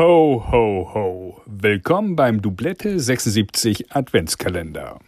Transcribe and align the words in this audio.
Ho, 0.00 0.42
ho, 0.50 0.90
ho. 0.94 1.42
Willkommen 1.44 2.16
beim 2.16 2.40
Doublette 2.40 2.98
76 2.98 3.94
Adventskalender. 3.94 4.98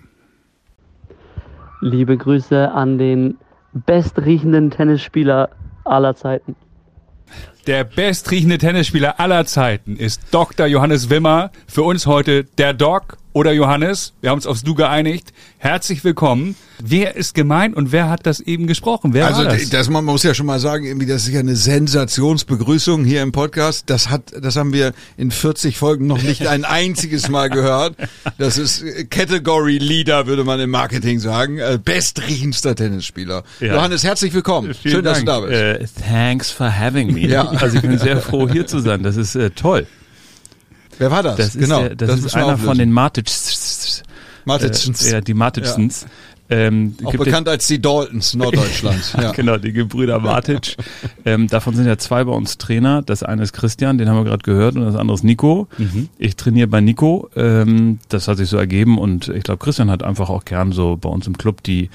Liebe 1.80 2.18
Grüße 2.18 2.71
an 2.71 2.98
den 2.98 3.38
bestriechenden 3.72 4.70
Tennisspieler 4.70 5.48
aller 5.84 6.14
Zeiten. 6.14 6.56
Der 7.69 7.85
bestriechende 7.85 8.59
Tennisspieler 8.59 9.21
aller 9.21 9.46
Zeiten 9.46 9.96
ist 9.96 10.21
Dr. 10.32 10.66
Johannes 10.66 11.11
Wimmer. 11.11 11.53
Für 11.68 11.85
uns 11.85 12.07
heute 12.07 12.43
der 12.43 12.75
Doc 12.75 13.18
oder 13.32 13.53
Johannes. 13.53 14.14
Wir 14.21 14.30
haben 14.30 14.39
uns 14.39 14.46
aufs 14.46 14.62
Du 14.62 14.75
geeinigt. 14.75 15.32
Herzlich 15.59 16.04
willkommen. 16.04 16.57
Wer 16.85 17.14
ist 17.14 17.35
gemeint 17.35 17.77
und 17.77 17.93
wer 17.93 18.11
hat 18.11 18.27
das 18.27 18.40
eben 18.40 18.67
gesprochen? 18.67 19.14
Wer 19.14 19.29
also 19.29 19.45
war 19.45 19.53
das? 19.53 19.71
das 19.71 19.89
man 19.89 20.04
muss 20.04 20.25
ja 20.25 20.35
schon 20.35 20.46
mal 20.46 20.59
sagen, 20.59 20.85
irgendwie 20.85 21.07
das 21.07 21.22
ist 21.22 21.32
ja 21.32 21.39
eine 21.40 21.54
Sensationsbegrüßung 21.54 23.04
hier 23.04 23.22
im 23.22 23.30
Podcast. 23.30 23.85
Das 23.86 24.11
hat, 24.11 24.32
das 24.40 24.57
haben 24.57 24.72
wir 24.72 24.93
in 25.17 25.31
40 25.31 25.76
Folgen 25.76 26.08
noch 26.08 26.21
nicht 26.21 26.46
ein 26.49 26.64
einziges 26.64 27.29
Mal 27.29 27.50
gehört. 27.50 27.94
Das 28.39 28.58
ist 28.58 28.82
äh, 28.82 29.04
Category 29.04 29.79
Leader, 29.79 30.26
würde 30.26 30.43
man 30.43 30.58
im 30.58 30.71
Marketing 30.71 31.21
sagen. 31.21 31.58
Äh, 31.58 31.79
Bestriechendster 31.82 32.75
Tennisspieler. 32.75 33.44
Ja. 33.61 33.75
Johannes, 33.77 34.03
herzlich 34.03 34.34
willkommen. 34.34 34.75
Vielen 34.75 34.97
Schön, 34.97 35.05
dass 35.05 35.20
du 35.20 35.25
da 35.25 35.41
Dank. 35.41 35.78
bist. 35.78 36.00
Äh, 36.00 36.03
thanks 36.08 36.50
for 36.50 36.77
having 36.77 37.12
me. 37.12 37.28
Ja. 37.28 37.52
Also 37.61 37.77
ich 37.77 37.83
bin 37.83 37.98
sehr 37.98 38.19
froh 38.19 38.48
hier 38.48 38.66
zu 38.66 38.80
sein. 38.80 39.02
Das 39.02 39.16
ist 39.16 39.34
äh, 39.34 39.50
toll. 39.50 39.86
Wer 40.98 41.11
war 41.11 41.22
das? 41.22 41.36
Das 41.36 41.55
ist, 41.55 41.58
genau. 41.58 41.83
der, 41.83 41.97
das 41.97 42.11
ist 42.11 42.22
müssen 42.22 42.36
wir 42.36 42.47
einer 42.47 42.58
von 42.58 42.78
den 42.78 42.92
Martichs. 42.92 44.02
Martinsons. 44.44 45.06
Äh, 45.06 45.12
ja, 45.12 45.20
die 45.20 45.34
Martichsons. 45.34 46.06
Ähm, 46.50 46.97
auch 47.05 47.12
bekannt 47.12 47.48
als 47.48 47.66
die 47.66 47.80
Daltons 47.80 48.34
Norddeutschlands. 48.34 49.12
Ja. 49.16 49.22
ja. 49.22 49.33
Genau, 49.33 49.56
die 49.56 49.72
Gebrüder 49.72 50.19
Martic. 50.19 50.77
ähm, 51.25 51.48
davon 51.48 51.75
sind 51.75 51.86
ja 51.86 51.97
zwei 51.97 52.25
bei 52.25 52.33
uns 52.33 52.58
Trainer. 52.58 53.00
Das 53.00 53.22
eine 53.22 53.42
ist 53.42 53.53
Christian, 53.53 53.97
den 53.97 54.08
haben 54.08 54.16
wir 54.16 54.25
gerade 54.25 54.42
gehört, 54.42 54.77
und 54.77 54.84
das 54.84 54.97
andere 54.97 55.14
ist 55.14 55.25
Nico. 55.25 55.69
Mhm. 55.78 56.08
Ich 56.19 56.36
trainiere 56.36 56.69
bei 56.69 56.80
Nico. 56.80 57.30
Ähm, 57.36 58.00
das 58.08 58.28
hat 58.28 58.37
sich 58.37 58.48
so 58.48 58.59
ergeben 58.59 58.98
und 58.98 59.28
ich 59.28 59.44
glaube, 59.44 59.64
Christian 59.64 59.91
hat 59.91 60.03
einfach 60.03 60.28
auch 60.28 60.44
gern 60.44 60.72
so 60.72 60.97
bei 60.97 61.09
uns 61.09 61.27
im 61.27 61.39
Club 61.39 61.62
die 61.62 61.89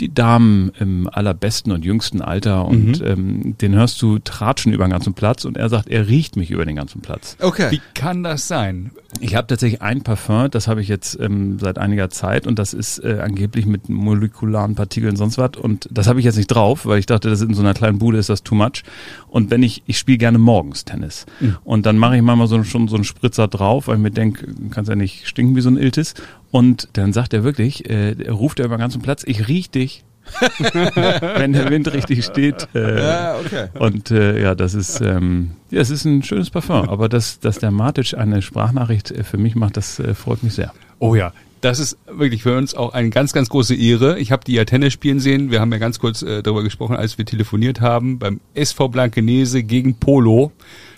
die 0.00 0.12
Damen 0.12 0.72
im 0.80 1.08
allerbesten 1.12 1.72
und 1.72 1.84
jüngsten 1.84 2.22
Alter 2.22 2.64
und 2.66 3.00
Mhm. 3.00 3.06
ähm, 3.06 3.58
den 3.58 3.74
hörst 3.74 4.00
du 4.02 4.18
tratschen 4.18 4.72
über 4.72 4.84
den 4.86 4.90
ganzen 4.92 5.14
Platz 5.14 5.44
und 5.44 5.56
er 5.56 5.68
sagt, 5.68 5.88
er 5.88 6.08
riecht 6.08 6.36
mich 6.36 6.50
über 6.50 6.64
den 6.64 6.76
ganzen 6.76 7.00
Platz. 7.02 7.36
Okay. 7.40 7.70
Wie 7.70 7.80
kann 7.94 8.22
das 8.22 8.48
sein? 8.48 8.90
Ich 9.20 9.34
habe 9.34 9.46
tatsächlich 9.46 9.82
ein 9.82 10.02
Parfum, 10.02 10.50
das 10.50 10.68
habe 10.68 10.80
ich 10.80 10.88
jetzt 10.88 11.18
ähm, 11.20 11.58
seit 11.58 11.78
einiger 11.78 12.10
Zeit 12.10 12.46
und 12.46 12.58
das 12.58 12.72
ist 12.72 12.98
äh, 13.04 13.18
angeblich 13.22 13.66
mit 13.66 13.88
molekularen 13.88 14.74
Partikeln 14.74 15.16
sonst 15.16 15.36
was 15.36 15.50
und 15.60 15.88
das 15.90 16.06
habe 16.06 16.18
ich 16.20 16.24
jetzt 16.24 16.36
nicht 16.36 16.46
drauf, 16.48 16.86
weil 16.86 16.98
ich 16.98 17.06
dachte, 17.06 17.28
das 17.28 17.40
ist 17.40 17.48
in 17.48 17.54
so 17.54 17.60
einer 17.62 17.74
kleinen 17.74 17.98
Bude 17.98 18.18
ist 18.18 18.28
das 18.30 18.42
too 18.42 18.54
much. 18.54 18.82
Und 19.30 19.50
wenn 19.50 19.62
ich, 19.62 19.82
ich 19.86 19.96
spiele 19.98 20.18
gerne 20.18 20.38
morgens 20.38 20.84
Tennis 20.84 21.24
und 21.64 21.86
dann 21.86 21.96
mache 21.98 22.16
ich 22.16 22.22
manchmal 22.22 22.48
so, 22.48 22.62
schon 22.64 22.88
so 22.88 22.96
einen 22.96 23.04
Spritzer 23.04 23.48
drauf, 23.48 23.86
weil 23.86 23.96
ich 23.96 24.02
mir 24.02 24.10
denke, 24.10 24.46
kannst 24.70 24.88
ja 24.88 24.96
nicht 24.96 25.26
stinken 25.28 25.54
wie 25.56 25.60
so 25.60 25.70
ein 25.70 25.76
Iltis. 25.76 26.14
Und 26.50 26.88
dann 26.94 27.12
sagt 27.12 27.32
er 27.32 27.44
wirklich, 27.44 27.88
äh, 27.88 28.12
er 28.12 28.32
ruft 28.32 28.58
er 28.58 28.66
über 28.66 28.76
den 28.76 28.80
ganzen 28.80 29.02
Platz, 29.02 29.22
ich 29.24 29.48
riech 29.48 29.70
dich. 29.70 30.04
wenn 30.60 31.52
der 31.52 31.70
Wind 31.70 31.92
richtig 31.92 32.24
steht. 32.24 32.68
Äh, 32.74 33.00
Ja, 33.00 33.36
okay. 33.38 33.68
und 33.78 34.10
äh, 34.10 34.40
ja, 34.40 34.54
das 34.54 34.74
ist 34.74 35.00
ähm, 35.00 35.52
ja, 35.70 35.80
es 35.80 35.90
ist 35.90 36.04
ein 36.04 36.22
schönes 36.22 36.50
Parfum. 36.50 36.88
Aber 36.88 37.08
dass, 37.08 37.40
dass 37.40 37.58
der 37.58 37.70
Matic 37.70 38.14
eine 38.14 38.42
Sprachnachricht 38.42 39.10
äh, 39.10 39.24
für 39.24 39.38
mich 39.38 39.54
macht, 39.54 39.76
das 39.76 39.98
äh, 39.98 40.14
freut 40.14 40.42
mich 40.42 40.54
sehr. 40.54 40.72
Oh 40.98 41.14
ja, 41.14 41.32
das 41.60 41.78
ist 41.78 41.98
wirklich 42.06 42.42
für 42.42 42.56
uns 42.56 42.74
auch 42.74 42.92
eine 42.92 43.10
ganz, 43.10 43.32
ganz 43.32 43.48
große 43.48 43.74
Ehre. 43.74 44.18
Ich 44.18 44.32
habe 44.32 44.44
die 44.44 44.54
ja 44.54 44.64
Tennis 44.64 44.92
spielen 44.92 45.20
sehen. 45.20 45.50
Wir 45.50 45.60
haben 45.60 45.72
ja 45.72 45.78
ganz 45.78 45.98
kurz 45.98 46.22
äh, 46.22 46.42
darüber 46.42 46.62
gesprochen, 46.62 46.96
als 46.96 47.18
wir 47.18 47.24
telefoniert 47.24 47.80
haben 47.80 48.18
beim 48.18 48.40
SV 48.54 48.88
Blankenese 48.88 49.62
gegen 49.62 49.94
Polo. 49.94 50.52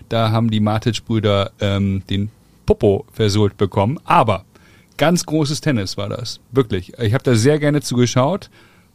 Da 0.08 0.30
haben 0.30 0.50
die 0.50 0.60
Matic-Brüder 0.60 1.52
ähm, 1.60 2.02
den 2.08 2.30
Popo 2.66 3.06
versohlt 3.12 3.56
bekommen. 3.56 3.98
Aber 4.04 4.44
ganz 4.96 5.26
großes 5.26 5.60
Tennis 5.60 5.96
war 5.96 6.08
das. 6.08 6.40
Wirklich. 6.52 6.92
Ich 6.98 7.14
habe 7.14 7.24
da 7.24 7.34
sehr 7.34 7.58
gerne 7.58 7.80
zugeschaut. 7.80 8.50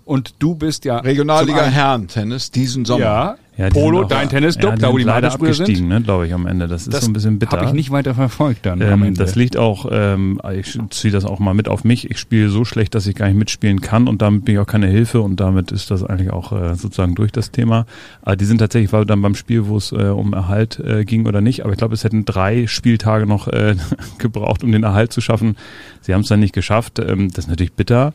Und 0.07 0.35
du 0.39 0.55
bist 0.55 0.85
ja 0.85 0.97
Regionalliga 0.99 1.57
zum 1.57 1.65
einen- 1.65 1.73
Herren-Tennis 1.73 2.51
diesen 2.51 2.85
Sommer. 2.85 2.99
Ja, 3.03 3.35
Ja, 3.57 3.69
die 3.71 3.73
Polo, 3.79 4.03
auch- 4.03 4.07
dein 4.07 4.29
Tennisclub, 4.29 4.73
ja, 4.73 4.77
da 4.77 4.91
wo 4.93 4.97
die 4.99 5.03
leider 5.03 5.29
Matic-Brüder 5.29 5.53
sind. 5.55 5.63
abgestiegen, 5.63 5.87
ne, 5.89 5.99
glaube 6.03 6.27
ich, 6.27 6.33
am 6.35 6.45
Ende. 6.45 6.67
Das 6.67 6.83
ist 6.83 6.93
Das 6.93 7.03
so 7.05 7.09
ein 7.09 7.13
bisschen 7.13 7.39
bitter. 7.39 7.57
Habe 7.57 7.65
ich 7.65 7.73
nicht 7.73 7.89
weiter 7.89 8.13
verfolgt 8.13 8.67
dann 8.67 8.79
Ähm, 8.81 9.15
das 9.15 9.33
liegt 9.35 9.57
auch, 9.57 9.87
ähm, 9.91 10.39
ich 10.53 10.77
ziehe 10.91 11.11
das 11.11 11.25
auch 11.25 11.39
mal 11.39 11.55
mit 11.55 11.67
auf 11.67 11.83
mich. 11.83 12.09
Ich 12.11 12.19
spiele 12.19 12.49
so 12.49 12.65
schlecht, 12.65 12.93
dass 12.93 13.07
ich 13.07 13.15
gar 13.15 13.25
nicht 13.27 13.35
mitspielen 13.37 13.81
kann 13.81 14.07
und 14.07 14.21
damit 14.21 14.45
bin 14.45 14.53
ich 14.55 14.59
auch 14.59 14.67
keine 14.67 14.85
Hilfe 14.85 15.21
und 15.21 15.39
damit 15.39 15.71
ist 15.71 15.89
das 15.89 16.03
eigentlich 16.03 16.31
auch 16.31 16.51
äh, 16.51 16.75
sozusagen 16.75 17.15
durch 17.15 17.31
das 17.31 17.49
Thema. 17.49 17.87
Aber 18.21 18.35
die 18.35 18.45
sind 18.45 18.59
tatsächlich, 18.59 18.93
war 18.93 19.03
dann 19.05 19.23
beim 19.23 19.33
Spiel, 19.33 19.65
wo 19.65 19.75
es 19.77 19.91
äh, 19.91 19.95
um 19.95 20.33
Erhalt 20.33 20.79
äh, 20.79 21.03
ging 21.03 21.25
oder 21.25 21.41
nicht, 21.41 21.63
aber 21.63 21.71
ich 21.73 21.79
glaube, 21.79 21.95
es 21.95 22.03
hätten 22.03 22.25
drei 22.25 22.67
Spieltage 22.67 23.25
noch 23.25 23.47
äh, 23.47 23.75
gebraucht, 24.19 24.63
um 24.63 24.71
den 24.71 24.83
Erhalt 24.83 25.11
zu 25.11 25.19
schaffen. 25.19 25.57
Sie 26.01 26.13
haben 26.13 26.21
es 26.21 26.27
dann 26.27 26.39
nicht 26.39 26.53
geschafft. 26.53 26.99
Ähm, 26.99 27.29
das 27.29 27.45
ist 27.45 27.49
natürlich 27.49 27.73
bitter, 27.73 28.13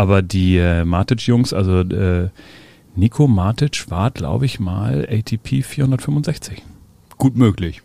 aber 0.00 0.22
die 0.22 0.56
äh, 0.56 0.86
Matic-Jungs, 0.86 1.52
also 1.52 1.80
äh, 1.80 2.30
Nico 2.96 3.28
Matic 3.28 3.90
war, 3.90 4.10
glaube 4.10 4.46
ich, 4.46 4.58
mal 4.58 5.06
ATP 5.10 5.62
465. 5.62 6.62
gut 7.20 7.36
möglich. 7.36 7.82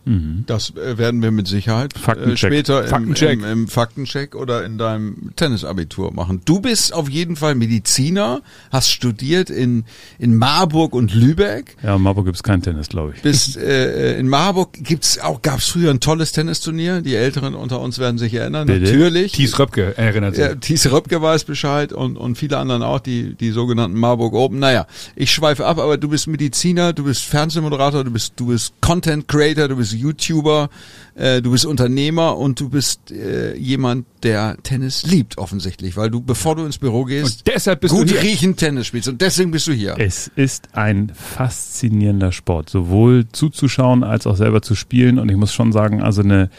Das 0.48 0.72
äh, 0.72 0.98
werden 0.98 1.22
wir 1.22 1.30
mit 1.30 1.48
Sicherheit 1.48 1.96
äh, 1.96 2.00
Faktencheck. 2.00 2.38
später 2.52 2.84
im, 2.84 2.90
Faktencheck. 2.90 3.40
Im, 3.40 3.46
im 3.46 3.68
Faktencheck 3.68 4.34
oder 4.34 4.66
in 4.66 4.80
deinem 4.80 5.34
Tennisabitur 5.36 6.12
machen. 6.12 6.42
Du 6.46 6.62
bist 6.62 6.94
auf 6.94 7.10
jeden 7.10 7.36
Fall 7.36 7.54
Mediziner, 7.54 8.42
hast 8.72 8.90
studiert 8.90 9.52
in, 9.52 9.84
in 10.18 10.36
Marburg 10.36 10.96
und 10.96 11.14
Lübeck. 11.14 11.76
Ja, 11.84 11.98
in 11.98 12.02
Marburg 12.02 12.26
gibt 12.26 12.38
es 12.38 12.44
kein 12.44 12.64
Tennis, 12.64 12.90
glaube 12.90 13.14
ich. 13.16 13.22
Bist 13.22 13.58
äh, 13.58 14.18
in 14.18 14.28
Marburg 14.28 14.74
gibt's 14.74 15.20
auch 15.20 15.42
gab's 15.42 15.68
früher 15.68 15.92
ein 15.92 16.00
tolles 16.00 16.32
Tennisturnier. 16.32 17.02
Die 17.02 17.16
Älteren 17.16 17.54
unter 17.54 17.82
uns 17.82 18.00
werden 18.00 18.18
sich 18.18 18.34
erinnern. 18.34 18.68
Bitte? 18.68 18.86
Natürlich. 18.86 19.34
Thies 19.34 19.60
Röpke 19.60 19.98
erinnert 19.98 20.36
sich. 20.36 20.46
Ja, 20.46 20.56
Thies 20.56 20.90
Röpke 20.92 21.22
weiß 21.22 21.44
Bescheid 21.44 21.92
und, 21.92 22.16
und 22.16 22.38
viele 22.38 22.58
anderen 22.58 22.82
auch, 22.82 23.00
die, 23.00 23.36
die 23.36 23.52
sogenannten 23.52 24.00
Marburg 24.00 24.34
Open. 24.34 24.60
Naja, 24.60 24.88
ich 25.16 25.32
schweife 25.32 25.66
ab, 25.66 25.78
aber 25.78 25.98
du 25.98 26.08
bist 26.08 26.28
Mediziner, 26.28 26.94
du 26.94 27.04
bist 27.04 27.24
Fernsehmoderator, 27.26 28.06
du 28.06 28.12
bist, 28.12 28.34
du 28.38 28.48
bist 28.48 28.74
Content 28.80 29.25
Creator, 29.28 29.68
du 29.68 29.76
bist 29.78 29.94
YouTuber, 29.94 30.70
äh, 31.16 31.42
du 31.42 31.52
bist 31.52 31.66
Unternehmer 31.66 32.38
und 32.38 32.60
du 32.60 32.70
bist 32.70 33.12
äh, 33.12 33.56
jemand, 33.56 34.06
der 34.24 34.58
Tennis 34.64 35.04
liebt 35.06 35.38
offensichtlich, 35.38 35.96
weil 35.98 36.10
du, 36.10 36.22
bevor 36.22 36.56
du 36.56 36.66
ins 36.66 36.78
Büro 36.78 37.04
gehst, 37.06 37.42
Und 37.48 37.54
deshalb 37.56 37.82
bist 37.82 37.94
gut 37.94 38.10
du 38.10 38.14
hier. 38.14 38.24
riechend 38.24 38.58
Tennis 38.58 38.88
spielst 38.88 39.08
und 39.08 39.22
deswegen 39.22 39.52
bist 39.52 39.68
du 39.68 39.72
hier. 39.74 39.96
Es 39.98 40.30
ist 40.36 40.70
ein 40.74 41.12
faszinierender 41.14 42.32
Sport, 42.32 42.70
sowohl 42.70 43.26
zuzuschauen 43.32 44.04
als 44.04 44.28
auch 44.28 44.36
selber 44.36 44.62
zu 44.62 44.76
spielen. 44.76 45.20
Und 45.20 45.30
ich 45.30 45.38
muss 45.38 45.54
schon 45.54 45.72
sagen, 45.72 46.02
also 46.02 46.22
eine, 46.22 46.50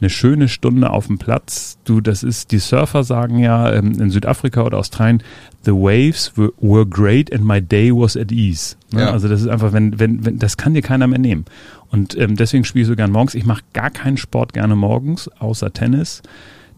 eine 0.00 0.10
schöne 0.10 0.48
Stunde 0.48 0.90
auf 0.90 1.06
dem 1.06 1.18
Platz. 1.18 1.78
Du, 1.84 2.00
das 2.00 2.22
ist, 2.24 2.50
die 2.50 2.58
Surfer 2.58 3.04
sagen 3.04 3.38
ja 3.38 3.72
ähm, 3.72 4.00
in 4.00 4.10
Südafrika 4.10 4.62
oder 4.62 4.78
Australien, 4.78 5.22
the 5.64 5.70
waves 5.70 6.32
were, 6.36 6.52
were 6.60 6.84
great 6.84 7.32
and 7.32 7.44
my 7.44 7.60
day 7.62 7.92
was 7.92 8.16
at 8.16 8.32
ease. 8.32 8.74
Ne? 8.92 9.02
Ja. 9.02 9.12
Also 9.12 9.28
das 9.28 9.40
ist 9.42 9.48
einfach, 9.48 9.72
wenn, 9.72 9.98
wenn, 10.00 10.24
wenn, 10.24 10.38
das 10.38 10.56
kann 10.56 10.74
dir 10.74 10.82
keiner 10.82 11.06
mehr 11.06 11.20
nehmen. 11.20 11.44
Und 11.92 12.18
ähm, 12.18 12.36
deswegen 12.36 12.64
spiele 12.64 12.82
ich 12.82 12.88
so 12.88 12.96
gern 12.96 13.12
morgens. 13.12 13.34
Ich 13.34 13.44
mache 13.46 13.62
gar 13.74 13.90
keinen 13.90 14.16
Sport 14.16 14.52
gerne 14.54 14.74
morgens, 14.74 15.28
außer 15.38 15.72
Tennis. 15.72 16.22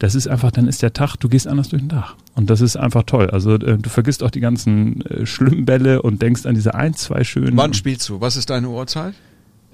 Das 0.00 0.14
ist 0.16 0.26
einfach, 0.26 0.50
dann 0.50 0.66
ist 0.66 0.82
der 0.82 0.92
Tag, 0.92 1.16
du 1.16 1.28
gehst 1.28 1.46
anders 1.46 1.68
durch 1.68 1.80
den 1.80 1.88
Tag. 1.88 2.14
Und 2.34 2.50
das 2.50 2.60
ist 2.60 2.76
einfach 2.76 3.04
toll. 3.04 3.30
Also 3.30 3.54
äh, 3.54 3.78
du 3.78 3.88
vergisst 3.88 4.22
auch 4.24 4.30
die 4.30 4.40
ganzen 4.40 5.02
äh, 5.06 5.24
schlimmen 5.24 5.64
Bälle 5.64 6.02
und 6.02 6.20
denkst 6.20 6.44
an 6.46 6.54
diese 6.56 6.74
ein, 6.74 6.94
zwei 6.94 7.22
schönen. 7.24 7.56
Wann 7.56 7.74
spielst 7.74 8.08
du? 8.08 8.20
Was 8.20 8.36
ist 8.36 8.50
deine 8.50 8.68
Uhrzeit? 8.68 9.14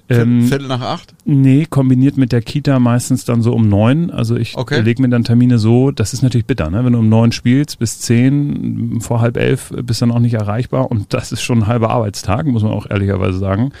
Ähm, 0.09 0.43
Viertel 0.47 0.67
nach 0.67 0.81
acht? 0.81 1.15
Nee, 1.25 1.65
kombiniert 1.69 2.17
mit 2.17 2.31
der 2.33 2.41
Kita 2.41 2.79
meistens 2.79 3.23
dann 3.25 3.41
so 3.41 3.53
um 3.53 3.69
neun. 3.69 4.11
Also 4.11 4.35
ich 4.35 4.57
Okay. 4.57 4.81
lege 4.81 5.01
mir 5.01 5.09
dann 5.09 5.23
Termine 5.23 5.57
so, 5.57 5.91
das 5.91 6.13
ist 6.13 6.21
natürlich 6.21 6.45
bitter, 6.45 6.69
ne? 6.69 6.83
Wenn 6.83 6.93
du 6.93 6.99
um 6.99 7.07
neun 7.09 7.31
spielst 7.31 7.79
bis 7.79 7.99
zehn, 7.99 8.99
vor 8.99 9.21
halb 9.21 9.37
elf 9.37 9.73
bist 9.83 10.01
dann 10.01 10.11
auch 10.11 10.19
nicht 10.19 10.33
erreichbar 10.33 10.91
und 10.91 11.13
das 11.13 11.31
ist 11.31 11.41
schon 11.41 11.59
ein 11.59 11.67
halber 11.67 11.89
Arbeitstag, 11.91 12.45
muss 12.45 12.61
man 12.63 12.73
auch 12.73 12.89
ehrlicherweise 12.89 13.39
sagen. 13.39 13.71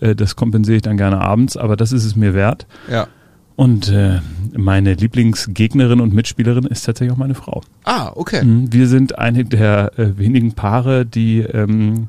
Äh, 0.00 0.14
Das 0.14 0.36
kompensiere 0.36 0.76
ich 0.76 0.82
dann 0.82 0.96
gerne 0.96 1.20
abends, 1.20 1.56
aber 1.56 1.76
das 1.76 1.92
ist 1.92 2.04
es 2.04 2.16
mir 2.16 2.34
wert. 2.34 2.66
Ja. 2.90 3.06
Und 3.56 3.88
äh, 3.88 4.20
meine 4.56 4.94
Lieblingsgegnerin 4.94 6.00
und 6.00 6.14
Mitspielerin 6.14 6.64
ist 6.64 6.82
tatsächlich 6.86 7.12
auch 7.12 7.18
meine 7.18 7.34
Frau. 7.34 7.62
Ah, 7.84 8.12
okay. 8.14 8.44
Mhm, 8.44 8.72
Wir 8.72 8.86
sind 8.86 9.18
eine 9.18 9.44
der 9.44 9.98
äh, 9.98 10.16
wenigen 10.16 10.52
Paare, 10.52 11.04
die 11.04 11.40
ähm, 11.40 12.08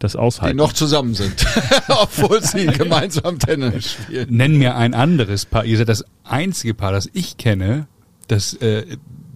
das 0.00 0.12
Die 0.12 0.18
aushalten. 0.18 0.56
noch 0.56 0.72
zusammen 0.72 1.14
sind, 1.14 1.46
obwohl 1.88 2.42
sie 2.42 2.66
gemeinsam 2.78 3.38
Tennis 3.38 3.92
spielen. 3.92 4.26
Nenn 4.30 4.56
mir 4.58 4.74
ein 4.76 4.94
anderes 4.94 5.46
Paar. 5.46 5.64
Ihr 5.64 5.78
seid 5.78 5.88
das 5.88 6.04
einzige 6.24 6.74
Paar, 6.74 6.90
das 6.90 7.08
ich 7.12 7.36
kenne, 7.36 7.86
das 8.26 8.54
äh, 8.54 8.84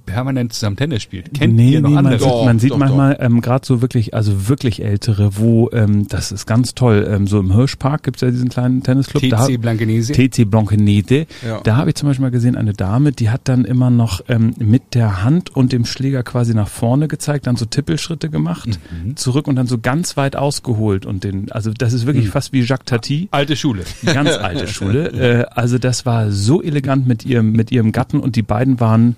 permanent 0.06 0.52
zusammen 0.52 0.76
Tennis 0.76 1.02
spielt. 1.02 1.34
Kennt 1.34 1.54
nee, 1.56 1.72
ihr 1.72 1.80
noch 1.80 1.88
nee, 1.90 1.94
man, 1.96 2.06
andere? 2.06 2.20
sieht- 2.20 2.28
Doch, 2.30 2.44
man 2.44 2.58
sieht 2.58 2.70
doch, 2.70 2.78
manchmal 2.78 3.16
ähm, 3.20 3.40
gerade 3.40 3.66
so 3.66 3.82
wirklich, 3.82 4.14
also 4.14 4.48
wirklich 4.48 4.82
ältere, 4.82 5.36
wo, 5.36 5.68
ähm, 5.72 6.06
das 6.08 6.32
ist 6.32 6.46
ganz 6.46 6.74
toll, 6.74 7.06
ähm, 7.10 7.26
so 7.26 7.40
im 7.40 7.52
Hirschpark 7.54 8.04
gibt's 8.04 8.22
ja 8.22 8.30
diesen 8.30 8.48
kleinen 8.48 8.82
Tennisclub. 8.82 9.22
da, 9.28 9.46
TC 9.46 9.60
Blankenese. 9.60 10.12
TC 10.12 10.44
Blankenese. 10.48 11.26
Ja. 11.46 11.60
Da 11.64 11.76
habe 11.76 11.90
ich 11.90 11.96
zum 11.96 12.08
Beispiel 12.08 12.22
mal 12.24 12.30
gesehen, 12.30 12.56
eine 12.56 12.72
Dame, 12.72 13.12
die 13.12 13.30
hat 13.30 13.42
dann 13.44 13.64
immer 13.64 13.90
noch 13.90 14.20
ähm, 14.28 14.54
mit 14.58 14.94
der 14.94 15.24
Hand 15.24 15.54
und 15.54 15.72
dem 15.72 15.84
Schläger 15.84 16.22
quasi 16.22 16.54
nach 16.54 16.68
vorne 16.68 17.08
gezeigt, 17.08 17.46
dann 17.46 17.56
so 17.56 17.64
Tippelschritte 17.66 18.30
gemacht, 18.30 18.78
Mhm. 19.04 19.16
zurück 19.16 19.48
und 19.48 19.56
dann 19.56 19.66
so 19.66 19.78
ganz 19.78 20.16
weit 20.16 20.36
ausgeholt 20.36 21.04
und 21.06 21.24
den, 21.24 21.50
also 21.50 21.72
das 21.76 21.92
ist 21.92 22.06
wirklich 22.06 22.28
fast 22.28 22.52
wie 22.52 22.60
Jacques 22.62 22.86
Tati. 22.86 23.28
Alte 23.32 23.56
Schule. 23.56 23.82
Ganz 24.04 24.30
alte 24.30 24.66
Schule. 24.68 25.08
Äh, 25.08 25.44
also 25.50 25.78
das 25.78 26.06
war 26.06 26.30
so 26.30 26.62
elegant 26.62 27.06
mit 27.06 27.24
ihrem, 27.26 27.52
mit 27.52 27.72
ihrem 27.72 27.90
Gatten 27.92 28.20
und 28.20 28.36
die 28.36 28.42
beiden 28.42 28.78
waren 28.80 29.16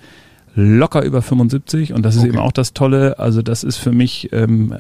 locker 0.61 1.03
über 1.05 1.23
75 1.23 1.93
und 1.93 2.03
das 2.03 2.15
ist 2.17 2.21
Okay. 2.23 2.31
eben 2.31 2.39
auch 2.39 2.53
das 2.53 2.73
Tolle. 2.75 3.19
Also 3.19 3.43
das 3.43 3.63
ist 3.65 3.77
für 3.77 3.93
mich 3.93 4.31
ähm, 4.33 4.75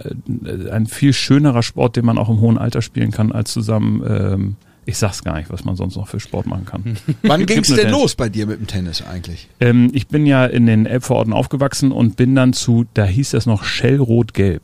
äh, 0.44 0.70
ein 0.70 0.86
viel 0.86 1.12
schönerer 1.12 1.62
Sport, 1.62 1.96
den 1.96 2.04
man 2.04 2.18
auch 2.18 2.28
im 2.28 2.40
hohen 2.40 2.58
Alter 2.58 2.82
spielen 2.82 3.10
kann, 3.12 3.30
als 3.32 3.52
zusammen, 3.52 4.02
ähm, 4.06 4.56
ich 4.86 4.98
sag's 4.98 5.22
gar 5.22 5.36
nicht, 5.38 5.50
was 5.50 5.64
man 5.64 5.76
sonst 5.76 5.96
noch 5.96 6.08
für 6.08 6.18
Sport 6.18 6.46
machen 6.46 6.64
kann. 6.64 6.82
Wann 7.22 7.40
Gibt- 7.40 7.52
ging's 7.52 7.68
denn 7.74 7.90
los 7.90 8.14
bei 8.14 8.28
dir 8.28 8.46
mit 8.46 8.58
dem 8.58 8.66
Tennis 8.66 9.02
eigentlich? 9.02 9.48
Ähm, 9.60 9.90
ich 9.92 10.08
bin 10.08 10.26
ja 10.26 10.44
in 10.46 10.66
den 10.66 10.86
Elbvororten 10.86 11.32
aufgewachsen 11.32 11.92
und 11.92 12.16
bin 12.16 12.34
dann 12.34 12.52
zu, 12.54 12.84
da 12.94 13.04
hieß 13.04 13.30
das 13.30 13.46
noch 13.46 13.64
Shell 13.64 13.98
Rot-Gelb. 13.98 14.62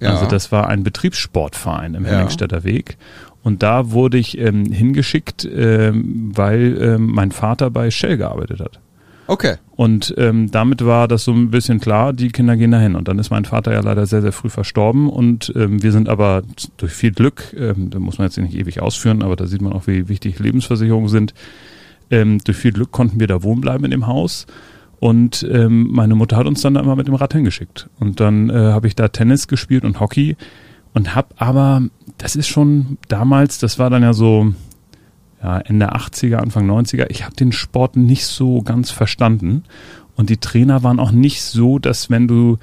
Also 0.00 0.26
das 0.26 0.52
war 0.52 0.68
ein 0.68 0.82
Betriebssportverein 0.82 1.94
im 1.94 2.04
Ja. 2.04 2.10
Henningstädter 2.10 2.62
Weg. 2.64 2.98
Und 3.42 3.62
da 3.62 3.90
wurde 3.92 4.18
ich 4.18 4.36
ähm, 4.38 4.66
hingeschickt, 4.70 5.48
ähm, 5.50 6.32
weil 6.34 6.76
ähm, 6.78 7.06
mein 7.06 7.30
Vater 7.32 7.70
bei 7.70 7.90
Shell 7.90 8.18
gearbeitet 8.18 8.60
hat. 8.60 8.80
Okay. 9.26 9.56
Und 9.76 10.14
ähm, 10.18 10.50
damit 10.50 10.84
war 10.84 11.08
das 11.08 11.24
so 11.24 11.32
ein 11.32 11.50
bisschen 11.50 11.80
klar, 11.80 12.12
die 12.12 12.28
Kinder 12.28 12.56
gehen 12.56 12.70
dahin. 12.70 12.94
Und 12.94 13.08
dann 13.08 13.18
ist 13.18 13.30
mein 13.30 13.44
Vater 13.44 13.72
ja 13.72 13.80
leider 13.80 14.06
sehr, 14.06 14.22
sehr 14.22 14.32
früh 14.32 14.50
verstorben. 14.50 15.08
Und 15.08 15.52
ähm, 15.56 15.82
wir 15.82 15.92
sind 15.92 16.08
aber 16.08 16.42
durch 16.76 16.92
viel 16.92 17.12
Glück, 17.12 17.54
ähm, 17.58 17.90
da 17.90 17.98
muss 17.98 18.18
man 18.18 18.26
jetzt 18.26 18.38
nicht 18.38 18.54
ewig 18.54 18.80
ausführen, 18.80 19.22
aber 19.22 19.36
da 19.36 19.46
sieht 19.46 19.62
man 19.62 19.72
auch, 19.72 19.86
wie 19.86 20.08
wichtig 20.08 20.38
Lebensversicherungen 20.38 21.08
sind. 21.08 21.34
Ähm, 22.10 22.38
durch 22.44 22.58
viel 22.58 22.72
Glück 22.72 22.92
konnten 22.92 23.18
wir 23.18 23.26
da 23.26 23.42
wohnen 23.42 23.60
bleiben 23.60 23.84
in 23.84 23.90
dem 23.90 24.06
Haus. 24.06 24.46
Und 25.00 25.46
ähm, 25.50 25.88
meine 25.90 26.14
Mutter 26.14 26.36
hat 26.36 26.46
uns 26.46 26.62
dann 26.62 26.74
da 26.74 26.80
immer 26.80 26.96
mit 26.96 27.08
dem 27.08 27.14
Rad 27.14 27.32
hingeschickt. 27.32 27.88
Und 27.98 28.20
dann 28.20 28.50
äh, 28.50 28.54
habe 28.54 28.86
ich 28.86 28.94
da 28.94 29.08
Tennis 29.08 29.48
gespielt 29.48 29.84
und 29.84 30.00
Hockey 30.00 30.36
und 30.92 31.14
habe 31.14 31.28
aber, 31.36 31.82
das 32.18 32.36
ist 32.36 32.48
schon 32.48 32.98
damals, 33.08 33.58
das 33.58 33.78
war 33.78 33.90
dann 33.90 34.02
ja 34.02 34.12
so 34.12 34.54
ja, 35.44 35.58
Ende 35.58 35.94
80er, 35.94 36.36
Anfang 36.36 36.68
90er, 36.68 37.06
ich 37.10 37.24
habe 37.24 37.36
den 37.36 37.52
Sport 37.52 37.96
nicht 37.96 38.26
so 38.26 38.62
ganz 38.62 38.90
verstanden. 38.90 39.64
Und 40.16 40.30
die 40.30 40.38
Trainer 40.38 40.82
waren 40.82 40.98
auch 40.98 41.10
nicht 41.10 41.42
so, 41.42 41.78
dass 41.78 42.08
wenn 42.08 42.26
du 42.26 42.56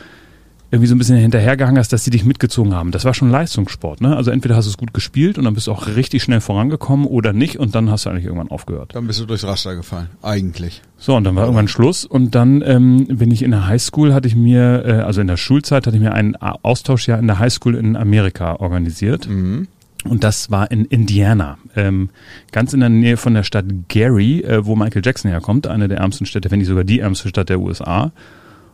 irgendwie 0.72 0.88
so 0.88 0.96
ein 0.96 0.98
bisschen 0.98 1.18
hinterhergehangen 1.18 1.78
hast, 1.78 1.92
dass 1.92 2.06
sie 2.06 2.12
dich 2.12 2.24
mitgezogen 2.24 2.74
haben. 2.74 2.92
Das 2.92 3.04
war 3.04 3.14
schon 3.14 3.30
Leistungssport. 3.30 4.00
Ne? 4.00 4.16
Also 4.16 4.32
entweder 4.32 4.56
hast 4.56 4.66
du 4.66 4.70
es 4.70 4.78
gut 4.78 4.94
gespielt 4.94 5.38
und 5.38 5.44
dann 5.44 5.54
bist 5.54 5.68
du 5.68 5.72
auch 5.74 5.86
richtig 5.86 6.24
schnell 6.24 6.40
vorangekommen 6.40 7.06
oder 7.06 7.34
nicht 7.34 7.60
und 7.60 7.76
dann 7.76 7.92
hast 7.92 8.06
du 8.06 8.10
eigentlich 8.10 8.24
irgendwann 8.24 8.50
aufgehört. 8.50 8.96
Dann 8.96 9.06
bist 9.06 9.20
du 9.20 9.26
durchs 9.26 9.44
Raster 9.44 9.76
gefallen. 9.76 10.08
Eigentlich. 10.22 10.82
So, 10.98 11.16
und 11.18 11.26
dann 11.26 11.36
war 11.36 11.44
irgendwann 11.44 11.68
Schluss 11.68 12.06
und 12.06 12.36
dann 12.36 12.64
ähm, 12.66 13.06
bin 13.06 13.32
ich 13.32 13.44
in 13.44 13.52
der 13.52 13.68
Highschool, 13.68 14.14
hatte 14.14 14.30
ich 14.30 14.36
mir, 14.36 14.86
äh, 14.86 14.92
also 15.02 15.20
in 15.20 15.28
der 15.28 15.38
Schulzeit 15.38 15.86
hatte 15.86 15.98
ich 15.98 16.02
mir 16.02 16.14
ein 16.14 16.38
Austauschjahr 16.38 17.20
in 17.20 17.28
der 17.28 17.38
Highschool 17.38 17.76
in 17.76 17.98
Amerika 17.98 18.56
organisiert. 18.56 19.28
Mhm. 19.28 19.68
Und 20.04 20.24
das 20.24 20.50
war 20.50 20.72
in 20.72 20.86
Indiana, 20.86 21.58
ähm, 21.76 22.10
ganz 22.52 22.74
in 22.74 22.80
der 22.80 22.90
Nähe 22.90 23.18
von 23.18 23.34
der 23.34 23.44
Stadt 23.44 23.66
Gary, 23.88 24.42
äh, 24.42 24.66
wo 24.66 24.76
Michael 24.76 25.04
Jackson 25.06 25.30
herkommt, 25.30 25.68
eine 25.68 25.88
der 25.88 26.00
ärmsten 26.00 26.26
Städte, 26.26 26.50
wenn 26.50 26.60
nicht 26.60 26.68
sogar 26.68 26.84
die 26.84 27.00
ärmste 27.00 27.30
Stadt 27.30 27.50
der 27.50 27.60
USA. 27.60 28.12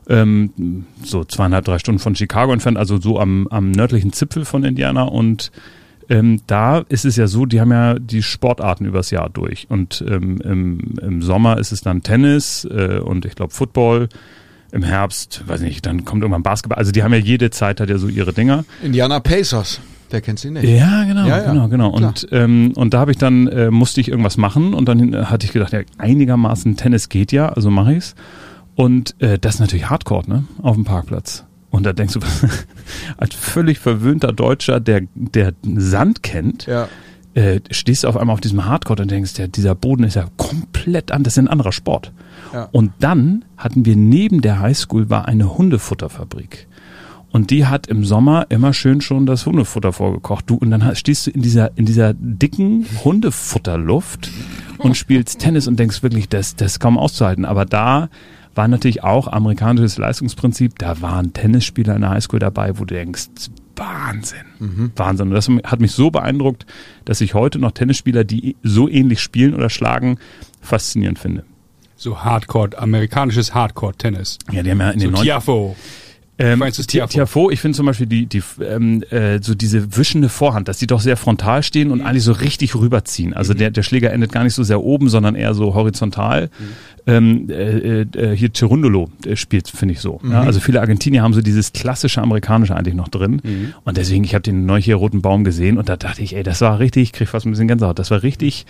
Ähm, 0.09 0.85
so 1.03 1.25
zweieinhalb, 1.25 1.65
drei 1.65 1.79
Stunden 1.79 1.99
von 1.99 2.15
Chicago 2.15 2.53
entfernt, 2.53 2.77
also 2.77 2.99
so 2.99 3.19
am, 3.19 3.47
am 3.49 3.71
nördlichen 3.71 4.13
Zipfel 4.13 4.45
von 4.45 4.63
Indiana. 4.63 5.03
Und 5.03 5.51
ähm, 6.09 6.39
da 6.47 6.79
ist 6.87 7.03
es 7.03 7.17
ja 7.17 7.27
so, 7.27 7.45
die 7.45 7.59
haben 7.59 7.71
ja 7.71 7.99
die 7.99 8.23
Sportarten 8.23 8.85
übers 8.85 9.11
Jahr 9.11 9.29
durch. 9.29 9.67
Und 9.69 10.03
ähm, 10.07 10.39
im, 10.41 10.79
im 11.01 11.21
Sommer 11.21 11.57
ist 11.57 11.73
es 11.73 11.81
dann 11.81 12.03
Tennis 12.03 12.65
äh, 12.71 12.99
und 12.99 13.25
ich 13.25 13.35
glaube 13.35 13.53
Football. 13.53 14.07
Im 14.71 14.83
Herbst, 14.83 15.43
weiß 15.47 15.61
nicht, 15.61 15.85
dann 15.85 16.03
kommt 16.03 16.23
irgendwann 16.23 16.43
Basketball. 16.43 16.77
Also 16.77 16.91
die 16.91 17.01
haben 17.01 17.13
ja 17.13 17.19
jede 17.19 17.51
Zeit 17.51 17.79
hat 17.79 17.89
ja 17.89 17.97
so 17.97 18.09
ihre 18.09 18.33
Dinger. 18.33 18.65
Indiana 18.83 19.21
Pacers. 19.21 19.79
Wer 20.09 20.21
kennt 20.21 20.39
sie 20.39 20.51
nicht? 20.51 20.63
Ja, 20.63 21.03
genau, 21.03 21.27
Ja, 21.27 21.37
ja, 21.43 21.51
genau, 21.51 21.67
genau. 21.67 21.91
klar. 21.91 22.09
Und 22.09 22.27
ähm, 22.31 22.71
und 22.75 22.93
da 22.93 22.99
habe 22.99 23.11
ich 23.11 23.17
dann 23.17 23.47
äh, 23.47 23.71
musste 23.71 23.99
ich 24.01 24.07
irgendwas 24.09 24.37
machen 24.37 24.73
und 24.73 24.87
dann 24.87 25.13
äh, 25.13 25.25
hatte 25.25 25.45
ich 25.45 25.53
gedacht, 25.53 25.73
ja, 25.73 25.81
einigermaßen 25.97 26.77
Tennis 26.77 27.09
geht 27.09 27.31
ja, 27.31 27.49
also 27.49 27.69
mache 27.69 27.93
ich's. 27.93 28.15
Und 28.75 29.15
äh, 29.21 29.37
das 29.39 29.55
ist 29.55 29.59
natürlich 29.59 29.89
Hardcore, 29.89 30.29
ne, 30.29 30.43
auf 30.61 30.75
dem 30.75 30.85
Parkplatz. 30.85 31.43
Und 31.71 31.83
da 31.85 31.91
denkst 31.93 32.13
du, 32.13 32.19
als 33.17 33.35
völlig 33.35 33.79
verwöhnter 33.79 34.31
Deutscher, 34.31 34.79
der 34.79 35.01
der 35.15 35.53
Sand 35.75 36.23
kennt, 36.23 36.65
Ja. 36.67 36.87
äh, 37.33 37.59
stehst 37.71 38.03
du 38.03 38.07
auf 38.07 38.15
einmal 38.17 38.33
auf 38.33 38.39
diesem 38.41 38.65
Hardcore 38.65 39.01
und 39.01 39.11
denkst, 39.11 39.37
ja, 39.37 39.47
dieser 39.47 39.75
Boden 39.75 40.03
ist 40.05 40.15
ja 40.15 40.25
komplett 40.37 41.11
an, 41.11 41.23
das 41.23 41.33
ist 41.33 41.39
ein 41.39 41.47
anderer 41.49 41.71
Sport. 41.73 42.13
Ja. 42.53 42.69
Und 42.71 42.91
dann 42.99 43.43
hatten 43.57 43.85
wir 43.85 43.95
neben 43.97 44.41
der 44.41 44.59
Highschool 44.61 45.09
war 45.09 45.27
eine 45.27 45.57
Hundefutterfabrik. 45.57 46.67
Und 47.37 47.51
die 47.51 47.67
hat 47.67 47.85
im 47.85 48.03
Sommer 48.03 48.47
immer 48.49 48.73
schön 48.73 48.99
schon 48.99 49.27
das 49.27 49.45
Hundefutter 49.45 49.93
vorgekocht. 49.93 50.49
Du, 50.49 50.55
und 50.55 50.71
dann 50.71 50.95
stehst 50.95 51.27
du 51.27 51.29
in 51.29 51.43
dieser, 51.43 51.77
in 51.77 51.85
dieser 51.85 52.15
dicken 52.15 52.87
Hundefutterluft 53.03 54.31
und 54.79 54.97
spielst 54.97 55.37
Tennis 55.37 55.67
und 55.67 55.77
denkst 55.77 56.01
wirklich, 56.01 56.27
das, 56.29 56.55
das 56.55 56.71
ist 56.71 56.79
kaum 56.79 56.97
auszuhalten. 56.97 57.45
Aber 57.45 57.65
da 57.65 58.09
war 58.55 58.67
natürlich 58.67 59.03
auch 59.03 59.27
amerikanisches 59.27 59.99
Leistungsprinzip. 59.99 60.79
Da 60.79 60.99
waren 61.03 61.31
Tennisspieler 61.31 61.93
in 61.93 62.01
der 62.01 62.09
Highschool 62.09 62.39
dabei, 62.39 62.79
wo 62.79 62.85
du 62.85 62.95
denkst, 62.95 63.27
Wahnsinn. 63.75 64.39
Wahnsinn. 64.95 65.27
Und 65.27 65.35
das 65.35 65.47
hat 65.47 65.79
mich 65.79 65.91
so 65.91 66.09
beeindruckt, 66.09 66.65
dass 67.05 67.21
ich 67.21 67.35
heute 67.35 67.59
noch 67.59 67.69
Tennisspieler, 67.69 68.23
die 68.23 68.55
so 68.63 68.89
ähnlich 68.89 69.21
spielen 69.21 69.53
oder 69.53 69.69
schlagen, 69.69 70.17
faszinierend 70.59 71.19
finde. 71.19 71.43
So 71.97 72.23
Hardcore, 72.23 72.79
amerikanisches 72.79 73.53
Hardcore-Tennis. 73.53 74.39
Ja, 74.51 74.63
die 74.63 74.71
haben 74.71 74.79
ja 74.79 74.89
in 74.89 74.99
So 75.01 75.05
den 75.05 75.11
90 75.11 75.27
Tiafo. 76.37 76.51
ähm, 76.53 76.59
Francis 76.59 76.87
Tiafo. 76.87 77.07
Tiafoe. 77.07 77.17
Tiafo, 77.17 77.51
ich 77.51 77.59
finde 77.59 77.75
zum 77.75 77.85
Beispiel 77.85 78.07
die, 78.07 78.25
die 78.25 78.43
ähm, 78.61 79.03
äh, 79.09 79.39
so 79.41 79.55
diese 79.55 79.97
wischende 79.97 80.29
Vorhand, 80.29 80.67
dass 80.67 80.77
die 80.77 80.87
doch 80.87 81.01
sehr 81.01 81.17
frontal 81.17 81.63
stehen 81.63 81.91
und 81.91 82.01
eigentlich 82.01 82.23
so 82.23 82.31
richtig 82.31 82.75
rüberziehen. 82.75 83.33
Also 83.33 83.53
der, 83.53 83.71
der 83.71 83.83
Schläger 83.83 84.11
endet 84.11 84.31
gar 84.31 84.43
nicht 84.43 84.53
so 84.53 84.63
sehr 84.63 84.81
oben, 84.81 85.09
sondern 85.09 85.35
eher 85.35 85.53
so 85.53 85.73
horizontal. 85.73 86.49
Ähm, 87.05 87.49
äh, 87.49 88.01
äh, 88.01 88.35
hier 88.35 88.51
Cerundolo 88.53 89.09
äh, 89.25 89.37
spielt, 89.37 89.69
finde 89.69 89.93
ich 89.93 90.01
so. 90.01 90.19
Ja, 90.29 90.41
also 90.41 90.59
viele 90.59 90.81
Argentinier 90.81 91.23
haben 91.23 91.33
so 91.33 91.41
dieses 91.41 91.71
klassische 91.71 92.21
amerikanische 92.21 92.75
eigentlich 92.75 92.95
noch 92.95 93.07
drin. 93.07 93.41
Und 93.85 93.97
deswegen, 93.97 94.25
ich 94.25 94.33
habe 94.33 94.43
den 94.43 94.65
neu 94.65 94.81
hier 94.81 94.97
roten 94.97 95.21
Baum 95.21 95.45
gesehen 95.45 95.77
und 95.77 95.87
da 95.87 95.95
dachte 95.95 96.21
ich, 96.21 96.35
ey, 96.35 96.43
das 96.43 96.59
war 96.59 96.79
richtig, 96.79 97.03
ich 97.03 97.13
krieg 97.13 97.29
fast 97.29 97.45
ein 97.45 97.51
bisschen 97.51 97.69
Gänsehaut. 97.69 97.97
Das 97.97 98.11
war 98.11 98.23
richtig 98.23 98.65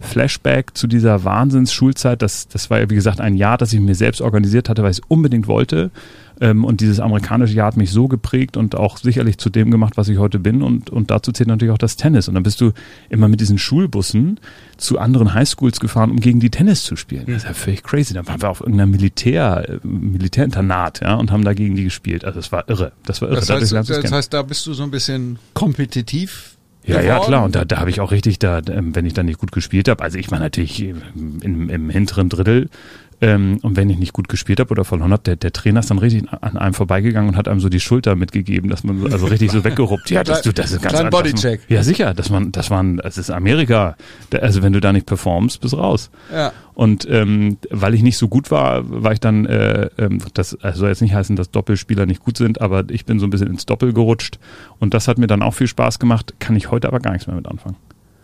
Flashback 0.00 0.76
zu 0.76 0.86
dieser 0.86 1.24
Wahnsinnsschulzeit. 1.24 2.22
Das, 2.22 2.46
das 2.48 2.70
war 2.70 2.78
ja, 2.78 2.88
wie 2.88 2.94
gesagt, 2.94 3.20
ein 3.20 3.34
Jahr, 3.34 3.58
das 3.58 3.72
ich 3.72 3.80
mir 3.80 3.94
selbst 3.96 4.20
organisiert 4.20 4.68
hatte, 4.68 4.82
weil 4.82 4.92
ich 4.92 4.98
es 4.98 5.04
unbedingt 5.08 5.48
wollte. 5.48 5.90
Ähm, 6.40 6.64
und 6.64 6.80
dieses 6.80 7.00
amerikanische 7.00 7.54
Jahr 7.54 7.66
hat 7.66 7.76
mich 7.76 7.90
so 7.90 8.08
geprägt 8.08 8.56
und 8.56 8.74
auch 8.74 8.96
sicherlich 8.96 9.38
zu 9.38 9.50
dem 9.50 9.70
gemacht, 9.70 9.96
was 9.96 10.08
ich 10.08 10.18
heute 10.18 10.38
bin. 10.38 10.62
Und, 10.62 10.90
und 10.90 11.10
dazu 11.10 11.32
zählt 11.32 11.48
natürlich 11.48 11.72
auch 11.72 11.78
das 11.78 11.96
Tennis. 11.96 12.28
Und 12.28 12.34
dann 12.34 12.42
bist 12.42 12.60
du 12.60 12.72
immer 13.10 13.28
mit 13.28 13.40
diesen 13.40 13.58
Schulbussen 13.58 14.40
zu 14.78 14.98
anderen 14.98 15.34
Highschools 15.34 15.80
gefahren, 15.80 16.10
um 16.10 16.18
gegen 16.18 16.40
die 16.40 16.50
Tennis 16.50 16.84
zu 16.84 16.96
spielen. 16.96 17.24
Das 17.26 17.38
ist 17.38 17.44
ja 17.44 17.54
völlig 17.54 17.82
crazy. 17.82 18.14
Dann 18.14 18.26
waren 18.26 18.40
wir 18.40 18.48
auf 18.48 18.60
irgendeiner 18.60 18.86
Militär, 18.86 19.68
äh, 19.68 19.86
Militärinternat, 19.86 21.00
ja, 21.02 21.14
und 21.14 21.30
haben 21.30 21.44
da 21.44 21.52
gegen 21.52 21.76
die 21.76 21.84
gespielt. 21.84 22.24
Also 22.24 22.38
das 22.38 22.50
war 22.52 22.68
irre. 22.68 22.92
Das 23.04 23.20
war 23.20 23.28
irre. 23.28 23.40
Das 23.40 23.50
heißt, 23.50 23.72
das 23.72 24.12
heißt, 24.12 24.32
da 24.32 24.42
bist 24.42 24.66
du 24.66 24.72
so 24.72 24.82
ein 24.82 24.90
bisschen 24.90 25.38
kompetitiv. 25.52 26.56
Ja, 26.84 27.02
ja, 27.02 27.18
klar. 27.20 27.44
Und 27.44 27.54
da, 27.54 27.64
da 27.64 27.78
habe 27.78 27.90
ich 27.90 28.00
auch 28.00 28.10
richtig, 28.10 28.38
da, 28.38 28.60
ähm, 28.68 28.94
wenn 28.94 29.04
ich 29.04 29.12
dann 29.12 29.26
nicht 29.26 29.38
gut 29.38 29.52
gespielt 29.52 29.88
habe, 29.88 30.02
also 30.02 30.18
ich 30.18 30.30
war 30.30 30.38
natürlich 30.38 30.80
ähm, 30.80 31.02
im, 31.42 31.68
im 31.68 31.90
hinteren 31.90 32.30
Drittel. 32.30 32.70
Ähm, 33.22 33.58
und 33.62 33.76
wenn 33.76 33.90
ich 33.90 33.98
nicht 33.98 34.12
gut 34.14 34.28
gespielt 34.28 34.60
habe 34.60 34.70
oder 34.70 34.84
verloren 34.84 35.12
habe, 35.12 35.22
der, 35.22 35.36
der 35.36 35.52
Trainer 35.52 35.80
ist 35.80 35.90
dann 35.90 35.98
richtig 35.98 36.24
an 36.32 36.56
einem 36.56 36.72
vorbeigegangen 36.72 37.28
und 37.30 37.36
hat 37.36 37.48
einem 37.48 37.60
so 37.60 37.68
die 37.68 37.80
Schulter 37.80 38.16
mitgegeben, 38.16 38.70
dass 38.70 38.82
man 38.82 38.98
so- 38.98 39.06
also 39.06 39.26
richtig 39.26 39.50
so 39.50 39.62
weggeruppt. 39.62 40.08
Ja, 40.10 40.24
das, 40.24 40.40
du, 40.42 40.52
das 40.52 40.72
ist 40.72 40.80
ganz 40.82 40.94
einfach. 40.98 41.10
Bodycheck. 41.22 41.60
Ja, 41.68 41.82
sicher. 41.82 42.14
Das 42.14 42.30
man, 42.30 42.50
das 42.52 42.70
waren, 42.70 42.98
es 43.00 43.18
ist 43.18 43.30
Amerika. 43.30 43.96
Also 44.40 44.62
wenn 44.62 44.72
du 44.72 44.80
da 44.80 44.92
nicht 44.92 45.04
performst, 45.06 45.60
bist 45.60 45.76
raus. 45.76 46.10
Ja. 46.32 46.52
Und 46.72 47.06
ähm, 47.10 47.58
weil 47.70 47.92
ich 47.94 48.02
nicht 48.02 48.16
so 48.16 48.28
gut 48.28 48.50
war, 48.50 48.88
war 48.88 49.12
ich 49.12 49.20
dann, 49.20 49.44
äh, 49.44 49.90
ähm, 49.98 50.18
das 50.32 50.54
also 50.62 50.80
soll 50.80 50.88
jetzt 50.88 51.02
nicht 51.02 51.12
heißen, 51.14 51.36
dass 51.36 51.50
Doppelspieler 51.50 52.06
nicht 52.06 52.24
gut 52.24 52.38
sind, 52.38 52.62
aber 52.62 52.84
ich 52.88 53.04
bin 53.04 53.18
so 53.18 53.26
ein 53.26 53.30
bisschen 53.30 53.48
ins 53.48 53.66
Doppel 53.66 53.92
gerutscht. 53.92 54.38
Und 54.78 54.94
das 54.94 55.08
hat 55.08 55.18
mir 55.18 55.26
dann 55.26 55.42
auch 55.42 55.52
viel 55.52 55.66
Spaß 55.66 55.98
gemacht, 55.98 56.34
kann 56.38 56.56
ich 56.56 56.70
heute 56.70 56.88
aber 56.88 57.00
gar 57.00 57.12
nichts 57.12 57.26
mehr 57.26 57.36
mit 57.36 57.46
anfangen. 57.46 57.76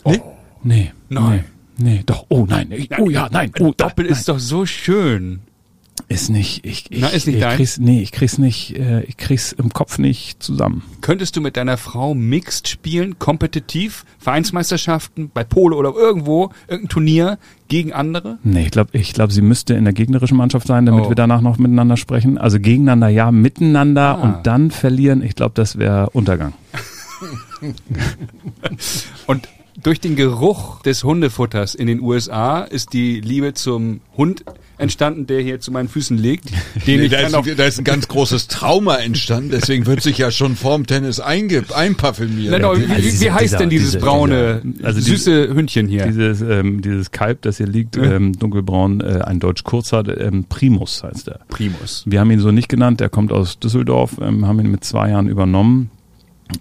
Nee? 0.07 0.23
Nee. 0.63 0.93
Nein. 1.11 1.31
Nee, 1.31 1.45
nee 1.79 2.03
doch. 2.07 2.27
Oh 2.29 2.47
nein. 2.49 2.73
Oh 2.99 3.11
ja, 3.11 3.29
nein. 3.31 3.51
Oh, 3.61 3.73
Doppel 3.77 4.05
nein. 4.07 4.13
ist 4.13 4.29
doch 4.29 4.39
so 4.39 4.67
schön. 4.67 5.41
Ist 6.09 6.29
nicht, 6.29 6.65
ich, 6.65 6.93
ich, 6.93 7.01
Na, 7.01 7.09
ist 7.09 7.27
nicht 7.27 7.37
ich 7.37 7.41
dein? 7.41 7.57
krieg's, 7.57 7.79
nee, 7.79 8.01
ich 8.03 8.13
krieg's 8.13 8.37
nicht, 8.39 8.77
äh, 8.79 9.01
ich 9.05 9.17
krieg's 9.17 9.53
im 9.53 9.73
Kopf 9.73 9.99
nicht 9.99 10.41
zusammen. 10.43 10.83
Könntest 11.01 11.35
du 11.37 11.41
mit 11.41 11.57
deiner 11.57 11.79
Frau 11.79 12.15
mixed 12.15 12.69
spielen, 12.69 13.19
kompetitiv, 13.19 14.05
Vereinsmeisterschaften, 14.19 15.31
bei 15.33 15.43
Pole 15.43 15.75
oder 15.75 15.95
irgendwo, 15.97 16.51
irgendein 16.69 16.91
Turnier 16.91 17.39
gegen 17.69 17.93
andere? 17.95 18.39
Nee, 18.45 18.67
ich 18.67 18.71
glaube, 18.71 18.91
ich 18.93 19.15
glaub, 19.15 19.33
sie 19.33 19.41
müsste 19.43 19.75
in 19.75 19.85
der 19.85 19.95
gegnerischen 19.95 20.37
Mannschaft 20.37 20.67
sein, 20.69 20.85
damit 20.87 21.07
Oh. 21.07 21.09
wir 21.09 21.17
danach 21.17 21.41
noch 21.41 21.57
miteinander 21.59 21.97
sprechen. 21.97 22.37
Also 22.39 22.61
gegeneinander 22.61 23.09
ja, 23.09 23.33
miteinander 23.33 24.19
Ah. 24.19 24.23
und 24.23 24.47
dann 24.47 24.71
verlieren, 24.71 25.23
ich 25.23 25.35
glaube, 25.35 25.53
das 25.55 25.79
wäre 25.79 26.11
Untergang. 26.11 26.53
Und 29.27 29.49
durch 29.83 30.01
den 30.01 30.17
Geruch 30.17 30.81
des 30.83 31.05
Hundefutters 31.05 31.75
in 31.75 31.87
den 31.87 32.01
USA 32.01 32.63
ist 32.63 32.93
die 32.93 33.21
Liebe 33.21 33.55
zum 33.55 34.01
Hund 34.17 34.45
entstanden, 34.79 35.27
der 35.27 35.41
hier 35.41 35.59
zu 35.59 35.73
meinen 35.73 35.89
Füßen 35.89 36.19
liegt, 36.19 36.51
den 36.87 37.01
Nee, 37.01 37.07
ich 37.07 37.11
da, 37.13 37.21
ist, 37.21 37.35
ein- 37.35 37.57
da 37.57 37.65
ist 37.65 37.79
ein 37.79 37.85
ganz 37.85 38.09
großes 38.09 38.47
Trauma 38.49 38.97
entstanden, 38.97 39.51
deswegen 39.51 39.87
wird 39.87 40.03
sich 40.03 40.19
ja 40.19 40.31
schon 40.31 40.55
vorm 40.55 40.87
Tennis 40.87 41.19
einge, 41.19 41.65
einparfümieren. 41.75 42.51
Nein, 42.61 42.63
wie, 42.89 42.93
Also 42.93 43.21
wie, 43.23 43.31
heißt 43.31 43.43
dieser- 43.45 43.59
denn 43.59 43.71
dieses 43.71 43.93
diese- 43.93 44.01
braune, 44.05 44.61
dieser- 44.63 44.87
also 44.87 45.01
diese- 45.01 45.11
süße 45.17 45.55
Hündchen 45.55 45.89
hier? 45.89 46.07
Dieses, 46.07 46.43
ähm, 46.43 46.83
dieses 46.83 47.11
Kalb, 47.11 47.41
das 47.43 47.57
hier 47.57 47.67
liegt, 47.67 47.97
Ja. 47.97 48.03
ähm, 48.17 48.39
dunkelbraun, 48.39 49.01
äh, 49.01 49.23
ein 49.25 49.41
Deutsch 49.41 49.65
kurzer, 49.65 50.05
ähm, 50.21 50.45
Primus 50.47 51.03
heißt 51.03 51.29
er. 51.29 51.41
Primus. 51.49 52.03
Wir 52.07 52.21
haben 52.21 52.31
ihn 52.31 52.41
so 52.41 52.51
nicht 52.51 52.69
genannt, 52.69 53.01
der 53.01 53.09
kommt 53.09 53.33
aus 53.33 53.59
Düsseldorf, 53.59 54.17
ähm, 54.21 54.47
haben 54.47 54.61
ihn 54.61 54.71
mit 54.71 54.85
zwei 54.85 55.09
Jahren 55.11 55.27
übernommen 55.29 55.91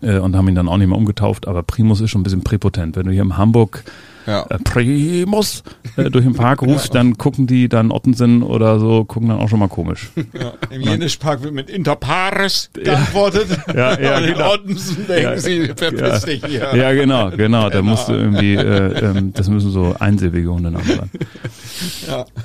und 0.01 0.35
haben 0.35 0.47
ihn 0.47 0.55
dann 0.55 0.67
auch 0.67 0.77
nicht 0.77 0.87
mehr 0.87 0.97
umgetauft, 0.97 1.47
aber 1.47 1.63
Primus 1.63 2.01
ist 2.01 2.09
schon 2.09 2.21
ein 2.21 2.23
bisschen 2.23 2.43
präpotent. 2.43 2.95
Wenn 2.95 3.05
du 3.05 3.11
hier 3.11 3.21
in 3.21 3.37
Hamburg 3.37 3.83
Ja. 4.25 4.45
äh, 4.49 4.57
Primus 4.59 5.63
äh, 5.97 6.09
durch 6.09 6.25
den 6.25 6.33
Park 6.33 6.61
rufst, 6.63 6.95
dann 6.95 7.17
gucken 7.17 7.47
die 7.47 7.69
dann 7.69 7.91
Ottensen 7.91 8.43
oder 8.43 8.79
so, 8.79 9.05
gucken 9.05 9.29
dann 9.29 9.39
auch 9.39 9.49
schon 9.49 9.59
mal 9.59 9.67
komisch. 9.67 10.09
Ja, 10.33 10.53
Im 10.69 10.81
Jenischpark 10.81 11.43
wird 11.43 11.53
mit 11.53 11.69
Interpares 11.69 12.69
geantwortet. 12.73 13.47
Ja, 13.73 13.99
ja, 13.99 14.17
Und 14.17 14.25
genau. 14.25 14.53
Ottensen 14.53 15.07
denken 15.07 15.23
Ja, 15.23 15.37
sie, 15.37 15.67
verpiss 15.75 16.21
dich 16.23 16.45
hier. 16.45 16.75
Ja, 16.75 16.93
genau, 16.93 17.31
genau. 17.31 17.69
Da 17.69 17.81
musst 17.81 18.07
du 18.09 18.13
irgendwie, 18.13 18.55
äh, 18.55 18.99
ähm, 18.99 19.33
das 19.33 19.49
müssen 19.49 19.71
so 19.71 19.95
einsilbige 19.99 20.51
Hundenamen 20.51 20.87
sein. 20.87 21.09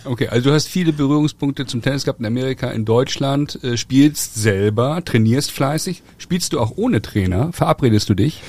Okay, 0.05 0.29
also 0.29 0.49
du 0.51 0.55
hast 0.55 0.69
viele 0.69 0.93
Berührungspunkte 0.93 1.67
zum 1.67 1.83
Tennis 1.83 2.05
gehabt 2.05 2.19
in 2.21 2.27
Amerika, 2.27 2.71
in 2.71 2.85
Deutschland, 2.85 3.63
äh, 3.63 3.77
spielst 3.77 4.35
selber, 4.35 5.03
trainierst 5.05 5.53
fleißig. 5.53 6.03
Spielst 6.19 6.53
du 6.53 6.61
auch 6.61 6.73
ohne 6.77 7.01
Trainer? 7.03 7.53
Verabredest 7.53 8.09
du 8.09 8.15
dich? 8.15 8.43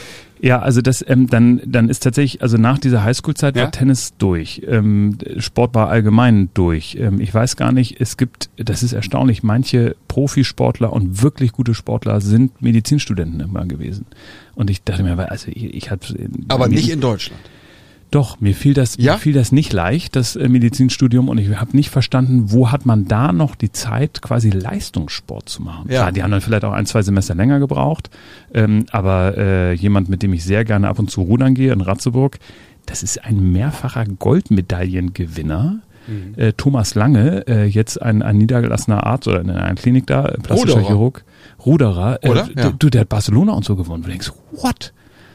Ja, 0.43 0.59
also 0.59 0.81
das 0.81 1.05
ähm, 1.07 1.27
dann 1.27 1.61
dann 1.65 1.87
ist 1.87 2.01
tatsächlich 2.01 2.41
also 2.41 2.57
nach 2.57 2.79
dieser 2.79 3.03
Highschool-Zeit 3.03 3.55
Ja? 3.55 3.63
war 3.63 3.71
Tennis 3.71 4.13
durch, 4.17 4.63
ähm, 4.67 5.17
Sport 5.37 5.75
war 5.75 5.89
allgemein 5.89 6.49
durch. 6.55 6.97
Ähm, 6.99 7.21
ich 7.21 7.31
weiß 7.31 7.57
gar 7.57 7.71
nicht, 7.71 8.01
es 8.01 8.17
gibt, 8.17 8.49
das 8.57 8.81
ist 8.81 8.93
erstaunlich, 8.93 9.43
manche 9.43 9.95
Profisportler 10.07 10.91
und 10.91 11.21
wirklich 11.21 11.51
gute 11.51 11.75
Sportler 11.75 12.21
sind 12.21 12.59
Medizinstudenten 12.59 13.39
immer 13.39 13.65
gewesen. 13.65 14.07
Und 14.55 14.71
ich 14.71 14.83
dachte 14.83 15.03
mir, 15.03 15.17
also 15.29 15.49
ich, 15.49 15.75
ich 15.75 15.91
hatte 15.91 16.15
Aber 16.47 16.67
nicht 16.67 16.89
in 16.89 17.01
Deutschland. 17.01 17.41
Doch, 18.11 18.39
mir 18.41 18.53
fiel 18.53 18.73
das, 18.73 18.97
Ja? 18.97 19.13
mir 19.13 19.19
fiel 19.19 19.33
das 19.33 19.51
nicht 19.53 19.71
leicht, 19.73 20.15
das 20.17 20.35
äh, 20.35 20.47
Medizinstudium, 20.49 21.29
und 21.29 21.37
ich 21.37 21.55
habe 21.55 21.75
nicht 21.75 21.89
verstanden, 21.89 22.51
wo 22.51 22.69
hat 22.71 22.85
man 22.85 23.07
da 23.07 23.31
noch 23.31 23.55
die 23.55 23.71
Zeit, 23.71 24.21
quasi 24.21 24.49
Leistungssport 24.49 25.47
zu 25.49 25.61
machen. 25.63 25.85
Ja. 25.89 26.01
Klar, 26.01 26.11
die 26.11 26.21
haben 26.23 26.31
dann 26.31 26.41
vielleicht 26.41 26.65
auch 26.65 26.73
ein, 26.73 26.85
zwei 26.85 27.01
Semester 27.01 27.35
länger 27.35 27.59
gebraucht, 27.59 28.09
ähm, 28.53 28.85
aber 28.91 29.37
äh, 29.37 29.73
jemand, 29.73 30.09
mit 30.09 30.23
dem 30.23 30.33
ich 30.33 30.43
sehr 30.43 30.65
gerne 30.65 30.89
ab 30.89 30.99
und 30.99 31.09
zu 31.09 31.21
rudern 31.21 31.53
gehe 31.55 31.71
in 31.71 31.79
Ratzeburg, 31.81 32.37
das 32.85 33.01
ist 33.01 33.23
ein 33.23 33.51
mehrfacher 33.53 34.05
Goldmedaillengewinner. 34.05 35.79
Mhm. 36.07 36.33
Äh, 36.35 36.53
Thomas 36.53 36.95
Lange, 36.95 37.47
äh, 37.47 37.65
jetzt 37.65 38.01
ein, 38.01 38.21
ein 38.23 38.37
niedergelassener 38.39 39.05
Arzt 39.05 39.27
oder 39.27 39.41
in 39.41 39.49
einer 39.51 39.75
Klinik 39.75 40.07
da, 40.07 40.23
plastischer 40.41 40.73
Ruderer. 40.79 40.87
Chirurg, 40.87 41.23
Ruderer, 41.65 42.19
äh, 42.23 42.29
Oder? 42.29 42.49
Ja. 42.57 42.71
du, 42.71 42.89
der 42.89 43.01
hat 43.01 43.09
Barcelona 43.09 43.53
und 43.53 43.63
so 43.65 43.75
gewonnen. 43.75 44.03
Du 44.03 44.09
denkst, 44.09 44.31
what? 44.51 44.93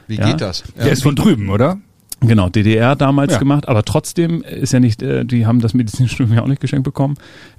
Wie 0.09 0.16
Ja. 0.16 0.26
geht 0.30 0.40
das? 0.40 0.64
Der 0.76 0.92
ist 0.92 1.02
von 1.04 1.14
drüben, 1.16 1.50
oder? 1.50 1.78
Genau, 2.20 2.49
DDR 2.49 2.96
damals 2.96 3.35
Ja. 3.35 3.38
gemacht, 3.38 3.68
aber 3.68 3.82
trotzdem 3.85 4.42
ist 4.42 4.73
ja 4.73 4.80
nicht, 4.80 5.02
äh, 5.02 5.25
die 5.25 5.46
haben 5.46 5.61
das 5.61 5.75
Medizinstudium 5.75 6.35
ja 6.35 6.42
auch 6.42 6.46
nicht 6.49 6.61
geschenkt 6.62 6.85
bekommen. 6.85 7.16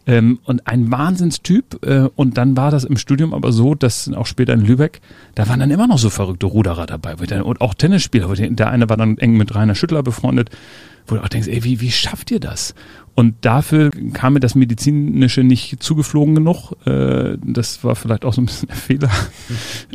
Ähm, 0.07 0.39
und 0.45 0.65
ein 0.65 0.89
Wahnsinnstyp. 0.89 1.85
Äh, 1.85 2.09
und 2.15 2.37
dann 2.37 2.57
war 2.57 2.71
das 2.71 2.85
im 2.85 2.97
Studium 2.97 3.33
aber 3.33 3.51
so, 3.51 3.75
dass 3.75 4.11
auch 4.13 4.25
später 4.25 4.53
in 4.53 4.61
Lübeck, 4.61 5.01
da 5.35 5.47
waren 5.47 5.59
dann 5.59 5.69
immer 5.69 5.87
noch 5.87 5.99
so 5.99 6.09
verrückte 6.09 6.47
Ruderer 6.47 6.85
dabei. 6.85 7.15
Und 7.43 7.61
auch 7.61 7.73
Tennisspieler. 7.73 8.33
Der 8.33 8.71
eine 8.71 8.89
war 8.89 8.97
dann 8.97 9.17
eng 9.17 9.37
mit 9.37 9.53
Rainer 9.53 9.75
Schüttler 9.75 10.01
befreundet, 10.03 10.49
wo 11.05 11.15
du 11.15 11.23
auch 11.23 11.29
denkst, 11.29 11.47
ey, 11.47 11.63
wie, 11.63 11.81
wie 11.81 11.91
schafft 11.91 12.31
ihr 12.31 12.39
das? 12.39 12.73
Und 13.15 13.33
dafür 13.41 13.89
kam 14.13 14.33
mir 14.33 14.39
das 14.39 14.53
Medizinische 14.53 15.43
nicht 15.43 15.81
zugeflogen 15.81 16.35
genug. 16.35 16.73
Äh, 16.85 17.37
das 17.43 17.83
war 17.83 17.95
vielleicht 17.95 18.23
auch 18.25 18.33
so 18.33 18.41
ein 18.41 18.45
bisschen 18.45 18.67
der 18.67 18.77
Fehler. 18.77 19.09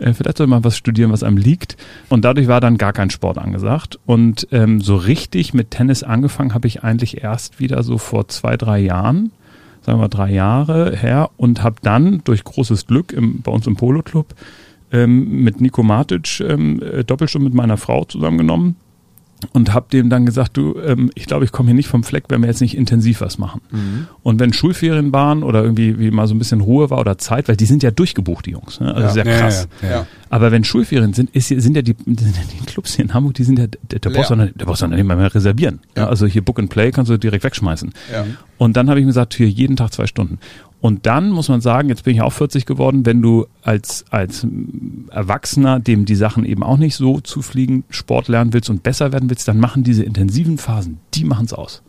Äh, 0.00 0.14
vielleicht 0.14 0.38
soll 0.38 0.46
man 0.46 0.64
was 0.64 0.76
studieren, 0.76 1.12
was 1.12 1.22
einem 1.22 1.36
liegt. 1.36 1.76
Und 2.08 2.24
dadurch 2.24 2.48
war 2.48 2.60
dann 2.60 2.78
gar 2.78 2.92
kein 2.92 3.10
Sport 3.10 3.38
angesagt. 3.38 4.00
Und 4.06 4.48
ähm, 4.50 4.80
so 4.80 4.96
richtig 4.96 5.54
mit 5.54 5.70
Tennis 5.70 6.02
angefangen 6.02 6.54
habe 6.54 6.66
ich 6.66 6.82
eigentlich 6.82 7.22
erst 7.22 7.60
wieder 7.60 7.82
so 7.84 7.98
vor 7.98 8.26
zwei, 8.26 8.56
drei 8.56 8.80
Jahren, 8.80 9.30
sagen 9.82 10.00
wir 10.00 10.08
drei 10.08 10.32
Jahre 10.32 10.96
her, 10.96 11.30
und 11.36 11.62
habe 11.62 11.76
dann 11.82 12.22
durch 12.24 12.44
großes 12.44 12.86
Glück 12.86 13.12
im, 13.12 13.42
bei 13.42 13.52
uns 13.52 13.66
im 13.66 13.76
Polo-Club 13.76 14.34
ähm, 14.92 15.42
mit 15.42 15.60
Nico 15.60 15.82
Matic 15.82 16.40
ähm, 16.40 16.82
äh, 16.82 17.04
Doppelstunde 17.04 17.46
mit 17.46 17.54
meiner 17.54 17.76
Frau 17.76 18.04
zusammengenommen 18.04 18.76
und 19.52 19.74
habe 19.74 19.86
dem 19.92 20.08
dann 20.10 20.26
gesagt, 20.26 20.56
du, 20.56 20.76
ähm, 20.78 21.10
ich 21.14 21.26
glaube, 21.26 21.44
ich 21.44 21.52
komme 21.52 21.68
hier 21.68 21.74
nicht 21.74 21.88
vom 21.88 22.04
Fleck, 22.04 22.24
wenn 22.28 22.40
wir 22.40 22.48
jetzt 22.48 22.60
nicht 22.60 22.76
intensiv 22.76 23.20
was 23.20 23.38
machen. 23.38 23.60
Und 24.22 24.40
wenn 24.40 24.52
Schulferien 24.52 25.12
waren 25.12 25.42
oder 25.42 25.62
irgendwie 25.62 25.98
wie 25.98 26.10
mal 26.10 26.26
so 26.28 26.34
ein 26.34 26.38
bisschen 26.38 26.60
Ruhe 26.60 26.90
war 26.90 26.98
oder 27.00 27.18
Zeit, 27.18 27.48
weil 27.48 27.56
die 27.56 27.66
sind 27.66 27.82
ja 27.82 27.90
durchgebucht, 27.90 28.46
die 28.46 28.50
Jungs. 28.52 28.80
Ne? 28.80 28.94
Also 28.94 29.08
Ja. 29.08 29.12
sehr 29.12 29.26
Ja, 29.26 29.38
krass. 29.38 29.68
ja. 29.82 30.06
Aber 30.30 30.50
wenn 30.52 30.64
Schulferien 30.64 31.12
sind, 31.12 31.30
ist, 31.34 31.48
hier- 31.48 31.60
sind 31.60 31.76
ja 31.76 31.82
die, 31.82 31.94
die 32.06 32.64
Clubs 32.66 32.94
hier 32.94 33.04
in 33.04 33.12
Hamburg, 33.14 33.34
die 33.34 33.44
sind 33.44 33.58
ja, 33.58 33.66
da, 33.66 33.98
da 34.00 34.10
brauchst 34.10 34.30
du 34.30 34.34
Leer. 34.34 34.46
noch- 34.46 34.52
da 34.56 34.64
brauchst 34.64 34.82
du 34.82 34.86
noch 34.86 34.96
nicht 34.96 35.04
mehr 35.06 35.34
reservieren. 35.34 35.80
Also 35.94 36.26
hier 36.26 36.42
Book 36.42 36.58
and 36.58 36.70
Play 36.70 36.90
kannst 36.90 37.10
du 37.10 37.18
direkt 37.18 37.44
wegschmeißen. 37.44 37.92
Und 38.58 38.76
dann 38.76 38.88
habe 38.88 39.00
ich 39.00 39.04
mir 39.04 39.10
gesagt, 39.10 39.34
hier 39.34 39.48
jeden 39.48 39.76
Tag 39.76 39.92
zwei 39.92 40.06
Stunden. 40.06 40.38
Und 40.82 41.06
dann 41.06 41.30
muss 41.30 41.48
man 41.48 41.60
sagen, 41.60 41.88
jetzt 41.90 42.02
bin 42.02 42.16
ich 42.16 42.22
auch 42.22 42.32
40 42.32 42.66
geworden, 42.66 43.06
wenn 43.06 43.22
du 43.22 43.46
als, 43.62 44.04
als 44.10 44.44
Erwachsener, 45.10 45.78
dem 45.78 46.06
die 46.06 46.16
Sachen 46.16 46.44
eben 46.44 46.64
auch 46.64 46.76
nicht 46.76 46.96
so 46.96 47.20
zufliegen, 47.20 47.84
Sport 47.88 48.26
lernen 48.26 48.52
willst 48.52 48.68
und 48.68 48.82
besser 48.82 49.12
werden 49.12 49.30
willst, 49.30 49.46
dann 49.46 49.60
machen 49.60 49.84
diese 49.84 50.02
intensiven 50.02 50.58
Phasen, 50.58 50.98
die 51.14 51.22
machen 51.22 51.44
es 51.44 51.52
aus. 51.52 51.82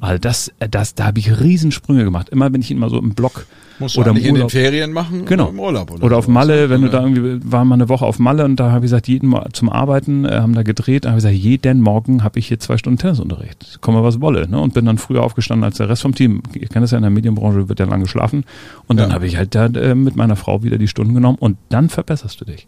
Also 0.00 0.18
das, 0.18 0.52
das, 0.70 0.94
da 0.94 1.06
habe 1.06 1.18
ich 1.18 1.40
Riesensprünge 1.40 2.04
gemacht. 2.04 2.28
Immer 2.28 2.52
wenn 2.52 2.60
ich 2.60 2.70
ihn 2.70 2.78
mal 2.78 2.90
so 2.90 2.98
im 2.98 3.14
Block 3.14 3.46
Musst 3.78 3.96
du 3.96 4.00
oder 4.00 4.10
im 4.10 4.16
eigentlich 4.16 4.26
in 4.28 4.34
den 4.34 4.42
Urlaub 4.42 4.50
Ferien 4.50 4.92
machen 4.92 5.24
Genau. 5.24 5.44
oder 5.44 5.52
im 5.52 5.58
Urlaub. 5.60 5.90
Oder, 5.90 6.04
oder 6.04 6.16
auf. 6.18 6.28
Malle, 6.28 6.68
wenn 6.68 6.82
du 6.82 6.90
da 6.90 7.00
irgendwie, 7.02 7.40
war 7.50 7.64
mal 7.64 7.74
eine 7.76 7.88
Woche 7.88 8.04
auf 8.04 8.18
Malle 8.18 8.44
und 8.44 8.56
da 8.56 8.70
habe 8.70 8.84
ich 8.84 8.90
gesagt, 8.90 9.08
jeden 9.08 9.28
Mal 9.28 9.48
zum 9.54 9.70
Arbeiten, 9.70 10.26
äh, 10.26 10.32
haben 10.40 10.54
da 10.54 10.62
gedreht, 10.62 11.04
da 11.06 11.10
habe 11.10 11.18
ich 11.18 11.24
gesagt, 11.24 11.36
jeden 11.42 11.80
Morgen 11.80 12.22
habe 12.22 12.38
ich 12.38 12.48
hier 12.48 12.60
zwei 12.60 12.76
Stunden 12.76 12.98
Tennisunterricht. 12.98 13.78
Komme 13.80 14.02
was 14.02 14.20
wolle, 14.20 14.46
ne? 14.48 14.60
Und 14.60 14.74
bin 14.74 14.84
dann 14.84 14.98
früher 14.98 15.22
aufgestanden 15.22 15.64
als 15.64 15.78
der 15.78 15.88
Rest 15.88 16.02
vom 16.02 16.14
Team. 16.14 16.42
Ich 16.52 16.68
kenne 16.68 16.82
das 16.82 16.90
ja 16.90 16.98
in 16.98 17.02
der 17.02 17.10
Medienbranche, 17.10 17.68
wird 17.70 17.80
ja 17.80 17.86
lang 17.86 18.00
geschlafen. 18.02 18.44
Und 18.86 18.98
dann 18.98 19.08
Ja. 19.08 19.14
habe 19.14 19.26
ich 19.26 19.38
halt 19.38 19.54
da 19.54 19.66
äh, 19.66 19.94
mit 19.94 20.14
meiner 20.14 20.36
Frau 20.36 20.62
wieder 20.62 20.76
die 20.76 20.88
Stunden 20.88 21.14
genommen 21.14 21.38
und 21.40 21.56
dann 21.70 21.88
verbesserst 21.88 22.38
du 22.40 22.44
dich. 22.44 22.66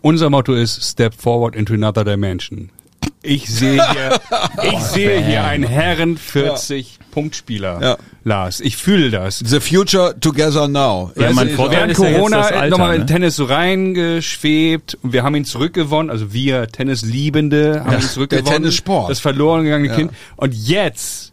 Unser 0.00 0.30
Motto 0.30 0.52
ist 0.52 0.82
Step 0.82 1.14
forward 1.14 1.54
into 1.54 1.74
another 1.74 2.04
dimension. 2.04 2.70
Ich 3.22 3.48
sehe 3.48 3.82
hier, 3.92 4.20
ich 4.72 4.78
sehe 4.80 5.24
hier 5.24 5.44
einen 5.44 5.64
Herren 5.64 6.16
40 6.16 6.98
Punktspieler. 7.12 7.80
Ja. 7.80 7.96
Lars, 8.24 8.60
ich 8.60 8.76
fühle 8.76 9.10
das. 9.10 9.38
The 9.38 9.60
future 9.60 10.18
together 10.18 10.66
now. 10.68 11.12
Ja, 11.16 11.32
mein 11.32 11.50
Vorteil 11.50 11.88
Während 11.88 11.98
ja 11.98 12.12
Corona 12.12 12.40
Alter, 12.40 12.68
nochmal 12.68 12.94
in 12.94 13.00
ne? 13.02 13.06
Tennis 13.06 13.36
so 13.36 13.44
reingeschwebt 13.44 14.98
und 15.02 15.12
wir 15.12 15.22
haben 15.22 15.34
ihn 15.34 15.44
zurückgewonnen, 15.44 16.10
also 16.10 16.32
wir 16.32 16.66
Tennisliebende 16.68 17.84
haben 17.84 17.94
ihn 17.94 18.00
zurückgewonnen. 18.00 18.62
Tennissport. 18.62 19.10
Das 19.10 19.20
verloren 19.20 19.64
gegangene 19.64 19.90
Ja. 19.90 19.96
Kind. 19.96 20.12
Und 20.36 20.54
jetzt, 20.54 21.31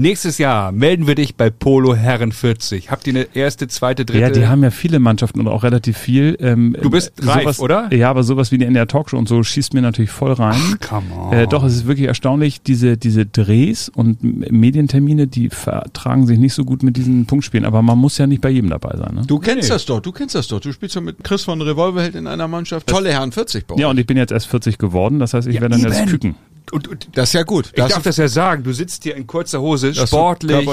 nächstes 0.00 0.38
Jahr, 0.38 0.72
melden 0.72 1.06
wir 1.06 1.14
dich 1.14 1.36
bei 1.36 1.50
Polo 1.50 1.94
Herren 1.94 2.32
40. 2.32 2.90
Habt 2.90 3.06
ihr 3.06 3.14
eine 3.14 3.26
erste, 3.34 3.68
zweite, 3.68 4.04
dritte? 4.04 4.20
Ja, 4.20 4.30
die 4.30 4.46
haben 4.46 4.62
ja 4.62 4.70
viele 4.70 4.98
Mannschaften 4.98 5.40
und 5.40 5.48
auch 5.48 5.62
relativ 5.62 5.96
viel. 5.98 6.36
Ähm, 6.40 6.76
Du 6.80 6.90
bist 6.90 7.12
äh, 7.22 7.26
reif, 7.26 7.42
sowas, 7.42 7.60
oder? 7.60 7.94
Ja, 7.94 8.10
aber 8.10 8.22
sowas 8.22 8.50
wie 8.52 8.58
die 8.58 8.64
NDR 8.64 8.86
Talkshow 8.88 9.16
und 9.18 9.28
so 9.28 9.42
schießt 9.42 9.74
mir 9.74 9.82
natürlich 9.82 10.10
voll 10.10 10.32
rein. 10.32 10.60
Come 10.88 11.06
on. 11.16 11.32
Äh, 11.32 11.46
doch, 11.46 11.62
es 11.64 11.74
ist 11.74 11.86
wirklich 11.86 12.08
erstaunlich, 12.08 12.62
diese, 12.62 12.96
diese 12.96 13.26
Drehs 13.26 13.88
und 13.88 14.22
Medientermine, 14.50 15.26
die 15.26 15.50
vertragen 15.50 16.26
sich 16.26 16.38
nicht 16.38 16.54
so 16.54 16.64
gut 16.64 16.82
mit 16.82 16.96
diesen 16.96 17.26
Punktspielen, 17.26 17.64
aber 17.66 17.82
man 17.82 17.98
muss 17.98 18.18
ja 18.18 18.26
nicht 18.26 18.40
bei 18.40 18.50
jedem 18.50 18.70
dabei 18.70 18.96
sein. 18.96 19.14
Ne? 19.14 19.22
Du 19.26 19.38
kennst 19.38 19.64
Nee. 19.64 19.68
das 19.74 19.84
doch, 19.86 20.00
du 20.00 20.12
kennst 20.12 20.34
das 20.34 20.48
doch. 20.48 20.60
Du 20.60 20.72
spielst 20.72 20.96
doch 20.96 21.02
mit 21.02 21.22
Chris 21.22 21.44
von 21.44 21.60
Revolverheld 21.60 22.14
in 22.14 22.26
einer 22.26 22.48
Mannschaft. 22.48 22.86
Tolle 22.86 23.10
Herren 23.12 23.32
40 23.32 23.66
bei 23.66 23.76
Ja, 23.76 23.86
euch. 23.86 23.90
und 23.92 23.98
ich 23.98 24.06
bin 24.06 24.16
jetzt 24.16 24.32
erst 24.32 24.46
40 24.48 24.78
geworden, 24.78 25.18
das 25.18 25.34
heißt, 25.34 25.46
ich 25.48 25.56
Ja, 25.56 25.60
werde 25.60 25.76
dann 25.78 25.92
jetzt 25.92 26.06
küken. 26.08 26.34
Und, 26.72 26.88
und 26.88 27.08
Das 27.14 27.30
ist 27.30 27.32
ja 27.34 27.42
gut. 27.42 27.66
ich 27.66 27.72
Das 27.72 27.92
darf 27.92 28.02
das 28.02 28.16
ja 28.16 28.28
sagen, 28.28 28.62
du 28.62 28.72
sitzt 28.72 29.02
hier 29.04 29.16
in 29.16 29.26
kurzer 29.26 29.60
Hose, 29.60 29.92
Das 29.92 30.08
sportlich, 30.08 30.66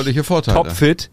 topfit. 0.46 1.10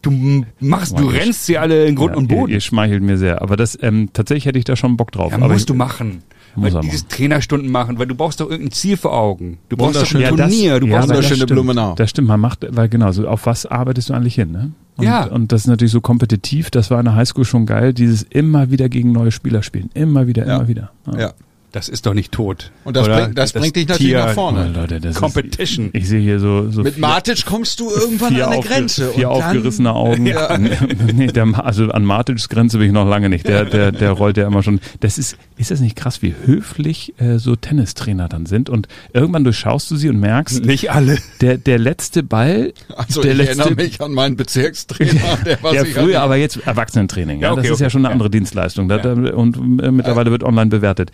Du 0.00 0.12
machst, 0.60 0.96
du 0.96 1.10
ich- 1.10 1.16
rennst 1.20 1.46
sie 1.46 1.58
alle 1.58 1.86
in 1.86 1.96
Grund 1.96 2.12
Ja, 2.12 2.18
und 2.18 2.30
ihr, 2.30 2.36
Boden. 2.38 2.52
ihr 2.52 2.60
schmeichelt 2.60 3.02
mir 3.02 3.18
sehr, 3.18 3.42
aber 3.42 3.56
das 3.56 3.76
ähm, 3.82 4.10
tatsächlich 4.12 4.46
hätte 4.46 4.58
ich 4.58 4.64
da 4.64 4.76
schon 4.76 4.96
Bock 4.96 5.10
drauf. 5.10 5.32
Ja, 5.32 5.38
aber 5.38 5.48
musst 5.48 5.60
ich, 5.60 5.66
du 5.66 5.74
machen. 5.74 6.22
Muss 6.54 6.72
Weil 6.72 6.80
dieses 6.82 7.06
Trainerstunden 7.08 7.70
machen, 7.70 7.98
weil 7.98 8.06
du 8.06 8.14
brauchst 8.14 8.40
doch 8.40 8.48
irgendein 8.50 8.72
Ziel 8.72 8.96
vor 8.96 9.12
Augen. 9.12 9.58
Du 9.68 9.76
brauchst 9.76 9.96
doch 10.00 10.14
ein. 10.14 10.20
Ja, 10.20 10.30
das- 10.30 10.50
Turnier, 10.52 10.80
du 10.80 10.86
ja, 10.86 10.92
brauchst 10.96 11.10
aber 11.10 11.20
doch 11.20 11.28
wunderschöne 11.28 11.28
das 11.28 11.36
stimmt. 11.36 11.50
Blumenau. 11.50 11.94
Das 11.96 12.10
stimmt, 12.10 12.28
man 12.28 12.40
macht, 12.40 12.66
weil 12.70 12.88
genau, 12.88 13.10
so 13.12 13.26
auf 13.28 13.46
was 13.46 13.66
arbeitest 13.66 14.08
du 14.10 14.14
eigentlich 14.14 14.34
hin? 14.36 14.52
Ne? 14.52 14.72
Und, 14.96 15.04
Ja. 15.04 15.24
und 15.26 15.50
das 15.52 15.62
ist 15.62 15.66
natürlich 15.66 15.92
so 15.92 16.00
kompetitiv, 16.00 16.70
das 16.70 16.90
war 16.90 16.98
in 17.00 17.04
der 17.04 17.14
Highschool 17.16 17.44
schon 17.44 17.66
geil, 17.66 17.92
dieses 17.92 18.22
immer 18.22 18.70
wieder 18.70 18.88
gegen 18.88 19.12
neue 19.12 19.30
Spieler 19.32 19.62
spielen. 19.62 19.90
Immer 19.94 20.26
wieder, 20.26 20.46
Ja. 20.46 20.56
immer 20.56 20.68
wieder. 20.68 20.90
Ja. 21.16 21.32
Das 21.70 21.90
ist 21.90 22.06
doch 22.06 22.14
nicht 22.14 22.32
tot. 22.32 22.72
Und 22.84 22.96
das 22.96 23.04
Oder? 23.06 23.24
bringt- 23.26 23.36
das 23.38 23.52
bringt 23.52 23.76
dich 23.76 23.86
natürlich 23.86 24.14
nach 24.14 24.32
vorne. 24.32 24.72
Oh, 24.74 24.80
Leute, 24.80 25.00
das 25.00 25.16
Competition. 25.16 25.86
Ist, 25.88 25.94
ich 25.96 26.08
sehe 26.08 26.20
hier 26.20 26.40
so, 26.40 26.70
so 26.70 26.82
Mit 26.82 26.94
vier- 26.94 27.00
Matic 27.02 27.44
kommst 27.44 27.78
du 27.80 27.90
irgendwann 27.90 28.34
an 28.36 28.42
eine 28.42 28.56
aufge- 28.56 28.68
Grenze. 28.68 29.10
Vier 29.10 29.30
und 29.30 29.40
dann, 29.40 29.48
aufgerissene 29.56 29.92
Augen. 29.92 30.22
nee, 31.14 31.26
der, 31.26 31.46
also 31.66 31.90
an 31.90 32.06
Martins 32.06 32.48
Grenze 32.48 32.78
bin 32.78 32.86
ich 32.86 32.92
noch 32.94 33.06
lange 33.06 33.28
nicht. 33.28 33.46
Der, 33.46 33.66
der, 33.66 33.92
der 33.92 34.12
rollt 34.12 34.38
ja 34.38 34.46
immer 34.46 34.62
schon. 34.62 34.80
Das 35.00 35.18
ist, 35.18 35.36
ist 35.58 35.70
das 35.70 35.80
nicht 35.80 35.94
krass, 35.94 36.22
wie 36.22 36.34
höflich 36.46 37.12
äh, 37.18 37.36
so 37.38 37.54
Tennistrainer 37.54 38.28
dann 38.30 38.46
sind? 38.46 38.70
Und 38.70 38.88
irgendwann 39.12 39.44
durchschaust 39.44 39.90
du 39.90 39.96
sie 39.96 40.08
und 40.08 40.18
merkst, 40.20 40.64
Nicht 40.64 40.90
alle. 40.90 41.18
der, 41.42 41.58
der 41.58 41.78
letzte 41.78 42.22
Ball, 42.22 42.72
Also 42.96 43.20
der 43.20 43.32
ich 43.32 43.38
letzte, 43.38 43.60
erinnere 43.64 43.84
mich 43.84 44.00
an 44.00 44.12
meinen 44.14 44.36
Bezirkstrainer, 44.36 45.36
der 45.44 45.62
war 45.62 45.74
ja, 45.74 45.84
früher, 45.84 46.22
aber 46.22 46.36
jetzt 46.36 46.66
Erwachsenentraining. 46.66 47.40
Ja, 47.40 47.48
Ja, 47.48 47.52
okay, 47.52 47.62
das 47.64 47.72
ist 47.72 47.80
ja 47.80 47.86
okay. 47.86 47.90
schon 47.92 48.00
eine 48.00 48.08
Ja. 48.08 48.12
andere 48.12 48.30
Dienstleistung. 48.30 48.88
Da, 48.88 48.96
Ja. 48.96 49.34
und 49.34 49.56
äh, 49.82 49.90
mittlerweile 49.90 50.30
wird 50.30 50.42
online 50.44 50.70
bewertet. 50.70 51.10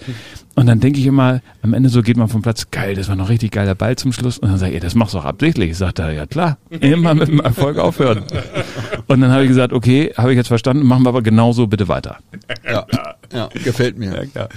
Und 0.57 0.67
dann 0.67 0.79
denke 0.79 1.01
ich 1.01 1.07
immer, 1.07 1.41
am 1.63 1.75
Ende 1.75 1.89
so 1.89 2.01
geht 2.03 2.17
man 2.17 2.29
vom 2.29 2.41
Platz, 2.43 2.71
geil, 2.71 2.95
das 2.95 3.09
war 3.09 3.17
noch 3.17 3.29
richtig 3.29 3.51
geiler 3.51 3.75
Ball 3.75 3.97
zum 3.97 4.13
Schluss. 4.13 4.39
Und 4.39 4.49
dann 4.51 4.59
sage 4.59 4.71
ich, 4.71 4.77
ey, 4.77 4.81
das 4.81 4.95
machst 4.95 5.15
du 5.15 5.19
auch 5.19 5.25
absichtlich. 5.25 5.77
Sagt 5.77 5.99
er, 5.99 6.13
ja 6.13 6.27
klar, 6.27 6.59
immer 6.71 7.13
mit 7.15 7.27
dem 7.29 7.41
Erfolg 7.41 7.77
aufhören. 7.79 8.25
Und 9.09 9.21
dann 9.21 9.33
habe 9.33 9.43
ich 9.43 9.49
gesagt, 9.49 9.73
okay, 9.73 10.13
habe 10.17 10.31
ich 10.33 10.37
jetzt 10.37 10.47
verstanden, 10.49 10.87
machen 10.87 11.03
wir 11.05 11.09
aber 11.09 11.23
genauso 11.23 11.67
bitte 11.67 11.89
weiter. 11.89 12.19
ja, 12.65 12.87
ja, 13.33 13.49
gefällt 13.65 13.99
mir. 13.99 14.15
Ja, 14.15 14.25
klar. 14.27 14.49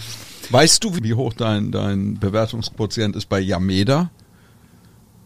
Weißt 0.52 0.84
du, 0.84 0.96
wie 1.02 1.14
hoch 1.16 1.34
dein, 1.34 1.72
dein 1.72 2.20
Bewertungsquotient 2.20 3.16
ist 3.16 3.28
bei 3.28 3.40
Yameda? 3.40 4.12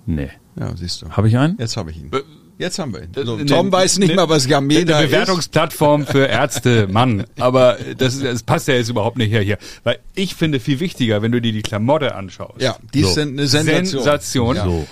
Nee. 0.06 0.30
Ja, 0.60 0.75
siehst 0.75 1.01
du. 1.01 1.10
Habe 1.12 1.28
ich 1.28 1.38
einen? 1.38 1.58
Jetzt 1.60 1.78
habe 1.78 1.92
ich 1.92 1.98
ihn. 1.98 2.10
Be- 2.10 2.24
Jetzt 2.62 2.80
haben 2.80 2.94
wir 2.94 3.01
ihn. 3.03 3.10
Äh, 3.15 3.25
So, 3.25 3.36
ne- 3.38 3.46
Tom 3.46 3.72
weiß 3.72 3.98
nicht 4.00 4.10
ne- 4.10 4.15
mal, 4.15 4.30
was 4.30 4.48
Yameda 4.48 4.96
eine 4.98 5.06
ist. 5.06 5.12
Bewertungsplattform 5.12 6.06
für 6.06 6.25
Ärzte, 6.27 6.88
Mann. 6.88 7.25
Aber 7.39 7.77
das, 7.98 8.15
ist, 8.15 8.24
das 8.24 8.44
passt 8.44 8.68
ja 8.68 8.75
jetzt 8.75 8.89
überhaupt 8.89 9.18
nicht 9.18 9.32
her 9.32 9.41
hier. 9.41 9.58
Weil 9.84 10.00
ich 10.15 10.36
finde 10.36 10.60
viel 10.60 10.80
wichtiger, 10.80 11.22
wenn 11.22 11.32
du 11.32 11.41
dir 11.41 11.51
die 11.51 11.62
Klamotte 11.63 12.15
anschaust. 12.15 12.62
Ja, 12.62 12.77
die 12.94 13.01
So. 13.01 13.10
sind 13.10 13.38
eine 13.39 13.48
Sensation. 13.48 14.03
Sensation. 14.03 14.56
Ja. 14.56 14.63
So. 14.63 14.88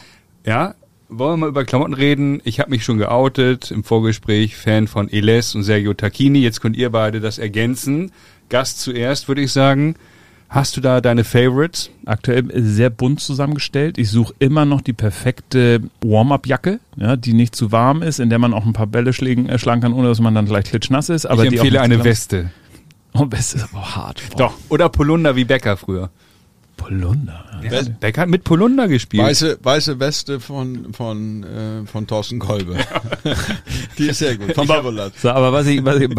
Ja, 0.46 0.76
wollen 1.10 1.34
wir 1.34 1.38
mal 1.38 1.50
über 1.50 1.64
Klamotten 1.66 1.94
reden? 1.94 2.42
Ich 2.44 2.60
habe 2.60 2.70
mich 2.72 2.84
schon 2.84 2.98
geoutet 2.98 3.72
im 3.72 3.84
Vorgespräch, 3.84 4.56
Fan 4.56 4.88
von 4.88 5.10
Eles 5.10 5.56
und 5.56 5.64
Sergio 5.64 5.94
Tacchini. 5.94 6.40
Jetzt 6.40 6.62
könnt 6.62 6.76
ihr 6.78 6.90
beide 6.92 7.20
das 7.20 7.38
ergänzen. 7.38 8.12
Gast 8.50 8.80
zuerst, 8.82 9.28
würde 9.28 9.42
ich 9.42 9.52
sagen. 9.52 9.96
Hast 10.50 10.76
du 10.76 10.82
da 10.82 11.00
deine 11.00 11.24
Favorites? 11.24 11.92
Aktuell 12.06 12.46
sehr 12.56 12.90
bunt 12.90 13.20
zusammengestellt. 13.20 14.00
Ich 14.00 14.10
suche 14.10 14.34
immer 14.40 14.66
noch 14.66 14.82
die 14.82 14.94
perfekte 14.94 15.82
Warm-up-Jacke, 16.02 16.80
ja, 16.96 17.16
die 17.16 17.34
nicht 17.34 17.56
zu 17.56 17.72
warm 17.72 18.02
ist, 18.02 18.20
in 18.20 18.32
der 18.32 18.40
man 18.40 18.56
auch 18.56 18.66
ein 18.66 18.74
paar 18.74 18.88
Bälle 18.88 19.14
schlägen, 19.14 19.48
äh, 19.48 19.60
schlagen 19.60 19.82
kann, 19.82 19.94
ohne 19.94 20.08
dass 20.08 20.20
man 20.20 20.34
dann 20.34 20.48
gleich 20.48 20.66
klitschnass 20.66 21.10
ist. 21.10 21.28
Aber 21.28 21.44
ich 21.44 21.52
die 21.52 21.60
auch 21.60 21.64
empfehle 21.64 21.82
eine 21.82 22.04
Weste. 22.04 22.52
Oh, 23.12 23.26
Weste 23.28 23.58
ist 23.58 23.64
aber 23.74 23.96
hart. 23.96 24.22
Boah. 24.30 24.38
Doch. 24.38 24.54
Oder 24.70 24.88
Polunder 24.88 25.36
wie 25.36 25.44
Becker 25.44 25.78
früher. 25.78 26.12
Polunder. 26.80 27.46
Ja. 27.64 27.72
Ja, 27.74 27.82
Becker 28.00 28.22
hat 28.22 28.30
mit 28.30 28.44
Polunder 28.46 28.88
gespielt. 28.88 29.22
Weiße, 29.24 29.60
weiße 29.62 30.00
Weste 30.00 30.40
von, 30.40 30.94
von, 30.94 31.44
äh, 31.44 31.86
von 31.86 32.08
Thorsten 32.08 32.40
Kolbe. 32.40 32.78
die 33.98 34.08
ist 34.10 34.20
sehr 34.20 34.38
gut. 34.38 34.54
Von 34.56 34.66
Babolat. 34.68 35.14
So, 35.20 35.30
aber 35.30 35.52
was 35.52 35.68
ich, 35.68 35.84
was 35.84 36.00
ich, 36.00 36.10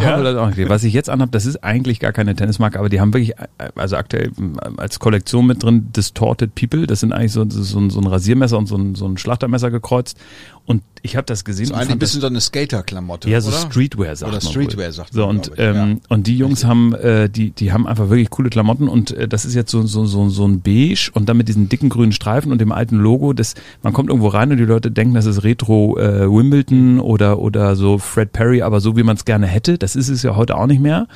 was 0.69 0.85
ich 0.85 0.93
jetzt 0.93 1.09
anhab, 1.11 1.33
das 1.33 1.47
ist 1.47 1.65
eigentlich 1.65 1.99
gar 1.99 2.13
keine 2.13 2.35
Tennismarke, 2.37 2.79
aber 2.79 2.89
die 2.89 3.01
haben 3.01 3.13
wirklich, 3.15 3.37
äh, 3.39 3.71
also 3.75 3.97
aktuell 3.97 4.29
äh, 4.29 4.69
als 4.77 4.99
Kollektion 4.99 5.47
mit 5.47 5.63
drin 5.63 5.91
Distorted 5.97 6.55
People. 6.55 6.87
Das 6.87 7.01
sind 7.01 7.13
eigentlich 7.13 7.33
so, 7.33 7.45
so, 7.49 7.79
ein- 7.79 7.91
so 7.91 8.01
ein 8.01 8.07
Rasiermesser 8.07 8.59
und 8.59 8.67
so 8.67 8.77
ein, 8.77 8.95
so 8.95 9.07
ein 9.07 9.17
Schlachtermesser 9.17 9.71
gekreuzt. 9.71 10.19
Und 10.67 10.83
ich 11.03 11.17
habe 11.17 11.25
das 11.25 11.45
gesehen. 11.45 11.67
So 11.67 11.75
und 11.75 11.81
ein 11.91 11.99
bisschen 11.99 12.21
so 12.21 12.27
eine 12.27 12.41
Skater-Klamotte, 12.41 13.29
Ja, 13.29 13.41
so 13.41 13.49
oder? 13.49 13.59
Streetwear 13.59 14.15
sagt 14.15 14.31
Oder 14.33 14.43
man 14.43 14.51
Streetwear 14.53 14.87
wohl. 14.89 14.93
sagt 14.93 15.13
so, 15.13 15.27
man, 15.27 15.37
und, 15.37 15.43
glaub 15.45 15.59
ich, 15.59 15.65
ähm, 15.65 15.75
ja. 15.75 15.97
und 16.09 16.27
die 16.27 16.37
Jungs 16.37 16.65
haben, 16.65 16.95
äh, 16.95 17.29
die, 17.29 17.51
die 17.51 17.73
haben 17.73 17.87
einfach 17.87 18.11
wirklich 18.11 18.31
coole 18.31 18.51
Klamotten 18.51 18.87
und 18.89 19.11
äh, 19.13 19.27
das 19.27 19.45
ist 19.45 19.55
jetzt 19.55 19.71
so, 19.71 19.83
so, 19.87 20.05
so, 20.05 20.29
so 20.29 20.47
ein 20.47 20.61
Beige 20.61 21.11
und 21.15 21.29
dann 21.29 21.37
mit 21.37 21.49
diesen 21.49 21.69
dicken 21.69 21.89
grünen 21.89 22.13
Streifen 22.13 22.53
und 22.53 22.61
dem 22.61 22.73
alten 22.73 22.97
Logo. 22.97 23.33
Das, 23.33 23.55
man 23.83 23.93
kommt 23.93 24.11
irgendwo 24.11 24.29
rein 24.29 24.51
und 24.51 24.59
die 24.59 24.65
Leute 24.65 24.91
denken, 24.91 25.15
das 25.15 25.27
ist 25.27 25.43
Retro 25.43 25.99
äh, 25.99 26.31
Wimbledon 26.31 27.01
oder, 27.01 27.39
oder 27.39 27.75
so 27.77 27.99
Fred 27.99 28.33
Perry, 28.33 28.63
aber 28.63 28.81
so 28.81 28.97
wie 28.97 29.03
man 29.03 29.17
es 29.17 29.25
gerne 29.25 29.47
hätte. 29.47 29.79
Das 29.79 29.97
ist 29.97 30.09
es 30.09 30.23
ja 30.23 30.37
heute 30.37 30.57
auch 30.57 30.67
nicht 30.67 30.81
mehr. 30.81 31.09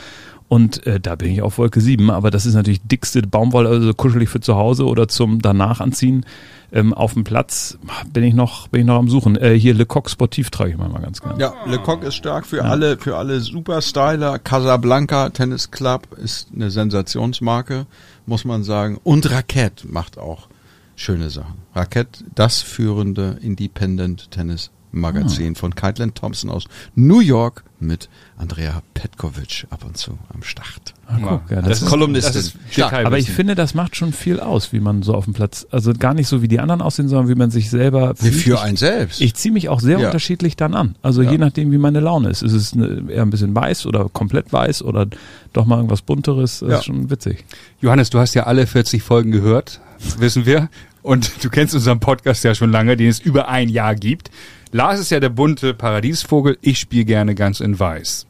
Und 0.48 0.86
äh, 0.86 1.00
da 1.00 1.14
bin 1.14 1.32
ich 1.32 1.42
auf 1.42 1.58
Wolke 1.58 1.80
7, 1.80 2.10
aber 2.10 2.30
das 2.30 2.46
ist 2.46 2.54
natürlich 2.54 2.82
dickste 2.82 3.22
Baumwolle, 3.22 3.70
also 3.70 3.94
kuschelig 3.94 4.28
für 4.28 4.40
zu 4.40 4.56
Hause 4.56 4.86
oder 4.86 5.08
zum 5.08 5.40
danach 5.40 5.80
anziehen. 5.80 6.26
Ähm, 6.70 6.92
auf 6.92 7.14
dem 7.14 7.24
Platz 7.24 7.78
bin 8.12 8.24
ich 8.24 8.34
noch, 8.34 8.68
bin 8.68 8.82
ich 8.82 8.86
noch 8.86 8.98
am 8.98 9.08
Suchen. 9.08 9.36
Äh, 9.36 9.58
hier 9.58 9.74
Le 9.74 9.86
Coq 9.86 10.10
Sportiv 10.10 10.50
trage 10.50 10.70
ich 10.70 10.76
mal 10.76 10.88
ganz 11.00 11.20
gerne. 11.20 11.40
Ja, 11.40 11.54
Le 11.66 11.78
Coq 11.78 12.02
ist 12.02 12.16
stark 12.16 12.46
für 12.46 12.64
alle, 12.64 12.98
für 12.98 13.16
alle 13.16 13.40
Superstyler. 13.40 14.38
Casablanca 14.38 15.30
Tennis 15.30 15.70
Club 15.70 16.08
ist 16.22 16.48
eine 16.54 16.70
Sensationsmarke, 16.70 17.86
muss 18.26 18.44
man 18.44 18.64
sagen. 18.64 18.98
Und 19.02 19.30
Racket 19.30 19.90
macht 19.90 20.18
auch 20.18 20.48
schöne 20.96 21.30
Sachen. 21.30 21.54
Racket, 21.74 22.24
das 22.34 22.60
führende 22.60 23.38
Independent 23.40 24.30
Tennis 24.30 24.70
Magazin 24.94 25.54
von 25.54 25.74
Caitlin 25.74 26.14
Thompson 26.14 26.50
aus 26.50 26.64
New 26.94 27.20
York 27.20 27.64
mit 27.80 28.08
Andrea 28.36 28.82
Petkovic 28.94 29.66
ab 29.70 29.84
und 29.84 29.96
zu 29.96 30.18
am 30.34 30.42
Start. 30.42 30.92
Ah, 31.06 31.18
guck, 31.22 31.50
ja, 31.50 31.58
Als 31.58 31.68
das 31.68 31.82
ist, 31.82 31.88
Kolumnistin. 31.88 32.32
das 32.34 32.46
ist 32.46 32.56
Stark. 32.70 33.06
Aber 33.06 33.16
ich 33.18 33.30
finde, 33.30 33.54
das 33.54 33.74
macht 33.74 33.94
schon 33.94 34.12
viel 34.12 34.40
aus, 34.40 34.72
wie 34.72 34.80
man 34.80 35.02
so 35.02 35.14
auf 35.14 35.24
dem 35.24 35.34
Platz, 35.34 35.66
also 35.70 35.92
gar 35.92 36.14
nicht 36.14 36.26
so 36.26 36.42
wie 36.42 36.48
die 36.48 36.58
anderen 36.58 36.82
aussehen, 36.82 37.08
sondern 37.08 37.28
wie 37.28 37.36
man 37.36 37.50
sich 37.52 37.70
selber 37.70 38.14
Wie 38.18 38.30
fühlt. 38.30 38.34
für 38.42 38.54
Ich- 38.54 38.60
einen 38.60 38.76
selbst. 38.76 39.20
Ich 39.20 39.34
ziehe 39.34 39.52
mich 39.52 39.68
auch 39.68 39.78
sehr 39.80 39.98
Ja. 40.00 40.06
unterschiedlich 40.06 40.56
dann 40.56 40.74
an. 40.74 40.96
Also 41.00 41.22
Ja. 41.22 41.30
je 41.30 41.38
nachdem, 41.38 41.70
wie 41.70 41.78
meine 41.78 42.00
Laune 42.00 42.28
ist. 42.30 42.42
Ist 42.42 42.54
es 42.54 42.72
eine, 42.72 43.04
eher 43.08 43.22
ein 43.22 43.30
bisschen 43.30 43.54
weiß 43.54 43.86
oder 43.86 44.08
komplett 44.08 44.52
weiß 44.52 44.82
oder 44.82 45.06
doch 45.52 45.64
mal 45.64 45.76
irgendwas 45.76 46.02
bunteres. 46.02 46.58
Das 46.60 46.68
Ja. 46.68 46.78
ist 46.78 46.84
schon 46.86 47.10
witzig. 47.10 47.44
Johannes, 47.80 48.10
du 48.10 48.18
hast 48.18 48.34
ja 48.34 48.44
alle 48.44 48.66
40 48.66 49.02
Folgen 49.02 49.30
gehört, 49.30 49.80
wissen 50.18 50.44
wir. 50.44 50.68
Und 51.02 51.44
du 51.44 51.50
kennst 51.50 51.74
unseren 51.74 52.00
Podcast 52.00 52.42
ja 52.44 52.54
schon 52.54 52.72
lange, 52.72 52.96
den 52.96 53.08
es 53.10 53.20
über 53.20 53.48
ein 53.48 53.68
Jahr 53.68 53.94
gibt. 53.94 54.30
Lars 54.74 54.98
ist 54.98 55.10
ja 55.10 55.20
der 55.20 55.28
bunte 55.28 55.72
Paradiesvogel, 55.72 56.58
ich 56.60 56.80
spiele 56.80 57.04
gerne 57.04 57.36
ganz 57.36 57.60
in 57.60 57.78
weiß. 57.78 58.26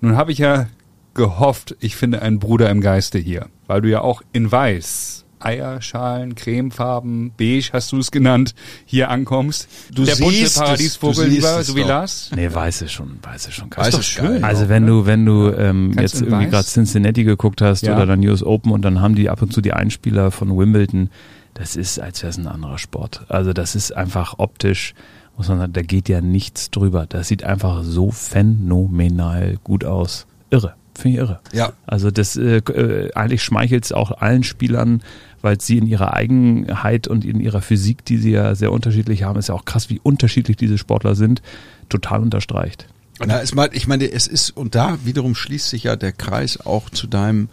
Nun 0.00 0.16
habe 0.16 0.30
ich 0.30 0.38
ja 0.38 0.68
gehofft, 1.14 1.74
ich 1.80 1.96
finde 1.96 2.22
einen 2.22 2.38
Bruder 2.38 2.70
im 2.70 2.80
Geiste 2.80 3.18
hier, 3.18 3.46
weil 3.66 3.80
du 3.82 3.90
ja 3.90 4.00
auch 4.00 4.22
in 4.32 4.52
weiß, 4.52 5.24
Eierschalen, 5.40 6.36
Cremefarben, 6.36 7.32
beige 7.36 7.70
hast 7.72 7.90
du 7.90 7.98
es 7.98 8.12
genannt, 8.12 8.54
hier 8.84 9.10
ankommst. 9.10 9.68
Du 9.92 10.04
der 10.04 10.14
bunte 10.14 10.36
siehst 10.36 10.52
es, 10.52 10.62
Paradiesvogel 10.62 11.24
du 11.24 11.30
siehst 11.32 11.36
lieber, 11.42 11.58
es 11.60 11.66
so 11.66 11.74
wie 11.74 11.80
doch. 11.80 11.88
Lars? 11.88 12.30
Nee, 12.36 12.54
weiß 12.54 12.82
ist 12.82 12.92
schon, 12.92 13.18
weiß 13.22 13.48
ist 13.48 13.54
schon 13.54 13.70
Weiß 13.74 13.90
krass. 13.90 13.98
ist 13.98 14.16
geil. 14.16 14.44
Also 14.44 14.68
wenn 14.68 14.86
du, 14.86 15.06
wenn 15.06 15.26
du 15.26 15.48
ähm, 15.48 15.90
Kannst 15.96 16.14
jetzt 16.14 16.22
irgendwie 16.22 16.44
weiß? 16.44 16.50
gerade 16.52 16.66
Cincinnati 16.68 17.24
geguckt 17.24 17.62
hast 17.62 17.82
Ja. 17.82 17.96
oder 17.96 18.06
dann 18.06 18.24
US 18.28 18.44
Open 18.44 18.70
und 18.70 18.82
dann 18.82 19.00
haben 19.00 19.16
die 19.16 19.28
ab 19.28 19.42
und 19.42 19.52
zu 19.52 19.60
die 19.60 19.72
Einspieler 19.72 20.30
von 20.30 20.56
Wimbledon, 20.56 21.10
das 21.54 21.74
ist, 21.74 21.98
als 21.98 22.22
wäre 22.22 22.30
es 22.30 22.38
ein 22.38 22.46
anderer 22.46 22.78
Sport. 22.78 23.24
Also 23.28 23.52
das 23.52 23.74
ist 23.74 23.90
einfach 23.96 24.34
optisch, 24.38 24.94
muss 25.36 25.48
man 25.48 25.58
sagen, 25.58 25.72
da 25.72 25.82
geht 25.82 26.08
ja 26.08 26.20
nichts 26.20 26.70
drüber. 26.70 27.06
Das 27.06 27.28
sieht 27.28 27.44
einfach 27.44 27.82
so 27.82 28.10
phänomenal 28.10 29.58
gut 29.64 29.84
aus. 29.84 30.26
Irre, 30.50 30.74
finde 30.94 31.16
ich 31.16 31.22
irre. 31.22 31.40
Ja. 31.52 31.72
Also 31.86 32.10
das 32.10 32.36
äh, 32.36 32.58
äh, 32.58 33.12
eigentlich 33.14 33.42
schmeichelt 33.42 33.84
es 33.84 33.92
auch 33.92 34.10
allen 34.20 34.42
Spielern, 34.42 35.02
weil 35.42 35.60
sie 35.60 35.78
in 35.78 35.86
ihrer 35.86 36.12
Eigenheit 36.12 37.08
und 37.08 37.24
in 37.24 37.40
ihrer 37.40 37.62
Physik, 37.62 38.04
die 38.04 38.18
sie 38.18 38.32
ja 38.32 38.54
sehr 38.54 38.72
unterschiedlich 38.72 39.22
haben, 39.22 39.38
ist 39.38 39.48
ja 39.48 39.54
auch 39.54 39.64
krass, 39.64 39.88
wie 39.88 40.00
unterschiedlich 40.02 40.56
diese 40.56 40.78
Sportler 40.78 41.14
sind, 41.14 41.42
total 41.88 42.20
unterstreicht. 42.20 42.86
Na, 43.26 43.40
es 43.40 43.54
meint, 43.54 43.74
ich 43.74 43.86
meine, 43.86 44.10
es 44.10 44.26
ist, 44.26 44.50
und 44.50 44.74
da 44.74 44.98
wiederum 45.04 45.34
schließt 45.34 45.68
sich 45.68 45.84
ja 45.84 45.96
der 45.96 46.12
Kreis 46.12 46.64
auch 46.64 46.88
zu 46.88 47.06
deinem, 47.06 47.48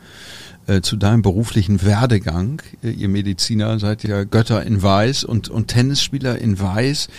äh, 0.66 0.82
zu 0.82 0.96
deinem 0.96 1.22
beruflichen 1.22 1.84
Werdegang. 1.84 2.62
Äh, 2.82 2.92
Ihr 2.92 3.10
Mediziner 3.10 3.78
seid 3.80 4.04
ja 4.04 4.24
Götter 4.24 4.66
in 4.66 4.82
Weiß 4.82 5.26
und, 5.26 5.50
und 5.50 5.68
Tennisspieler 5.68 6.38
in 6.38 6.60
Weiß. 6.60 7.10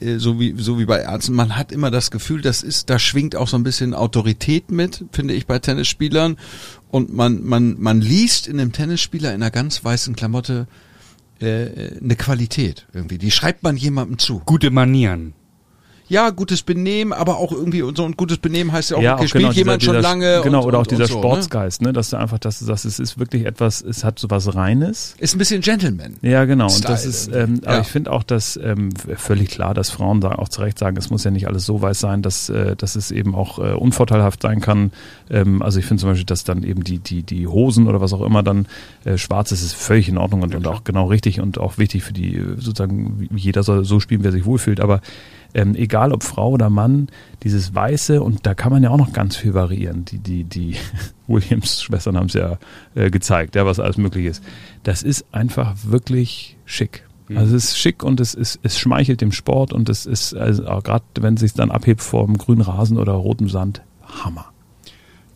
Äh, 0.00 0.18
So 0.18 0.40
wie, 0.40 0.54
so 0.58 0.78
wie 0.78 0.84
bei 0.84 1.00
Ärzten. 1.00 1.34
Man 1.34 1.56
hat 1.56 1.72
immer 1.72 1.90
das 1.90 2.10
Gefühl, 2.10 2.42
das 2.42 2.62
ist, 2.62 2.90
da 2.90 2.98
schwingt 2.98 3.36
auch 3.36 3.48
so 3.48 3.56
ein 3.56 3.62
bisschen 3.62 3.94
Autorität 3.94 4.70
mit, 4.70 5.04
finde 5.12 5.34
ich, 5.34 5.46
bei 5.46 5.58
Tennisspielern. 5.58 6.36
Und 6.88 7.12
man, 7.12 7.42
man, 7.44 7.76
man 7.78 8.00
liest 8.00 8.46
in 8.46 8.60
einem 8.60 8.72
Tennisspieler 8.72 9.30
in 9.34 9.42
einer 9.42 9.50
ganz 9.50 9.84
weißen 9.84 10.16
Klamotte, 10.16 10.66
äh, 11.40 11.98
eine 12.02 12.16
Qualität 12.16 12.86
irgendwie. 12.92 13.18
Die 13.18 13.30
schreibt 13.30 13.62
man 13.62 13.76
jemandem 13.76 14.18
zu. 14.18 14.40
Gute 14.46 14.70
Manieren. 14.70 15.34
Ja, 16.08 16.30
gutes 16.30 16.62
Benehmen, 16.62 17.12
aber 17.12 17.38
auch 17.38 17.50
irgendwie 17.52 17.82
und 17.82 17.96
so 17.96 18.04
ein 18.04 18.16
gutes 18.16 18.38
Benehmen 18.38 18.70
heißt 18.72 18.90
ja 18.90 18.96
auch, 18.96 19.00
okay, 19.00 19.24
auch 19.24 19.26
spielt 19.26 19.52
jemand 19.54 19.82
dieser, 19.82 19.94
schon 19.94 20.02
lange. 20.02 20.40
Genau, 20.42 20.60
und, 20.60 20.66
oder 20.66 20.78
auch 20.78 20.82
und, 20.82 20.90
dieser 20.92 21.04
und 21.04 21.08
so, 21.08 21.14
ne? 21.16 21.20
Sportsgeist, 21.20 21.82
ne? 21.82 21.92
dass 21.92 22.10
du 22.10 22.16
einfach, 22.16 22.38
dass 22.38 22.60
du 22.60 22.64
sagst, 22.64 22.84
es 22.84 22.98
ist 22.98 23.18
wirklich 23.18 23.44
etwas, 23.44 23.82
es 23.82 24.04
hat 24.04 24.18
so 24.18 24.30
was 24.30 24.54
Reines. 24.54 25.14
Ist 25.18 25.34
ein 25.34 25.38
bisschen 25.38 25.62
Gentleman. 25.62 26.16
Ja, 26.22 26.44
genau. 26.44 26.66
Und 26.66 26.70
Style 26.70 26.92
das 26.94 27.04
ist, 27.04 27.28
ähm, 27.28 27.34
irgendwie. 27.34 27.66
aber 27.66 27.76
Ja. 27.76 27.80
ich 27.82 27.88
finde 27.88 28.12
auch, 28.12 28.22
dass 28.22 28.56
ähm, 28.62 28.90
völlig 29.16 29.50
klar, 29.50 29.74
dass 29.74 29.90
Frauen 29.90 30.22
sagen, 30.22 30.36
auch 30.36 30.48
zu 30.48 30.60
Recht 30.60 30.78
sagen, 30.78 30.96
es 30.96 31.10
muss 31.10 31.24
ja 31.24 31.30
nicht 31.30 31.48
alles 31.48 31.66
so 31.66 31.82
weiß 31.82 31.98
sein, 31.98 32.22
dass, 32.22 32.48
äh, 32.48 32.76
dass 32.76 32.94
es 32.94 33.10
eben 33.10 33.34
auch 33.34 33.58
äh, 33.58 33.72
unvorteilhaft 33.72 34.42
sein 34.42 34.60
kann. 34.60 34.92
Ähm, 35.28 35.60
also 35.62 35.80
ich 35.80 35.86
finde 35.86 36.02
zum 36.02 36.10
Beispiel, 36.10 36.26
dass 36.26 36.44
dann 36.44 36.62
eben 36.62 36.84
die, 36.84 36.98
die, 36.98 37.22
die 37.24 37.46
Hosen 37.48 37.88
oder 37.88 38.00
was 38.00 38.12
auch 38.12 38.22
immer 38.22 38.42
dann 38.42 38.66
äh, 39.04 39.18
schwarz 39.18 39.50
ist, 39.50 39.62
ist 39.62 39.74
völlig 39.74 40.08
in 40.08 40.18
Ordnung 40.18 40.42
und, 40.42 40.54
und 40.54 40.66
auch 40.68 40.84
genau 40.84 41.06
richtig 41.06 41.40
und 41.40 41.58
auch 41.58 41.78
wichtig 41.78 42.04
für 42.04 42.12
die, 42.12 42.40
sozusagen, 42.58 43.28
jeder 43.34 43.62
soll 43.64 43.84
so 43.84 43.98
spielen, 43.98 44.22
wer 44.22 44.32
sich 44.32 44.44
wohlfühlt. 44.44 44.80
Aber 44.80 45.00
ähm, 45.54 45.74
egal 45.74 46.12
ob 46.12 46.22
Frau 46.22 46.50
oder 46.50 46.70
Mann, 46.70 47.08
dieses 47.42 47.74
Weiße 47.74 48.22
und 48.22 48.46
da 48.46 48.54
kann 48.54 48.72
man 48.72 48.82
ja 48.82 48.90
auch 48.90 48.98
noch 48.98 49.12
ganz 49.12 49.36
viel 49.36 49.54
variieren. 49.54 50.04
Die, 50.04 50.18
die, 50.18 50.44
die 50.44 50.76
Williams-Schwestern 51.26 52.16
haben 52.16 52.26
es 52.26 52.34
ja 52.34 52.58
äh, 52.94 53.10
gezeigt, 53.10 53.54
ja, 53.54 53.66
was 53.66 53.80
alles 53.80 53.96
möglich 53.96 54.26
ist. 54.26 54.42
Das 54.82 55.02
ist 55.02 55.26
einfach 55.32 55.74
wirklich 55.84 56.56
schick. 56.64 57.04
Mhm. 57.28 57.38
Also 57.38 57.56
es 57.56 57.64
ist 57.64 57.78
schick 57.78 58.02
und 58.02 58.20
es, 58.20 58.34
ist, 58.34 58.60
es 58.62 58.78
schmeichelt 58.78 59.20
dem 59.20 59.32
Sport 59.32 59.72
und 59.72 59.88
es 59.88 60.06
ist, 60.06 60.34
also 60.34 60.66
auch 60.66 60.82
gerade 60.82 61.04
wenn 61.20 61.34
es 61.34 61.40
sich 61.40 61.54
dann 61.54 61.70
abhebt 61.70 62.02
vom 62.02 62.36
grünen 62.36 62.62
Rasen 62.62 62.98
oder 62.98 63.12
rotem 63.12 63.48
Sand, 63.48 63.82
Hammer. 64.02 64.46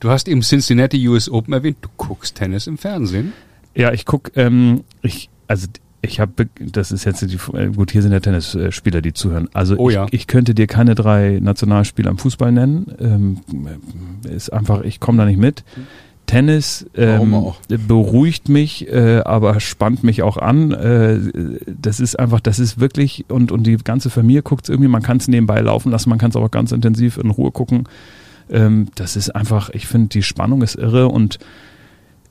Du 0.00 0.10
hast 0.10 0.28
eben 0.28 0.40
Cincinnati 0.40 1.06
US 1.08 1.28
Open 1.28 1.52
erwähnt. 1.52 1.78
Du 1.82 1.88
guckst 1.98 2.36
Tennis 2.36 2.66
im 2.66 2.78
Fernsehen. 2.78 3.34
Ja, 3.74 3.92
ich 3.92 4.06
guck, 4.06 4.32
ähm, 4.34 4.84
ich, 5.02 5.28
also 5.46 5.68
ich 6.02 6.20
habe, 6.20 6.48
das 6.58 6.92
ist 6.92 7.04
jetzt 7.04 7.22
die, 7.22 7.38
äh, 7.56 7.68
gut, 7.68 7.90
hier 7.90 8.02
sind 8.02 8.12
ja 8.12 8.20
Tennisspieler, 8.20 9.02
die 9.02 9.12
zuhören. 9.12 9.48
Also 9.52 9.76
Oh 9.76 9.88
ich, 9.88 9.94
ja. 9.94 10.06
ich 10.10 10.26
könnte 10.26 10.54
dir 10.54 10.66
keine 10.66 10.94
drei 10.94 11.38
Nationalspieler 11.40 12.10
im 12.10 12.18
Fußball 12.18 12.52
nennen. 12.52 12.92
Ähm, 13.00 13.38
ist 14.28 14.52
einfach, 14.52 14.82
ich 14.82 15.00
komme 15.00 15.18
da 15.18 15.24
nicht 15.24 15.38
mit. 15.38 15.64
Tennis 16.26 16.86
ähm, 16.94 17.34
beruhigt 17.88 18.48
mich, 18.48 18.88
äh, 18.88 19.20
aber 19.24 19.58
spannt 19.58 20.04
mich 20.04 20.22
auch 20.22 20.36
an. 20.36 20.70
Äh, 20.70 21.18
das 21.66 21.98
ist 21.98 22.18
einfach, 22.18 22.38
das 22.38 22.60
ist 22.60 22.78
wirklich, 22.78 23.24
und, 23.28 23.50
und 23.50 23.64
die 23.64 23.76
ganze 23.76 24.10
Familie 24.10 24.42
guckt 24.42 24.68
irgendwie, 24.68 24.88
man 24.88 25.02
kann 25.02 25.16
es 25.16 25.26
nebenbei 25.26 25.60
laufen 25.60 25.90
lassen, 25.90 26.08
man 26.08 26.20
kann 26.20 26.30
es 26.30 26.36
auch 26.36 26.50
ganz 26.50 26.70
intensiv 26.70 27.16
in 27.16 27.30
Ruhe 27.30 27.50
gucken. 27.50 27.88
Ähm, 28.48 28.88
das 28.94 29.16
ist 29.16 29.30
einfach, 29.30 29.70
ich 29.70 29.88
finde, 29.88 30.08
die 30.08 30.22
Spannung 30.22 30.62
ist 30.62 30.76
irre 30.76 31.08
und 31.08 31.40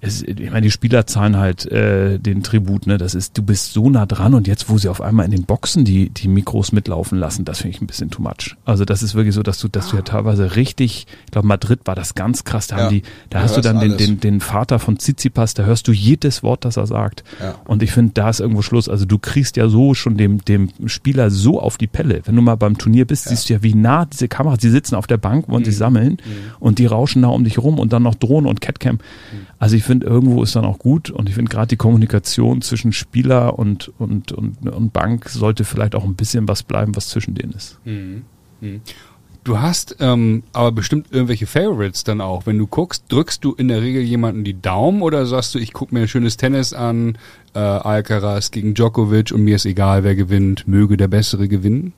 es, 0.01 0.21
ich 0.21 0.49
meine, 0.49 0.61
die 0.61 0.71
Spieler 0.71 1.07
zahlen 1.07 1.37
halt 1.37 1.65
äh, 1.65 2.19
den 2.19 2.41
Tribut, 2.41 2.87
ne? 2.87 2.97
Das 2.97 3.15
ist, 3.15 3.37
du 3.37 3.43
bist 3.43 3.73
so 3.73 3.89
nah 3.89 4.05
dran 4.05 4.33
und 4.33 4.47
jetzt, 4.47 4.69
wo 4.69 4.77
sie 4.77 4.87
auf 4.87 5.01
einmal 5.01 5.25
in 5.25 5.31
den 5.31 5.43
Boxen 5.43 5.83
die, 5.83 6.09
die 6.09 6.29
Mikros 6.29 6.71
mitlaufen 6.71 7.17
lassen, 7.17 7.43
das 7.43 7.59
finde 7.59 7.75
ich 7.75 7.81
ein 7.81 7.87
bisschen 7.87 8.09
too 8.09 8.21
much. 8.21 8.55
Also 8.63 8.85
das 8.85 9.03
ist 9.03 9.15
wirklich 9.15 9.35
so, 9.35 9.43
dass 9.43 9.59
du, 9.59 9.67
dass 9.67 9.89
du 9.89 9.97
ja 9.97 10.01
teilweise 10.01 10.55
richtig, 10.55 11.05
ich 11.25 11.31
glaube 11.31 11.47
Madrid 11.47 11.81
war 11.83 11.95
das 11.95 12.15
ganz 12.15 12.45
krass, 12.45 12.67
da 12.67 12.77
Ja, 12.77 12.83
haben 12.83 12.93
die, 12.95 13.01
da 13.29 13.41
hast 13.41 13.57
du 13.57 13.61
dann 13.61 13.79
den, 13.81 13.97
den, 13.97 14.19
den 14.21 14.39
Vater 14.39 14.79
von 14.79 14.97
Tsitsipas, 14.97 15.53
da 15.53 15.63
hörst 15.63 15.87
du 15.89 15.91
jedes 15.91 16.43
Wort, 16.43 16.63
das 16.63 16.77
er 16.77 16.87
sagt. 16.87 17.25
Ja. 17.41 17.55
Und 17.65 17.83
ich 17.83 17.91
finde, 17.91 18.13
da 18.13 18.29
ist 18.29 18.39
irgendwo 18.39 18.61
Schluss. 18.61 18.87
Also 18.87 19.05
du 19.05 19.19
kriegst 19.19 19.57
ja 19.57 19.67
so 19.67 19.93
schon 19.93 20.15
dem, 20.15 20.43
dem 20.45 20.69
Spieler 20.85 21.29
so 21.29 21.59
auf 21.59 21.77
die 21.77 21.87
Pelle. 21.87 22.21
Wenn 22.23 22.35
du 22.35 22.41
mal 22.41 22.55
beim 22.55 22.77
Turnier 22.77 23.05
bist, 23.05 23.25
siehst 23.25 23.49
du 23.49 23.53
ja, 23.53 23.63
wie 23.63 23.75
nah 23.75 24.05
diese 24.05 24.29
Kameras, 24.29 24.59
die 24.59 24.69
sitzen 24.69 24.95
auf 24.95 25.07
der 25.07 25.17
Bank, 25.17 25.49
wollen 25.49 25.65
sich 25.65 25.75
sammeln 25.75 26.17
und 26.59 26.79
die 26.79 26.85
rauschen 26.85 27.23
da 27.23 27.27
um 27.27 27.43
dich 27.43 27.57
rum 27.57 27.79
und 27.79 27.91
dann 27.91 28.03
noch 28.03 28.15
Drohnen 28.15 28.49
und 28.49 28.61
Catcam. 28.61 28.99
Also 29.59 29.75
ich 29.75 29.83
finde, 29.83 30.07
irgendwo 30.07 30.41
ist 30.41 30.55
dann 30.55 30.63
auch 30.63 30.79
gut 30.79 31.11
und 31.11 31.27
ich 31.27 31.35
finde 31.35 31.51
gerade 31.51 31.67
die 31.67 31.75
Kommunikation 31.75 32.61
zwischen 32.61 32.93
Spieler 32.93 33.59
und, 33.59 33.91
und, 33.99 34.31
und, 34.31 34.69
und 34.69 34.93
Bank 34.93 35.29
sollte 35.29 35.65
vielleicht 35.65 35.95
auch 35.95 36.05
ein 36.05 36.15
bisschen 36.15 36.47
was 36.47 36.63
bleiben, 36.63 36.95
was 36.95 37.09
zwischen 37.09 37.35
denen 37.35 37.51
ist. 37.51 37.77
Du 39.43 39.59
hast 39.59 39.97
ähm, 39.99 40.43
aber 40.53 40.71
bestimmt 40.71 41.07
irgendwelche 41.11 41.45
Favorites 41.45 42.03
dann 42.03 42.21
auch. 42.21 42.45
Wenn 42.45 42.57
du 42.57 42.67
guckst, 42.67 43.05
drückst 43.09 43.43
du 43.43 43.53
in 43.53 43.67
der 43.67 43.81
Regel 43.81 44.01
jemanden 44.01 44.43
die 44.43 44.61
Daumen 44.61 45.01
oder 45.01 45.25
sagst 45.25 45.55
du, 45.55 45.59
ich 45.59 45.73
gucke 45.73 45.93
mir 45.93 46.07
schönes 46.07 46.37
Tennis 46.37 46.73
an, 46.73 47.17
äh, 47.53 47.59
Alcaraz 47.59 48.51
gegen 48.51 48.73
Djokovic 48.73 49.31
und 49.31 49.43
mir 49.43 49.55
ist 49.55 49.65
egal, 49.65 50.03
wer 50.03 50.15
gewinnt, 50.15 50.67
möge 50.67 50.97
der 50.97 51.07
Bessere 51.07 51.47
gewinnen? 51.47 51.93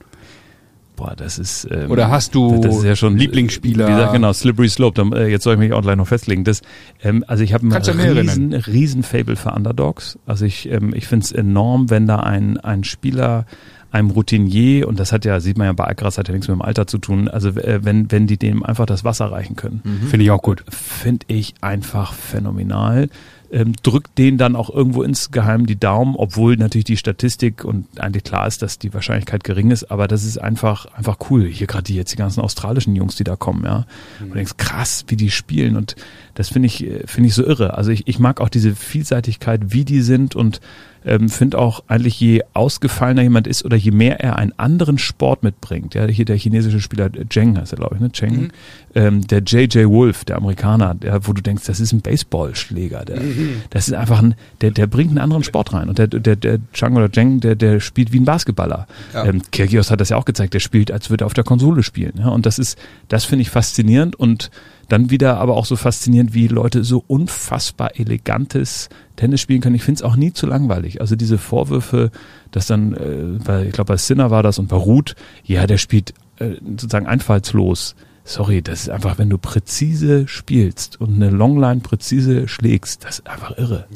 Boah, 1.02 1.16
das 1.16 1.40
ist. 1.40 1.68
Ähm, 1.72 1.90
Oder 1.90 2.12
hast 2.12 2.36
du 2.36 2.62
das 2.62 2.78
ist 2.78 2.84
ja 2.84 2.96
schon 2.96 3.18
Lieblingsspieler? 3.18 3.88
Wie 3.88 3.92
gesagt, 3.92 4.14
genau, 4.14 4.34
Slippery 4.34 4.70
Slope. 4.70 5.04
Da, 5.04 5.18
äh, 5.18 5.32
jetzt 5.32 5.44
soll 5.44 5.56
ich 5.56 5.60
mich 5.60 5.74
auch 5.74 5.82
gleich 5.82 5.96
noch 5.96 6.06
festlegen. 6.08 6.44
Das, 6.44 6.62
ähm, 7.02 7.26
also 7.28 7.44
ich 7.44 7.56
habe 7.56 7.66
mehrere 7.66 8.22
riesen, 8.22 8.54
riesen 8.54 9.02
Fable 9.02 9.36
für 9.36 9.50
Underdogs. 9.50 10.20
Also 10.28 10.46
ich, 10.46 10.70
ähm, 10.70 10.94
ich 10.94 11.08
finde 11.08 11.24
es 11.24 11.32
enorm, 11.32 11.90
wenn 11.90 12.06
da 12.06 12.18
ein, 12.18 12.60
ein 12.60 12.84
Spieler 12.84 13.48
einem 13.90 14.12
Routinier, 14.12 14.88
und 14.88 15.00
das 15.00 15.12
hat 15.12 15.26
ja, 15.26 15.40
sieht 15.40 15.58
man 15.58 15.66
ja 15.66 15.74
bei 15.74 15.86
Alcaraz, 15.86 16.20
hat 16.20 16.28
ja 16.28 16.34
nichts 16.34 16.48
mit 16.48 16.56
dem 16.56 16.62
Alter 16.62 16.86
zu 16.86 17.00
tun, 17.00 17.28
also 17.28 17.50
äh, 17.50 17.84
wenn, 17.84 18.12
wenn 18.12 18.28
die 18.28 18.38
dem 18.38 18.64
einfach 18.64 18.86
das 18.86 19.04
Wasser 19.04 19.26
reichen 19.26 19.56
können 19.56 19.82
Finde 20.08 20.24
ich 20.24 20.32
auch 20.32 20.42
gut. 20.42 20.64
finde 20.70 21.26
ich 21.28 21.56
einfach 21.62 22.14
phänomenal. 22.14 23.10
Ähm, 23.54 23.74
drückt 23.84 24.18
denen 24.18 24.38
dann 24.38 24.56
auch 24.56 24.70
irgendwo 24.70 25.04
insgeheim 25.04 25.66
die 25.66 25.78
Daumen, 25.78 26.16
obwohl 26.16 26.56
natürlich 26.56 26.86
die 26.86 26.96
Statistik 26.96 27.66
und 27.66 28.00
eigentlich 28.00 28.24
klar 28.24 28.48
ist, 28.48 28.62
dass 28.62 28.80
die 28.80 28.94
Wahrscheinlichkeit 28.94 29.44
gering 29.44 29.72
ist, 29.72 29.92
aber 29.92 30.08
das 30.08 30.24
ist 30.24 30.38
einfach, 30.38 30.86
einfach 30.94 31.18
cool. 31.30 31.46
Hier 31.46 31.68
gerade 31.68 31.84
die 31.84 31.96
jetzt 31.96 32.14
die 32.14 32.18
ganzen 32.18 32.40
australischen 32.40 32.96
Jungs, 32.96 33.18
die 33.18 33.26
da 33.26 33.36
kommen, 33.36 33.66
ja. 33.66 33.86
Und 34.22 34.30
du 34.30 34.36
denkst, 34.36 34.54
krass, 34.56 35.04
wie 35.08 35.18
die 35.18 35.32
spielen 35.32 35.76
und 35.76 35.98
das 36.34 36.48
finde 36.48 36.68
ich, 36.68 36.86
äh, 36.86 37.06
finde 37.06 37.28
ich 37.28 37.36
so 37.36 37.46
irre. 37.46 37.74
Also 37.74 37.92
ich, 37.92 38.08
ich 38.08 38.20
mag 38.20 38.40
auch 38.40 38.50
diese 38.50 38.74
Vielseitigkeit, 38.74 39.74
wie 39.74 39.84
die 39.84 40.02
sind 40.02 40.36
und 40.36 40.62
ähm, 41.06 41.30
finde 41.30 41.58
auch 41.58 41.84
eigentlich 41.88 42.20
je 42.20 42.44
ausgefallener 42.54 43.24
jemand 43.24 43.48
ist 43.48 43.66
oder 43.66 43.76
je 43.76 43.92
mehr 43.92 44.20
er 44.20 44.38
einen 44.38 44.54
anderen 44.58 44.98
Sport 44.98 45.44
mitbringt, 45.44 45.96
ja, 45.96 46.06
hier 46.06 46.26
der 46.26 46.38
chinesische 46.38 46.80
Spieler 46.80 47.06
äh, 47.06 47.26
Zheng 47.30 47.58
heißt 47.58 47.74
er, 47.74 47.78
glaube 47.78 47.96
ich, 47.96 48.02
ne? 48.02 48.12
Cheng, 48.12 48.52
ähm, 48.94 49.26
der 49.26 49.42
JJ 49.42 49.86
Wolf, 49.86 50.26
der 50.26 50.38
Amerikaner, 50.38 50.94
der, 50.94 51.28
wo 51.28 51.34
du 51.34 51.42
denkst, 51.42 51.64
das 51.66 51.80
ist 51.80 51.92
ein 51.92 52.02
Baseballschläger, 52.02 53.06
der, 53.06 53.22
das 53.70 53.88
ist 53.88 53.94
einfach 53.94 54.22
ein, 54.22 54.36
der, 54.62 54.72
der 54.72 54.88
bringt 54.88 55.12
einen 55.12 55.20
anderen 55.20 55.44
Sport 55.44 55.74
rein 55.74 55.90
und 55.90 55.98
der, 55.98 56.08
der, 56.08 56.36
der 56.36 56.60
Chang 56.74 56.96
oder 56.96 57.12
Zheng, 57.12 57.40
der, 57.40 57.56
der 57.56 57.80
spielt 57.80 58.12
wie 58.14 58.20
ein 58.20 58.26
Basketballer. 58.26 58.88
Ja. 59.14 59.26
Ähm, 59.26 59.42
Kyrgios 59.52 59.92
hat 59.92 60.02
das 60.02 60.10
ja 60.10 60.18
auch 60.18 60.26
gezeigt, 60.26 60.54
der 60.54 60.60
spielt, 60.60 60.92
als 60.92 61.10
würde 61.10 61.24
er 61.24 61.28
auf 61.28 61.34
der 61.34 61.44
Konsole 61.44 61.84
spielen, 61.84 62.14
ja, 62.20 62.30
und 62.30 62.46
das 62.46 62.60
ist, 62.60 62.78
das 63.08 63.26
finde 63.26 63.42
ich 63.42 63.50
faszinierend 63.50 64.16
und 64.16 64.52
dann 64.92 65.10
wieder 65.10 65.38
aber 65.38 65.56
auch 65.56 65.66
so 65.66 65.78
faszinierend, 65.78 66.34
wie 66.34 66.48
Leute 66.48 66.84
so 66.84 67.02
unfassbar 67.08 67.98
elegantes 67.98 68.90
Tennis 69.16 69.40
spielen 69.40 69.62
können. 69.62 69.76
Ich 69.76 69.84
finde 69.84 70.00
es 70.00 70.04
auch 70.04 70.18
nie 70.18 70.34
zu 70.34 70.48
langweilig. 70.48 71.00
Also 71.00 71.16
diese 71.16 71.38
Vorwürfe, 71.38 72.12
dass 72.52 72.68
dann, 72.68 72.94
äh, 72.94 73.40
bei, 73.42 73.68
ich 73.68 73.72
glaube 73.72 73.94
bei 73.94 73.98
Sinner 73.98 74.32
war 74.32 74.44
das 74.44 74.60
und 74.60 74.68
bei 74.68 74.76
Ruth, 74.76 75.16
ja, 75.46 75.66
der 75.66 75.78
spielt 75.78 76.14
äh, 76.40 76.56
sozusagen 76.62 77.08
einfallslos. 77.08 77.96
Sorry, 78.26 78.62
das 78.62 78.82
ist 78.82 78.90
einfach, 78.90 79.18
wenn 79.18 79.30
du 79.30 79.38
präzise 79.38 80.28
spielst 80.28 81.00
und 81.00 81.16
eine 81.16 81.30
Longline 81.30 81.80
präzise 81.80 82.50
schlägst, 82.50 83.06
das 83.06 83.20
ist 83.20 83.28
einfach 83.28 83.58
irre. 83.58 83.88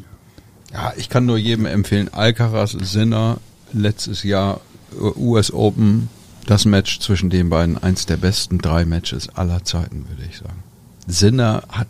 Ja, 0.72 0.94
ich 0.96 1.10
kann 1.10 1.26
nur 1.26 1.38
jedem 1.38 1.66
empfehlen, 1.66 2.14
Alcaraz, 2.14 2.72
Sinner, 2.72 3.38
letztes 3.74 4.24
Jahr 4.24 4.62
äh, 4.94 5.20
US 5.20 5.52
Open, 5.52 6.10
das 6.46 6.64
Match 6.64 7.00
zwischen 7.02 7.30
den 7.30 7.50
beiden, 7.50 7.78
eins 7.78 8.06
der 8.06 8.18
besten 8.18 8.60
drei 8.60 8.86
Matches 8.86 9.28
aller 9.36 9.66
Zeiten, 9.66 10.06
würde 10.08 10.24
ich 10.30 10.38
sagen. 10.38 10.65
Sinner 11.08 11.64
hat, 11.70 11.88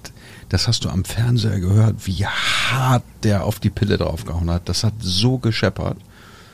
das 0.50 0.68
hast 0.68 0.86
du 0.86 0.90
am 0.90 1.06
Fernseher 1.06 1.60
gehört, 1.60 1.96
wie 2.06 2.26
hart 2.26 3.04
der 3.24 3.44
auf 3.46 3.60
die 3.60 3.70
Pille 3.70 3.98
draufgehauen 3.98 4.50
hat. 4.50 4.68
Das 4.70 4.84
hat 4.84 4.94
so 5.00 5.38
gescheppert. 5.38 5.98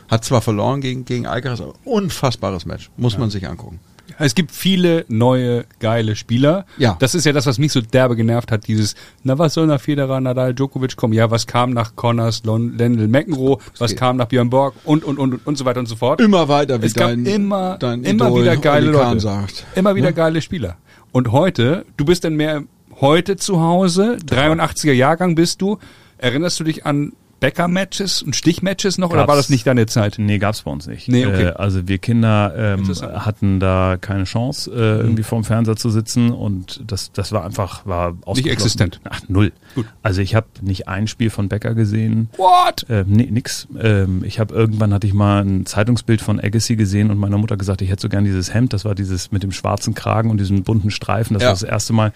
Hat 0.10 0.26
zwar 0.26 0.42
verloren 0.42 0.82
gegen, 0.82 1.06
gegen 1.06 1.26
Alcaraz, 1.26 1.62
aber 1.62 1.74
unfassbares 1.86 2.66
Match. 2.66 2.90
Muss 2.98 3.18
man 3.18 3.30
sich 3.30 3.48
angucken. 3.48 3.80
Es 4.20 4.36
gibt 4.36 4.52
viele 4.52 5.06
neue, 5.08 5.64
geile 5.80 6.18
Spieler. 6.18 6.66
Ja. 6.78 6.98
Das 7.00 7.16
ist 7.16 7.26
ja 7.26 7.32
das, 7.32 7.46
was 7.46 7.58
mich 7.60 7.72
so 7.72 7.80
derbe 7.80 8.18
genervt 8.18 8.52
hat, 8.52 8.68
dieses, 8.68 8.96
na 9.24 9.40
was 9.40 9.54
soll 9.54 9.68
nach 9.68 9.80
Federer, 9.80 10.20
Nadal, 10.20 10.54
Djokovic 10.54 10.98
kommen? 10.98 11.14
Ja, 11.14 11.32
was 11.32 11.48
kam 11.48 11.72
nach 11.72 11.96
Connors, 11.96 12.44
Lendl, 12.44 13.08
McEnroe? 13.08 13.58
Was 13.80 13.96
kam 13.96 14.18
nach 14.18 14.26
Björn 14.26 14.50
Borg? 14.50 14.76
Und, 14.84 15.06
und, 15.06 15.18
und, 15.18 15.48
und 15.48 15.58
so 15.58 15.64
weiter 15.64 15.80
und 15.80 15.86
so 15.86 15.96
fort. 15.96 16.20
Immer 16.20 16.50
weiter, 16.50 16.82
wie 16.82 16.88
es 16.88 16.94
gab 16.94 17.08
dein, 17.10 17.26
immer, 17.26 17.78
dein 17.78 18.04
immer 18.04 18.28
Idol 18.28 18.42
wieder 18.42 18.58
geile 18.58 18.90
Oli 18.90 18.98
Kahn 18.98 19.08
Leute. 19.14 19.20
sagt. 19.22 19.66
Immer 19.76 19.96
wieder 19.96 20.08
Ne? 20.10 20.14
geile 20.14 20.42
Spieler. 20.42 20.76
Und 21.12 21.32
heute, 21.34 21.86
du 21.98 22.06
bist 22.06 22.24
dann 22.24 22.36
mehr 22.36 22.64
heute 23.02 23.36
zu 23.36 23.60
Hause, 23.60 24.18
83er 24.26 24.94
Jahrgang 24.94 25.36
bist 25.36 25.62
du. 25.62 25.78
Erinnerst 26.18 26.60
du 26.60 26.64
dich 26.64 26.86
an 26.86 27.14
Bäcker-Matches 27.42 28.22
und 28.22 28.36
Stichmatches 28.36 28.98
noch 28.98 29.10
oder 29.10 29.22
war 29.22 29.28
Gab's- 29.28 29.40
das 29.40 29.50
nicht 29.50 29.68
deine 29.68 29.86
Zeit? 29.88 30.16
Nee, 30.18 30.38
gab's 30.38 30.62
bei 30.62 30.72
uns 30.72 30.88
nicht. 30.88 31.10
Nee, 31.10 31.26
okay. 31.26 31.48
Äh, 31.48 31.54
also 31.54 31.88
wir 31.88 31.98
Kinder 31.98 32.54
ähm. 32.56 32.84
Mhm. 32.84 33.02
hatten 33.26 33.60
da 33.60 33.98
keine 34.00 34.24
Chance, 34.24 34.72
äh, 34.72 34.76
irgendwie 35.02 35.24
vorm 35.24 35.44
Fernseher 35.44 35.76
zu 35.76 35.90
sitzen 35.90 36.32
und 36.32 36.82
das, 36.88 37.12
das 37.12 37.32
war 37.34 37.44
einfach, 37.44 37.86
war 37.86 38.14
ausgeschlossen. 38.26 38.48
existent. 38.54 39.02
Ach, 39.10 39.20
null. 39.28 39.52
Gut. 39.76 39.86
Also 40.04 40.22
ich 40.22 40.36
habe 40.36 40.48
nicht 40.62 40.88
ein 40.88 41.08
Spiel 41.08 41.30
von 41.30 41.50
Becker 41.50 41.74
gesehen. 41.74 42.30
What? 42.38 42.86
Ähm, 42.90 43.06
nee, 43.08 43.28
nix. 43.30 43.68
Ähm, 43.78 44.24
ich 44.24 44.40
habe 44.40 44.54
irgendwann 44.54 44.94
hatte 44.94 45.08
ich 45.08 45.14
mal 45.14 45.44
ein 45.44 45.66
Zeitungsbild 45.66 46.22
von 46.22 46.40
Agassi 46.40 46.76
gesehen 46.76 47.10
und 47.10 47.18
meiner 47.18 47.38
Mutter 47.38 47.58
gesagt, 47.58 47.82
ich 47.82 47.90
hätte 47.90 48.02
so 48.04 48.10
gern 48.10 48.24
dieses 48.24 48.54
Hemd. 48.54 48.72
Das 48.74 48.86
war 48.86 48.94
dieses 48.96 49.32
mit 49.32 49.42
dem 49.44 49.52
schwarzen 49.52 49.96
Kragen 49.96 50.30
und 50.30 50.38
diesem 50.40 50.64
bunten 50.64 50.92
Streifen. 50.92 51.34
Das 51.34 51.42
Ja. 51.44 51.48
war 51.50 51.54
das 51.54 51.64
erste 51.64 51.94
Mal. 51.94 52.14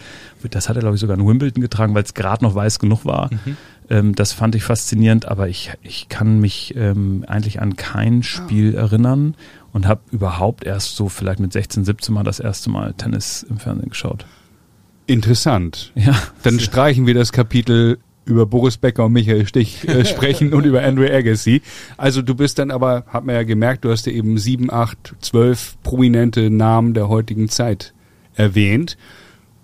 Das 0.52 0.70
hat 0.70 0.76
er 0.78 0.82
glaube 0.82 0.96
ich 0.96 1.02
sogar 1.02 1.18
in 1.18 1.28
Wimbledon 1.28 1.62
getragen, 1.62 1.96
weil 1.96 2.04
es 2.04 2.14
gerade 2.14 2.44
noch 2.44 2.54
weiß 2.54 2.78
genug 2.80 3.06
war. 3.06 3.30
Ähm, 3.90 4.16
das 4.16 4.34
fand 4.34 4.56
ich 4.56 4.64
faszinierend, 4.64 5.28
aber 5.28 5.48
ich 5.48 5.72
ich 5.84 6.10
kann 6.10 6.40
mich 6.40 6.74
ähm, 6.76 7.24
eigentlich 7.28 7.62
an 7.62 7.76
kein 7.76 8.24
Spiel 8.24 8.76
erinnern 8.76 9.36
und 9.74 9.88
habe 9.88 10.02
überhaupt 10.12 10.64
erst 10.64 10.96
so 10.96 11.10
vielleicht 11.10 11.40
mit 11.40 11.54
16, 11.54 11.86
17 11.86 12.14
mal 12.14 12.24
das 12.24 12.40
erste 12.40 12.70
Mal 12.70 12.94
Tennis 12.94 13.46
im 13.48 13.58
Fernsehen 13.58 13.90
geschaut. 13.90 14.26
Interessant. 15.08 15.92
Ja, 15.96 16.16
Dann 16.44 16.60
streichen 16.60 17.06
wir 17.06 17.14
das 17.14 17.32
Kapitel 17.32 18.00
über 18.26 18.46
Boris 18.46 18.78
Becker 18.78 19.06
und 19.06 19.14
Michael 19.14 19.48
Stich 19.48 19.88
äh, 19.88 20.04
sprechen 20.06 20.54
und 20.54 20.66
über 20.66 20.84
Andrew 20.84 21.06
Agassi. 21.06 21.62
Also 21.98 22.22
du 22.22 22.36
bist 22.36 22.58
dann 22.58 22.72
aber, 22.72 23.04
hat 23.08 23.24
man 23.26 23.36
ja 23.36 23.44
gemerkt, 23.44 23.86
du 23.86 23.92
hast 23.92 24.08
ja 24.08 24.12
eben 24.12 24.38
sieben, 24.38 24.72
acht, 24.72 25.14
zwölf 25.20 25.78
prominente 25.84 26.50
Namen 26.50 26.94
der 26.94 27.08
heutigen 27.08 27.50
Zeit 27.50 27.94
erwähnt. 28.34 28.98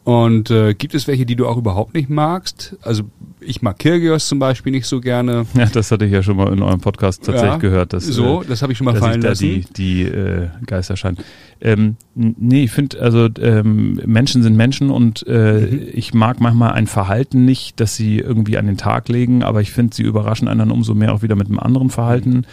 Und 0.04 0.50
äh, 0.50 0.74
gibt 0.74 0.96
es 0.96 1.08
welche, 1.08 1.28
die 1.28 1.36
du 1.36 1.46
auch 1.48 1.58
überhaupt 1.58 1.94
nicht 1.94 2.10
magst? 2.10 2.76
Also 2.82 3.04
ich 3.40 3.62
mag 3.62 3.78
Kirgios 3.78 4.28
zum 4.28 4.40
Beispiel 4.40 4.72
nicht 4.72 4.88
so 4.88 5.00
gerne. 5.00 5.46
Ja, 5.54 5.68
das 5.72 5.92
hatte 5.92 6.06
ich 6.06 6.12
ja 6.12 6.24
schon 6.24 6.38
mal 6.38 6.52
in 6.52 6.64
eurem 6.64 6.80
Podcast 6.80 7.24
tatsächlich 7.24 7.52
Ja, 7.54 7.58
gehört. 7.58 7.94
Dass, 7.94 8.06
so, 8.06 8.42
äh, 8.42 8.46
das 8.48 8.64
habe 8.64 8.72
ich 8.72 8.80
schon 8.80 8.86
mal 8.86 8.94
dass 8.94 9.00
fallen 9.02 9.22
sich 9.22 9.24
da 9.24 9.30
lassen. 9.30 9.42
die, 9.44 9.66
die 9.78 10.02
äh, 10.04 10.48
Geister 10.66 10.98
scheinen. 10.98 11.18
Ähm, 11.62 11.98
nee, 12.16 12.64
ich 12.64 12.72
finde, 12.72 13.00
also 13.00 13.28
ähm, 13.40 14.02
Menschen 14.08 14.42
sind 14.42 14.56
Menschen 14.58 14.90
und 14.90 15.26
äh, 15.28 15.52
Mhm. 15.62 15.82
ich 15.94 16.16
mag 16.16 16.40
manchmal 16.42 16.72
ein 16.74 16.88
Verhalten 16.88 17.46
nicht, 17.46 17.80
dass 17.80 17.96
sie 17.96 18.18
irgendwie 18.18 18.58
an 18.58 18.66
den 18.66 18.78
Tag 18.78 19.08
legen, 19.08 19.44
aber 19.44 19.62
ich 19.62 19.72
finde, 19.72 19.96
sie 19.96 20.02
überraschen 20.04 20.48
einen 20.48 20.60
dann 20.60 20.72
umso 20.72 20.96
mehr 20.96 21.14
auch 21.14 21.22
wieder 21.22 21.36
mit 21.36 21.48
einem 21.48 21.60
anderen 21.60 21.92
Verhalten. 21.92 22.46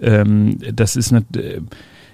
Ähm, 0.00 0.58
das 0.72 0.94
ist 0.96 1.10
nicht, 1.10 1.36
äh, 1.36 1.60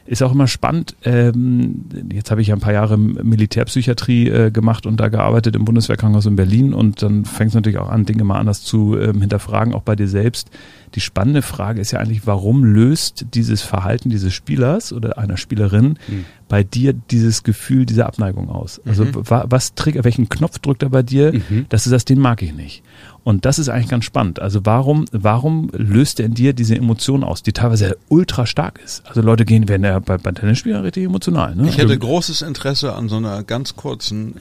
ist 0.08 0.22
auch 0.22 0.32
immer 0.32 0.46
spannend. 0.46 0.96
Ähm, 1.04 1.84
jetzt 2.10 2.30
habe 2.30 2.40
ich 2.40 2.48
ja 2.48 2.54
ein 2.54 2.60
paar 2.60 2.72
Jahre 2.72 2.96
Militärpsychiatrie 2.96 4.28
äh, 4.28 4.50
gemacht 4.50 4.86
und 4.86 4.98
da 4.98 5.08
gearbeitet 5.08 5.54
im 5.54 5.66
Bundeswehrkrankenhaus 5.66 6.24
in 6.24 6.36
Berlin 6.36 6.72
und 6.72 7.02
dann 7.02 7.26
fängst 7.26 7.54
du 7.54 7.58
natürlich 7.58 7.78
auch 7.78 7.90
an, 7.90 8.06
Dinge 8.06 8.24
mal 8.24 8.38
anders 8.38 8.62
zu 8.62 8.98
ähm, 8.98 9.20
hinterfragen, 9.20 9.74
auch 9.74 9.82
bei 9.82 9.96
dir 9.96 10.08
selbst. 10.08 10.50
Die 10.94 11.00
spannende 11.00 11.42
Frage 11.42 11.80
ist 11.80 11.90
ja 11.92 11.98
eigentlich, 12.00 12.26
warum 12.26 12.64
löst 12.64 13.26
dieses 13.34 13.62
Verhalten 13.62 14.10
dieses 14.10 14.32
Spielers 14.34 14.92
oder 14.92 15.18
einer 15.18 15.36
Spielerin 15.36 15.98
Hm. 16.06 16.24
bei 16.48 16.62
dir 16.64 16.92
dieses 16.92 17.42
Gefühl, 17.42 17.86
diese 17.86 18.06
Abneigung 18.06 18.48
aus? 18.48 18.80
Also 18.86 19.06
wa 19.12 19.44
was 19.48 19.74
triggert, 19.74 20.04
welchen 20.04 20.28
Knopf 20.28 20.58
drückt 20.58 20.82
er 20.82 20.88
bei 20.90 21.02
dir, 21.02 21.32
Mhm. 21.32 21.66
dass 21.68 21.84
du 21.84 21.90
sagst, 21.90 22.08
den 22.08 22.18
mag 22.20 22.42
ich 22.42 22.54
nicht? 22.54 22.82
Und 23.24 23.44
das 23.44 23.58
ist 23.58 23.68
eigentlich 23.68 23.88
ganz 23.88 24.06
spannend. 24.06 24.40
Also 24.40 24.60
warum, 24.64 25.04
warum 25.12 25.70
löst 25.74 26.18
er 26.20 26.26
in 26.26 26.34
dir 26.34 26.54
diese 26.54 26.74
Emotion 26.76 27.22
aus, 27.24 27.42
die 27.42 27.52
teilweise 27.52 27.96
ultra 28.08 28.46
stark 28.46 28.80
ist? 28.82 29.06
Also 29.06 29.20
Leute 29.20 29.44
gehen, 29.44 29.68
werden 29.68 29.84
ja 29.84 29.98
bei, 29.98 30.16
bei 30.16 30.32
Tennisspielern 30.32 30.82
richtig 30.82 31.04
emotional. 31.04 31.54
Ne? 31.54 31.68
Ich 31.68 31.76
hätte 31.76 31.98
großes 31.98 32.40
Interesse 32.42 32.94
an 32.94 33.08
so 33.10 33.16
einer 33.16 33.42
ganz 33.42 33.76
kurzen 33.76 34.36
äh, 34.36 34.40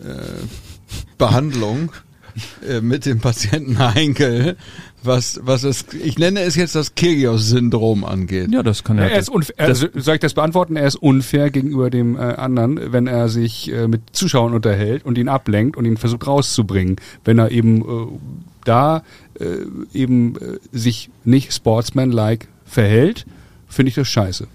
Behandlung 1.18 1.92
äh, 2.68 2.82
mit 2.82 3.06
dem 3.06 3.20
Patienten 3.20 3.80
Heinkel, 3.80 4.58
was, 5.04 5.40
was 5.44 5.64
es, 5.64 5.86
ich 6.04 6.18
nenne 6.18 6.42
es 6.42 6.56
jetzt 6.56 6.76
das 6.76 6.96
Kyrgios-Syndrom 6.96 8.04
angeht. 8.04 8.52
ja, 8.52 8.64
das 8.64 8.84
kann 8.84 8.98
Ja, 8.98 9.04
ja. 9.04 9.10
er 9.10 9.20
ist 9.20 9.30
unfair, 9.30 9.56
also, 9.60 9.88
soll 9.96 10.16
ich 10.16 10.22
das 10.22 10.34
beantworten? 10.34 10.76
Er 10.76 10.88
ist 10.88 10.96
unfair 10.96 11.50
gegenüber 11.50 11.90
dem 11.90 12.16
äh, 12.16 12.20
anderen, 12.20 12.92
wenn 12.92 13.08
er 13.08 13.30
sich 13.30 13.72
äh, 13.72 13.88
mit 13.88 14.02
Zuschauern 14.12 14.54
unterhält 14.54 15.06
und 15.06 15.18
ihn 15.18 15.30
ablenkt 15.30 15.78
und 15.78 15.86
ihn 15.86 15.98
versucht 15.98 16.28
rauszubringen. 16.28 16.98
Wenn 17.24 17.40
er 17.40 17.52
eben 17.52 17.82
äh, 17.82 18.08
da 18.66 19.04
äh, 19.40 19.46
eben 19.94 20.36
äh, 20.36 20.60
sich 20.72 21.10
nicht 21.24 21.54
sportsman-like 21.54 22.48
verhält, 22.66 23.26
finde 23.68 23.90
ich 23.90 23.96
das 23.96 24.08
scheiße. 24.08 24.48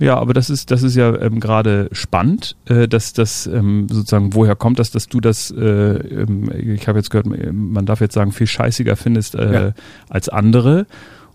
Ja, 0.00 0.16
aber 0.16 0.32
das 0.34 0.50
ist, 0.50 0.70
das 0.70 0.82
ist 0.82 0.96
ja 0.96 1.14
ähm, 1.20 1.38
gerade 1.40 1.88
spannend, 1.92 2.56
äh, 2.66 2.88
dass 2.88 3.12
das 3.12 3.46
ähm, 3.46 3.86
sozusagen, 3.90 4.34
woher 4.34 4.56
kommt 4.56 4.78
das, 4.78 4.90
dass 4.90 5.08
du 5.08 5.20
das, 5.20 5.50
äh, 5.50 5.60
ähm, 5.60 6.50
ich 6.52 6.88
habe 6.88 6.98
jetzt 6.98 7.10
gehört, 7.10 7.26
man 7.52 7.86
darf 7.86 8.00
jetzt 8.00 8.14
sagen, 8.14 8.32
viel 8.32 8.46
scheißiger 8.46 8.96
findest 8.96 9.34
äh, 9.34 9.52
Ja. 9.52 9.72
als 10.08 10.28
andere. 10.28 10.86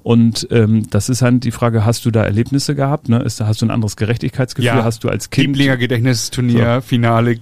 Und 0.04 0.48
ähm, 0.52 0.88
das 0.92 1.10
ist 1.10 1.22
halt 1.24 1.44
die 1.44 1.52
Frage, 1.52 1.84
hast 1.86 2.06
du 2.06 2.12
da 2.12 2.24
Erlebnisse 2.24 2.76
gehabt? 2.76 3.10
Ne? 3.10 3.24
Ist, 3.24 3.42
hast 3.42 3.62
du 3.62 3.66
ein 3.66 3.72
anderes 3.72 3.96
Gerechtigkeitsgefühl? 3.96 4.68
Ja. 4.68 4.84
Hast 4.84 5.04
du 5.04 5.10
als 5.10 5.32
Kind 5.32 5.46
Kimblinger 5.46 5.78
Gedächtnisturnier, 5.78 6.82
Finale 6.84 7.40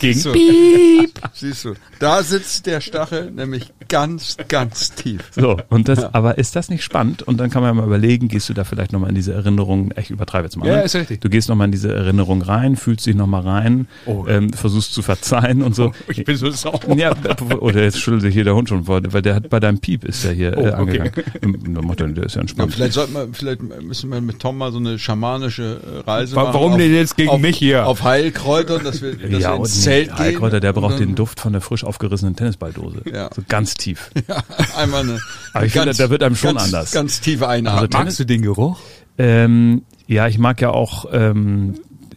gegen 0.00 0.18
So. 0.18 0.32
Siehst 1.32 1.64
du, 1.64 1.74
da 1.98 2.22
sitzt 2.22 2.66
der 2.66 2.80
Stachel 2.80 3.30
nämlich 3.30 3.72
ganz, 3.88 4.36
ganz 4.48 4.94
tief. 4.94 5.20
So, 5.34 5.56
und 5.68 5.88
das, 5.88 6.00
Ja. 6.02 6.10
aber 6.12 6.38
ist 6.38 6.56
das 6.56 6.68
nicht 6.68 6.82
spannend? 6.84 7.22
Und 7.22 7.38
dann 7.38 7.50
kann 7.50 7.62
man 7.62 7.74
ja 7.74 7.80
mal 7.80 7.86
überlegen, 7.86 8.28
gehst 8.28 8.48
du 8.48 8.54
da 8.54 8.64
vielleicht 8.64 8.92
nochmal 8.92 9.10
in 9.10 9.14
diese 9.14 9.32
Erinnerung, 9.34 9.92
ich 9.98 10.10
übertreibe 10.10 10.44
jetzt 10.44 10.56
mal. 10.56 10.66
Ja, 10.66 10.76
ne? 10.76 10.82
ist 10.82 10.94
richtig. 10.94 11.20
Du 11.20 11.28
gehst 11.28 11.48
nochmal 11.48 11.66
in 11.66 11.72
diese 11.72 11.92
Erinnerung 11.92 12.42
rein, 12.42 12.76
fühlst 12.76 13.06
dich 13.06 13.14
nochmal 13.14 13.42
rein, 13.42 13.86
Oh. 14.06 14.24
ähm, 14.28 14.52
versuchst 14.52 14.94
zu 14.94 15.02
verzeihen 15.02 15.62
und 15.62 15.74
so. 15.74 15.92
Ich 16.08 16.24
bin 16.24 16.36
so 16.36 16.50
sauer. 16.50 16.80
Ja, 16.96 17.12
oder 17.60 17.82
jetzt 17.82 17.98
schüttelt 18.00 18.22
sich 18.22 18.34
hier 18.34 18.44
der 18.44 18.54
Hund 18.54 18.68
schon 18.68 18.84
vor, 18.84 19.00
weil 19.12 19.22
der 19.22 19.34
hat 19.34 19.48
bei 19.50 19.60
deinem 19.60 19.78
Piep 19.78 20.04
ist 20.04 20.24
der 20.24 20.32
hier 20.32 20.54
Oh, 20.56 20.60
äh, 20.60 20.68
okay. 20.68 20.72
angegangen. 20.74 21.12
Ähm, 21.42 21.74
Der, 21.96 22.08
ja- 22.08 22.22
ist 22.24 22.34
ja 22.34 22.36
Ja, 22.36 22.40
entspannt. 22.40 22.72
vielleicht 22.74 22.92
sollten 22.94 23.12
wir, 23.14 23.28
vielleicht 23.32 23.62
müssen 23.62 24.10
wir 24.10 24.20
mit 24.20 24.38
Tom 24.40 24.58
mal 24.58 24.72
so 24.72 24.78
eine 24.78 24.98
schamanische 24.98 25.80
äh, 26.04 26.10
Reise 26.10 26.36
Wa- 26.36 26.44
machen. 26.44 26.54
warum 26.54 26.78
denn 26.78 26.92
jetzt 26.94 27.16
gegen 27.16 27.30
auf, 27.30 27.40
mich 27.40 27.56
hier? 27.58 27.86
Auf 27.86 28.02
Heilkräuter, 28.02 28.78
dass 28.78 29.02
wir, 29.02 29.14
dass 29.16 29.42
ja, 29.42 29.52
wir 29.58 29.63
ins 29.64 29.82
Zelt 29.82 30.06
nee, 30.06 30.16
gehen. 30.16 30.18
Heilkräuter, 30.18 30.60
der 30.60 30.72
braucht 30.72 30.98
den 30.98 31.14
Duft 31.14 31.40
von 31.40 31.52
der 31.52 31.60
frisch 31.60 31.84
aufgerissenen 31.84 32.36
Tennisballdose. 32.36 33.02
Ja. 33.12 33.30
So 33.34 33.42
ganz 33.48 33.74
tief. 33.74 34.10
Ja, 34.28 34.42
einmal 34.76 35.02
eine. 35.02 35.18
Aber 35.52 35.66
ich 35.66 35.72
finde, 35.72 35.92
da 35.92 36.08
wird 36.08 36.22
einem 36.22 36.36
schon 36.36 36.54
ganz, 36.56 36.64
anders. 36.72 36.92
Ganz 36.92 37.20
tiefe 37.20 37.46
Einatmung. 37.46 37.82
Also 37.82 37.98
Magst 37.98 38.18
du 38.20 38.24
den 38.24 38.42
Geruch? 38.42 38.78
Ähm, 39.18 39.82
ja, 40.06 40.26
ich 40.28 40.38
mag 40.38 40.60
ja 40.60 40.70
auch, 40.70 41.06
ähm, 41.12 41.74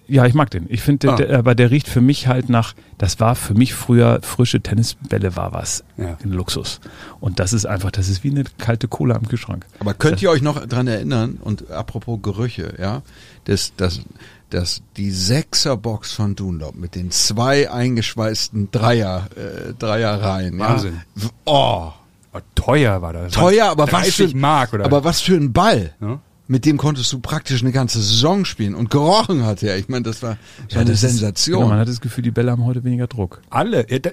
ja, 0.08 0.26
ich 0.26 0.34
mag 0.34 0.50
den. 0.52 0.68
Ich 0.70 0.82
finde, 0.82 1.10
Ah. 1.10 1.38
aber 1.40 1.54
der 1.54 1.70
riecht 1.70 1.90
für 1.90 2.00
mich 2.00 2.28
halt 2.28 2.48
nach, 2.50 2.74
das 2.98 3.20
war 3.20 3.36
für 3.36 3.54
mich 3.54 3.74
früher, 3.74 4.20
frische 4.24 4.62
Tennisbälle 4.62 5.36
war 5.36 5.52
was. 5.52 5.84
Ja. 5.98 6.18
Ein 6.24 6.32
Luxus. 6.32 6.80
Und 7.20 7.40
das 7.40 7.52
ist 7.52 7.66
einfach, 7.66 7.92
das 7.92 8.08
ist 8.08 8.24
wie 8.24 8.32
eine 8.32 8.46
kalte 8.58 8.88
Cola 8.88 9.16
am 9.16 9.28
Kühlschrank. 9.28 9.66
Aber 9.80 9.94
könnt 9.94 10.22
ihr 10.22 10.30
euch 10.30 10.42
noch 10.42 10.66
dran 10.66 10.88
erinnern, 10.88 11.40
und 11.42 11.70
apropos 11.72 12.20
Gerüche, 12.22 12.74
ja, 12.80 13.02
das, 13.46 13.74
das, 13.76 14.02
das, 14.50 14.82
die 14.96 15.12
Sechserbox 15.12 16.14
von 16.14 16.36
Dunlop 16.36 16.76
mit 16.76 16.96
den 16.96 17.12
zwei 17.12 17.70
eingeschweißten 17.72 18.70
Dreier, 18.72 19.28
äh, 19.36 19.74
Dreierreihen. 19.78 20.58
Wahnsinn. 20.60 21.02
Ja. 21.16 21.30
Oh, 21.46 21.92
Oh, 22.34 22.40
teuer 22.56 23.02
war 23.02 23.14
das. 23.14 23.34
teuer, 23.34 23.68
aber 23.68 23.84
was 23.84 23.90
30 24.04 24.32
für, 24.32 24.38
Mark 24.38 24.74
oder? 24.74 24.86
aber 24.86 25.04
was 25.04 25.22
für 25.22 25.36
ein 25.36 25.54
Ball. 25.54 25.94
Ja. 26.02 26.20
Mit 26.50 26.66
dem 26.66 26.78
konntest 26.78 27.12
du 27.12 27.20
praktisch 27.20 27.62
eine 27.62 27.72
ganze 27.72 28.00
Saison 28.02 28.46
spielen 28.46 28.76
und 28.76 28.90
gerochen 28.92 29.44
hat 29.46 29.64
er. 29.64 29.78
Ich 29.78 29.90
meine, 29.90 30.04
das 30.04 30.22
war 30.24 30.38
so 30.68 30.78
eine 30.80 30.92
das 30.92 31.02
ist- 31.04 31.12
Sensation. 31.18 31.60
Genau, 31.60 31.70
man 31.70 31.80
hat 31.80 31.88
das 31.88 32.00
Gefühl, 32.00 32.24
die 32.24 32.32
Bälle 32.32 32.52
haben 32.52 32.64
heute 32.66 32.84
weniger 32.84 33.08
Druck. 33.08 33.42
alle, 33.50 33.88
äh, 33.90 34.00
da- 34.00 34.12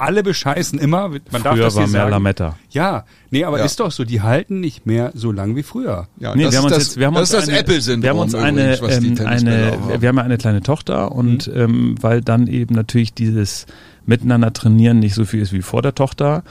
alle 0.00 0.22
bescheißen 0.22 0.78
immer. 0.78 1.08
Man 1.08 1.42
darf 1.42 1.54
Früher 1.54 1.64
das 1.64 1.74
war 1.76 1.82
mehr 1.82 1.90
sagen. 2.00 2.10
Lametta. 2.10 2.56
Ja, 2.70 3.04
nee, 3.30 3.44
aber 3.44 3.58
Ja. 3.58 3.64
ist 3.64 3.78
doch 3.80 3.90
so, 3.92 4.04
die 4.04 4.22
halten 4.22 4.60
nicht 4.60 4.86
mehr 4.86 5.12
so 5.14 5.32
lang 5.32 5.56
wie 5.56 5.62
früher. 5.62 6.08
ja, 6.18 6.34
Nee, 6.34 6.44
das 6.44 6.52
wir 6.52 6.58
haben 6.58 6.66
ist 6.66 6.72
uns 6.72 6.74
das, 6.74 6.86
jetzt, 6.88 6.96
wir 6.98 7.06
haben 7.06 7.14
das 7.14 7.20
uns 7.20 7.30
ist 7.30 7.36
das 7.36 7.48
eine, 7.48 7.58
Apple-Syndrom. 7.58 8.02
Wir 8.02 8.10
haben 8.10 8.18
uns 8.18 8.34
eine, 8.34 8.76
übrigens, 8.76 9.20
ähm, 9.20 9.26
eine, 9.26 9.78
wir 10.00 10.08
haben 10.08 10.16
ja 10.16 10.22
eine 10.24 10.38
kleine 10.38 10.62
Tochter 10.62 11.12
und 11.12 11.46
Mhm. 11.46 11.52
ähm, 11.56 11.94
weil 12.00 12.20
dann 12.22 12.46
eben 12.46 12.74
natürlich 12.74 13.14
dieses 13.14 13.66
Miteinander 14.06 14.52
trainieren 14.52 14.98
nicht 14.98 15.14
so 15.14 15.24
viel 15.24 15.40
ist 15.40 15.52
wie 15.52 15.62
vor 15.62 15.82
der 15.82 15.94
Tochter, 15.94 16.42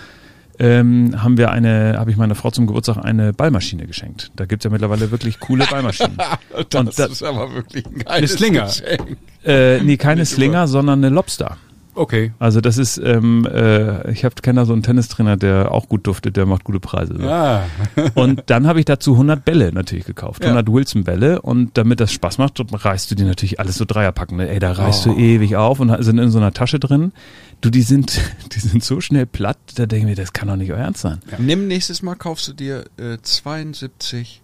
ähm, 0.62 1.24
haben 1.24 1.38
wir 1.38 1.52
eine, 1.52 1.96
habe 1.98 2.12
ich 2.12 2.18
meiner 2.18 2.36
Frau 2.36 2.52
zum 2.52 2.68
Geburtstag 2.68 2.98
eine 3.04 3.32
Ballmaschine 3.32 3.86
geschenkt. 3.88 4.32
Da 4.36 4.46
gibt's 4.46 4.66
ja 4.66 4.70
mittlerweile 4.70 5.10
wirklich 5.10 5.40
coole 5.40 5.66
Ballmaschinen. 5.66 6.18
das 6.70 6.82
und 6.82 7.00
da- 7.00 7.06
ist 7.06 7.24
aber 7.24 7.54
wirklich 7.54 7.86
ein 7.86 8.00
geiles 8.00 8.34
Slinger. 8.34 8.66
Geschenk. 8.66 9.18
äh, 9.46 9.80
nee, 9.82 9.96
keine 9.96 10.22
Nicht 10.22 10.32
Slinger, 10.34 10.68
sondern 10.68 11.00
eine 11.04 11.14
Lobster. 11.16 11.56
Okay. 12.00 12.32
Also 12.40 12.62
das 12.62 12.78
ist, 12.78 12.98
ähm, 12.98 13.46
äh, 13.46 14.10
ich 14.12 14.24
habe 14.24 14.34
kenne 14.42 14.62
da 14.62 14.66
so 14.66 14.72
einen 14.72 14.84
Tennistrainer, 14.84 15.36
der 15.36 15.74
auch 15.74 15.90
gut 15.90 16.08
duftet, 16.08 16.38
der 16.38 16.46
macht 16.46 16.64
gute 16.64 16.80
Preise. 16.80 17.16
So. 17.18 17.24
Ja. 17.24 17.66
Und 18.16 18.44
dann 18.46 18.68
habe 18.68 18.80
ich 18.80 18.86
dazu 18.86 19.12
100 19.14 19.44
Bälle 19.44 19.74
natürlich 19.74 20.06
gekauft, 20.06 20.42
Ja. 20.42 20.52
100 20.52 20.72
Wilson-Bälle 20.72 21.42
und 21.42 21.78
damit 21.78 22.00
das 22.00 22.14
Spaß 22.14 22.38
macht, 22.38 22.58
reißt 22.72 23.12
du 23.12 23.16
die 23.16 23.24
natürlich 23.26 23.60
alles 23.60 23.76
so 23.76 23.84
Dreierpacken. 23.84 24.38
Ne? 24.38 24.48
Ey, 24.50 24.60
da 24.60 24.72
reißt 24.72 25.08
Oh. 25.08 25.14
du 25.14 25.20
ewig 25.20 25.58
auf 25.58 25.82
und 25.82 25.94
sind 26.02 26.20
in 26.20 26.32
so 26.32 26.38
einer 26.38 26.54
Tasche 26.54 26.80
drin. 26.80 27.12
Du, 27.60 27.70
die 27.70 27.82
sind, 27.82 28.18
die 28.54 28.60
sind 28.60 28.82
so 28.82 29.02
schnell 29.02 29.26
platt, 29.26 29.58
da 29.76 29.86
denke 29.86 30.06
ich 30.06 30.10
mir, 30.12 30.16
das 30.16 30.32
kann 30.32 30.48
doch 30.48 30.56
nicht 30.56 30.72
euer 30.72 30.78
Ernst 30.80 31.02
sein. 31.02 31.20
Nimm 31.38 31.68
nächstes 31.68 32.02
Mal 32.02 32.16
kaufst 32.16 32.48
du 32.48 32.54
dir 32.54 32.86
äh, 32.98 33.18
72 33.22 34.42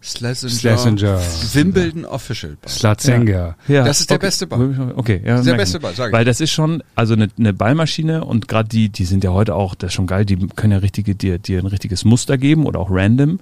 Schlesinger, 0.00 0.78
Schlesinger. 0.78 1.20
Wimbledon 1.52 2.04
Official 2.04 2.56
Ball. 2.60 2.70
Slatzenga. 2.70 3.56
Das 3.66 4.00
ist 4.00 4.10
der 4.10 4.16
okay. 4.16 4.26
beste 4.26 4.46
Ball. 4.46 4.92
Okay, 4.96 5.20
ja, 5.24 5.32
Das 5.32 5.40
ist 5.40 5.46
der 5.46 5.54
beste. 5.54 5.80
Ball, 5.80 5.94
sag 5.94 6.08
ich. 6.08 6.12
Weil 6.12 6.24
das 6.24 6.40
ist 6.40 6.52
schon, 6.52 6.82
also 6.94 7.14
eine, 7.14 7.28
eine 7.38 7.52
Ballmaschine 7.52 8.24
und 8.24 8.46
gerade 8.46 8.68
die, 8.68 8.88
die 8.88 9.04
sind 9.04 9.24
ja 9.24 9.30
heute 9.32 9.54
auch, 9.54 9.74
das 9.74 9.88
ist 9.88 9.94
schon 9.94 10.06
geil, 10.06 10.24
die 10.24 10.36
können 10.48 10.72
ja 10.72 10.78
richtige, 10.78 11.14
dir, 11.14 11.38
dir 11.38 11.58
ein 11.58 11.66
richtiges 11.66 12.04
Muster 12.04 12.38
geben 12.38 12.66
oder 12.66 12.78
auch 12.78 12.88
random. 12.90 13.40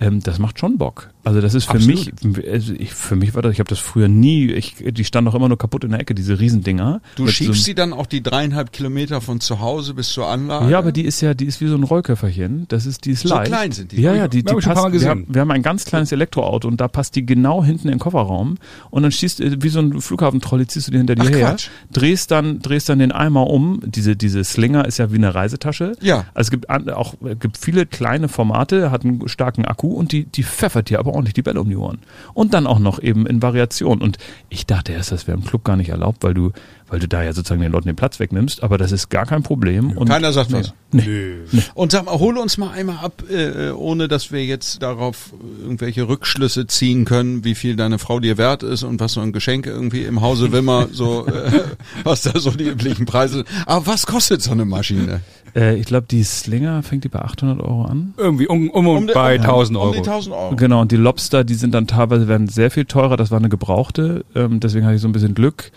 Ähm, 0.00 0.20
das 0.20 0.38
macht 0.38 0.58
schon 0.58 0.78
Bock. 0.78 1.10
Also 1.24 1.40
das 1.40 1.54
ist 1.54 1.66
für 1.66 1.72
Absolut. 1.72 2.24
mich, 2.36 2.48
also 2.50 2.72
ich, 2.72 2.94
für 2.94 3.14
mich 3.16 3.34
war 3.34 3.42
das, 3.42 3.52
ich 3.52 3.58
habe 3.60 3.68
das 3.68 3.78
früher 3.78 4.08
nie, 4.08 4.50
ich, 4.52 4.76
die 4.78 5.04
standen 5.04 5.26
doch 5.30 5.34
immer 5.34 5.48
nur 5.48 5.58
kaputt 5.58 5.84
in 5.84 5.90
der 5.90 6.00
Ecke, 6.00 6.14
diese 6.14 6.40
Riesendinger. 6.40 7.00
Du 7.16 7.26
schiebst 7.28 7.58
so, 7.60 7.64
sie 7.64 7.74
dann 7.74 7.92
auch 7.92 8.06
die 8.06 8.22
dreieinhalb 8.22 8.72
Kilometer 8.72 9.20
von 9.20 9.40
zu 9.40 9.60
Hause 9.60 9.94
bis 9.94 10.08
zur 10.08 10.26
Anlage. 10.28 10.70
Ja, 10.70 10.78
aber 10.78 10.92
die 10.92 11.04
ist 11.04 11.20
ja, 11.20 11.34
die 11.34 11.44
ist 11.44 11.60
wie 11.60 11.66
so 11.66 11.74
ein 11.74 11.82
Rollköfferchen. 11.82 12.66
Das 12.68 12.86
ist, 12.86 13.04
die 13.04 13.10
ist 13.10 13.22
So 13.22 13.34
leicht. 13.34 13.46
klein 13.52 13.72
sind 13.72 13.92
die. 13.92 14.00
Ja, 14.00 14.10
Hab 14.12 14.16
ja, 14.16 14.28
die, 14.28 14.42
die 14.42 14.52
paar 14.54 14.60
passt, 14.74 14.92
wir, 14.92 15.08
haben, 15.08 15.26
wir 15.28 15.40
haben 15.42 15.50
ein 15.50 15.62
ganz 15.62 15.84
kleines 15.84 16.10
Elektroauto 16.12 16.66
und 16.68 16.80
da 16.80 16.88
passt 16.88 17.14
die 17.16 17.26
genau 17.26 17.62
hinten 17.62 17.88
in 17.88 17.94
den 17.94 18.00
Kofferraum 18.00 18.56
und 18.90 19.02
dann 19.02 19.12
schießt, 19.12 19.40
äh, 19.40 19.62
wie 19.62 19.68
so 19.68 19.80
ein 19.80 20.00
Flughafentrolley, 20.00 20.66
ziehst 20.66 20.86
du 20.88 20.92
die 20.92 20.98
hinter 20.98 21.16
dir 21.16 21.24
Ach, 21.26 21.30
her, 21.30 21.48
Quatsch. 21.50 21.68
drehst 21.92 22.30
dann, 22.30 22.60
drehst 22.60 22.88
dann 22.88 22.98
den 22.98 23.12
Eimer 23.12 23.46
um. 23.46 23.80
Diese, 23.84 24.16
diese 24.16 24.42
Slinger 24.42 24.86
ist 24.86 24.98
ja 24.98 25.12
wie 25.12 25.16
eine 25.16 25.34
Reisetasche. 25.34 25.92
Ja. 26.00 26.24
Also 26.34 26.48
es 26.48 26.50
gibt 26.50 26.70
auch, 26.70 27.14
gibt 27.38 27.58
viele 27.58 27.84
kleine 27.84 28.28
Formate, 28.28 28.90
hat 28.90 29.04
einen 29.04 29.28
starken 29.28 29.64
Akku 29.66 29.88
und 29.88 30.12
die, 30.12 30.24
die 30.24 30.44
pfeffert 30.44 30.88
dir 30.88 30.98
aber 30.98 31.09
ordentlich 31.12 31.34
die 31.34 31.42
Bälle 31.42 31.60
um 31.60 31.68
die 31.68 31.76
Ohren. 31.76 31.98
Und 32.34 32.54
dann 32.54 32.66
auch 32.66 32.78
noch 32.78 33.02
eben 33.02 33.26
in 33.26 33.42
Variation. 33.42 34.00
Und 34.00 34.18
ich 34.48 34.66
dachte 34.66 34.92
erst, 34.92 35.12
das 35.12 35.26
wäre 35.26 35.36
im 35.36 35.44
Club 35.44 35.64
gar 35.64 35.76
nicht 35.76 35.90
erlaubt, 35.90 36.22
weil 36.22 36.34
du, 36.34 36.52
weil 36.88 36.98
du 36.98 37.08
da 37.08 37.22
ja 37.22 37.32
sozusagen 37.32 37.60
den 37.60 37.72
Leuten 37.72 37.86
den 37.86 37.96
Platz 37.96 38.18
wegnimmst, 38.18 38.62
aber 38.62 38.78
das 38.78 38.92
ist 38.92 39.10
gar 39.10 39.26
kein 39.26 39.42
Problem. 39.42 39.96
Und 39.96 40.08
Keiner 40.08 40.32
sagt 40.32 40.50
nee, 40.50 40.58
was. 40.58 40.74
Nee. 40.92 41.34
Und 41.74 41.92
sag 41.92 42.06
mal, 42.06 42.18
hole 42.18 42.40
uns 42.40 42.58
mal 42.58 42.70
einmal 42.70 42.98
ab, 43.04 43.22
äh, 43.30 43.70
ohne 43.70 44.08
dass 44.08 44.32
wir 44.32 44.44
jetzt 44.44 44.82
darauf 44.82 45.32
irgendwelche 45.62 46.08
Rückschlüsse 46.08 46.66
ziehen 46.66 47.04
können, 47.04 47.44
wie 47.44 47.54
viel 47.54 47.76
deine 47.76 47.98
Frau 47.98 48.20
dir 48.20 48.38
wert 48.38 48.62
ist 48.62 48.82
und 48.82 49.00
was 49.00 49.12
so 49.12 49.20
ein 49.20 49.32
Geschenk 49.32 49.66
irgendwie 49.66 50.04
im 50.04 50.20
Hause 50.20 50.52
Wimmer, 50.52 50.88
so, 50.92 51.26
äh, 51.26 51.62
was 52.04 52.22
da 52.22 52.38
so 52.38 52.50
die 52.50 52.68
üblichen 52.68 53.06
Preise 53.06 53.34
sind. 53.36 53.48
Aber 53.66 53.86
was 53.86 54.06
kostet 54.06 54.42
so 54.42 54.50
eine 54.50 54.64
Maschine? 54.64 55.20
Äh, 55.54 55.76
ich 55.76 55.86
glaube, 55.86 56.06
die 56.10 56.22
Slinger 56.22 56.82
fängt 56.82 57.04
die 57.04 57.08
bei 57.08 57.20
800 57.20 57.60
Euro 57.60 57.82
an. 57.84 58.14
Irgendwie 58.16 58.46
um, 58.46 58.70
um 58.70 58.86
und 58.86 59.08
die- 59.08 59.12
bei 59.14 59.38
1000 59.38 59.76
Um 59.76 59.82
Euro. 59.84 59.92
die 59.94 59.98
1000 60.00 60.34
Euro. 60.34 60.56
Genau, 60.56 60.80
und 60.82 60.92
die 60.92 60.96
Lobster, 60.96 61.44
die 61.44 61.54
sind 61.54 61.74
dann 61.74 61.86
teilweise 61.86 62.28
werden 62.28 62.48
sehr 62.48 62.70
viel 62.70 62.84
teurer. 62.84 63.16
Das 63.16 63.30
war 63.30 63.38
eine 63.38 63.48
gebrauchte, 63.48 64.24
ähm, 64.34 64.60
deswegen 64.60 64.84
hatte 64.86 64.96
ich 64.96 65.02
so 65.02 65.08
ein 65.08 65.12
bisschen 65.12 65.34
Glück. 65.34 65.70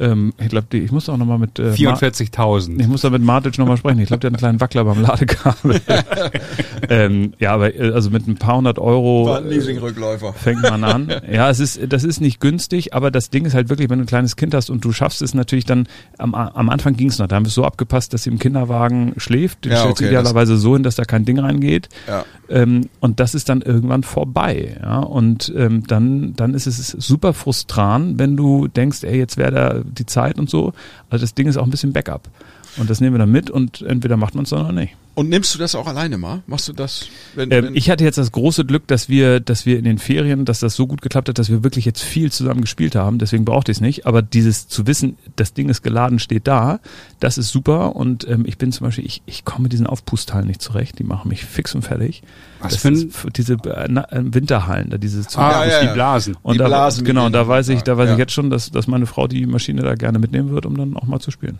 Ähm, 0.00 0.32
ich 0.38 0.48
glaube, 0.48 0.76
ich 0.76 0.92
muss 0.92 1.08
auch 1.08 1.16
nochmal 1.16 1.38
mit 1.38 1.58
äh, 1.58 1.70
Ma- 1.70 1.94
44.000. 1.94 2.80
Ich 2.80 2.86
muss 2.86 3.00
da 3.02 3.10
mit 3.10 3.22
Martic 3.22 3.58
nochmal 3.58 3.76
sprechen. 3.76 3.98
Ich 4.00 4.06
glaube, 4.06 4.20
der 4.20 4.28
hat 4.28 4.34
einen 4.34 4.38
kleinen 4.38 4.60
Wackler 4.60 4.84
beim 4.84 5.02
Ladekabel. 5.02 5.80
ähm, 6.88 7.32
ja, 7.38 7.52
aber 7.54 7.74
äh, 7.74 7.92
also 7.92 8.10
mit 8.10 8.26
ein 8.26 8.36
paar 8.36 8.56
hundert 8.56 8.78
Euro 8.78 9.26
War 9.26 9.38
ein 9.38 9.46
äh, 9.46 9.50
Leasingrückläufer. 9.54 10.32
fängt 10.32 10.62
man 10.62 10.84
an. 10.84 11.08
Ja, 11.30 11.50
es 11.50 11.60
ist, 11.60 11.80
das 11.88 12.04
ist 12.04 12.20
nicht 12.20 12.40
günstig, 12.40 12.94
aber 12.94 13.10
das 13.10 13.28
Ding 13.30 13.44
ist 13.44 13.54
halt 13.54 13.68
wirklich, 13.68 13.90
wenn 13.90 13.98
du 13.98 14.04
ein 14.04 14.08
kleines 14.08 14.36
Kind 14.36 14.54
hast 14.54 14.70
und 14.70 14.84
du 14.84 14.92
schaffst 14.92 15.20
es 15.20 15.34
natürlich 15.34 15.64
dann, 15.64 15.86
am, 16.16 16.34
am 16.34 16.68
Anfang 16.70 16.96
ging 16.96 17.08
es 17.08 17.18
noch, 17.18 17.26
da 17.26 17.36
haben 17.36 17.44
wir 17.44 17.48
es 17.48 17.54
so 17.54 17.64
abgepasst, 17.64 18.14
dass 18.14 18.22
sie 18.22 18.30
im 18.30 18.38
Kinderwagen 18.38 19.12
schläft. 19.18 19.64
Den 19.64 19.72
Ja, 19.72 19.78
stellst 19.80 20.00
okay, 20.00 20.08
idealerweise 20.08 20.56
so 20.56 20.74
hin, 20.74 20.82
dass 20.82 20.94
da 20.96 21.04
kein 21.04 21.24
Ding 21.24 21.38
reingeht. 21.38 21.88
Ja. 22.06 22.24
Ähm, 22.48 22.88
und 23.00 23.20
das 23.20 23.34
ist 23.34 23.48
dann 23.48 23.60
irgendwann 23.62 24.02
vorbei. 24.04 24.76
Ja? 24.80 25.00
Und 25.00 25.52
ähm, 25.56 25.82
dann, 25.86 26.34
dann 26.34 26.54
ist 26.54 26.66
es 26.66 26.88
super 26.88 27.34
frustrant, 27.34 28.18
wenn 28.18 28.36
du 28.36 28.68
denkst, 28.68 29.02
ey, 29.04 29.18
jetzt 29.18 29.36
wäre 29.36 29.50
da 29.52 29.82
die 29.88 30.06
Zeit 30.06 30.38
und 30.38 30.50
so. 30.50 30.72
Also 31.10 31.22
das 31.22 31.34
Ding 31.34 31.46
ist 31.48 31.56
auch 31.56 31.64
ein 31.64 31.70
bisschen 31.70 31.92
Backup. 31.92 32.28
Und 32.76 32.88
das 32.90 33.00
nehmen 33.00 33.14
wir 33.14 33.18
dann 33.18 33.32
mit 33.32 33.50
und 33.50 33.82
entweder 33.82 34.16
macht 34.16 34.34
man 34.34 34.44
es 34.44 34.50
dann 34.50 34.60
oder 34.60 34.72
nicht. 34.72 34.96
Und 35.18 35.28
nimmst 35.30 35.52
du 35.52 35.58
das 35.58 35.74
auch 35.74 35.88
alleine 35.88 36.16
mal? 36.16 36.42
Machst 36.46 36.68
du 36.68 36.72
das? 36.72 37.08
Wenn, 37.34 37.50
Ähm, 37.50 37.64
wenn, 37.64 37.74
ich 37.74 37.90
hatte 37.90 38.04
jetzt 38.04 38.18
das 38.18 38.30
große 38.30 38.64
Glück, 38.64 38.86
dass 38.86 39.08
wir, 39.08 39.40
dass 39.40 39.66
wir 39.66 39.76
in 39.76 39.84
den 39.84 39.98
Ferien, 39.98 40.44
dass 40.44 40.60
das 40.60 40.76
so 40.76 40.86
gut 40.86 41.02
geklappt 41.02 41.28
hat, 41.28 41.38
dass 41.38 41.48
wir 41.50 41.64
wirklich 41.64 41.84
jetzt 41.84 42.02
viel 42.02 42.30
zusammen 42.30 42.60
gespielt 42.60 42.94
haben. 42.94 43.18
Deswegen 43.18 43.44
brauchte 43.44 43.72
ich 43.72 43.78
es 43.78 43.80
nicht. 43.80 44.06
Aber 44.06 44.22
dieses 44.22 44.68
zu 44.68 44.86
wissen, 44.86 45.16
das 45.34 45.54
Ding 45.54 45.68
ist 45.70 45.82
geladen, 45.82 46.20
steht 46.20 46.46
da, 46.46 46.78
das 47.18 47.36
ist 47.36 47.48
super. 47.50 47.96
Und 47.96 48.28
ähm, 48.28 48.44
ich 48.46 48.58
bin 48.58 48.70
zum 48.70 48.86
Beispiel, 48.86 49.04
ich, 49.06 49.22
ich 49.26 49.44
komme 49.44 49.64
mit 49.64 49.72
diesen 49.72 49.88
Aufpustteilen 49.88 50.46
nicht 50.46 50.62
zurecht. 50.62 51.00
Die 51.00 51.04
machen 51.04 51.30
mich 51.30 51.44
fix 51.44 51.74
und 51.74 51.82
fertig. 51.82 52.22
Was 52.60 52.74
das 52.74 52.82
für 52.82 52.88
ein- 52.88 53.10
für 53.10 53.30
diese 53.30 53.54
äh, 53.54 53.86
na, 53.88 54.04
äh, 54.12 54.22
Winterhallen, 54.22 54.90
da 54.90 54.98
diese 54.98 55.22
Ah, 55.36 55.66
Ja, 55.66 55.82
ja, 55.82 55.86
die. 55.88 55.94
Blasen. 55.94 56.36
und 56.42 56.54
Die 56.54 56.58
da, 56.58 56.68
Blasen 56.68 57.04
genau, 57.04 57.28
da 57.28 57.48
weiß 57.48 57.70
ich, 57.70 57.82
da 57.82 57.96
weiß 57.98 58.06
ja. 58.06 58.12
ich 58.12 58.18
jetzt 58.20 58.32
schon, 58.32 58.50
dass, 58.50 58.70
dass 58.70 58.86
meine 58.86 59.06
Frau 59.06 59.26
die 59.26 59.46
Maschine 59.46 59.82
da 59.82 59.96
gerne 59.96 60.20
mitnehmen 60.20 60.50
wird, 60.52 60.64
um 60.64 60.76
dann 60.76 60.96
auch 60.96 61.04
mal 61.08 61.18
zu 61.18 61.32
spielen. 61.32 61.58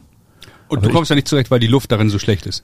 Und 0.69 0.79
Aber 0.79 0.87
du 0.87 0.93
kommst 0.93 1.09
ja 1.11 1.17
nicht 1.17 1.27
zurecht, 1.27 1.51
weil 1.51 1.59
die 1.61 1.67
Luft 1.67 1.91
darin 1.91 2.09
so 2.09 2.21
schlecht 2.21 2.47
ist. 2.47 2.63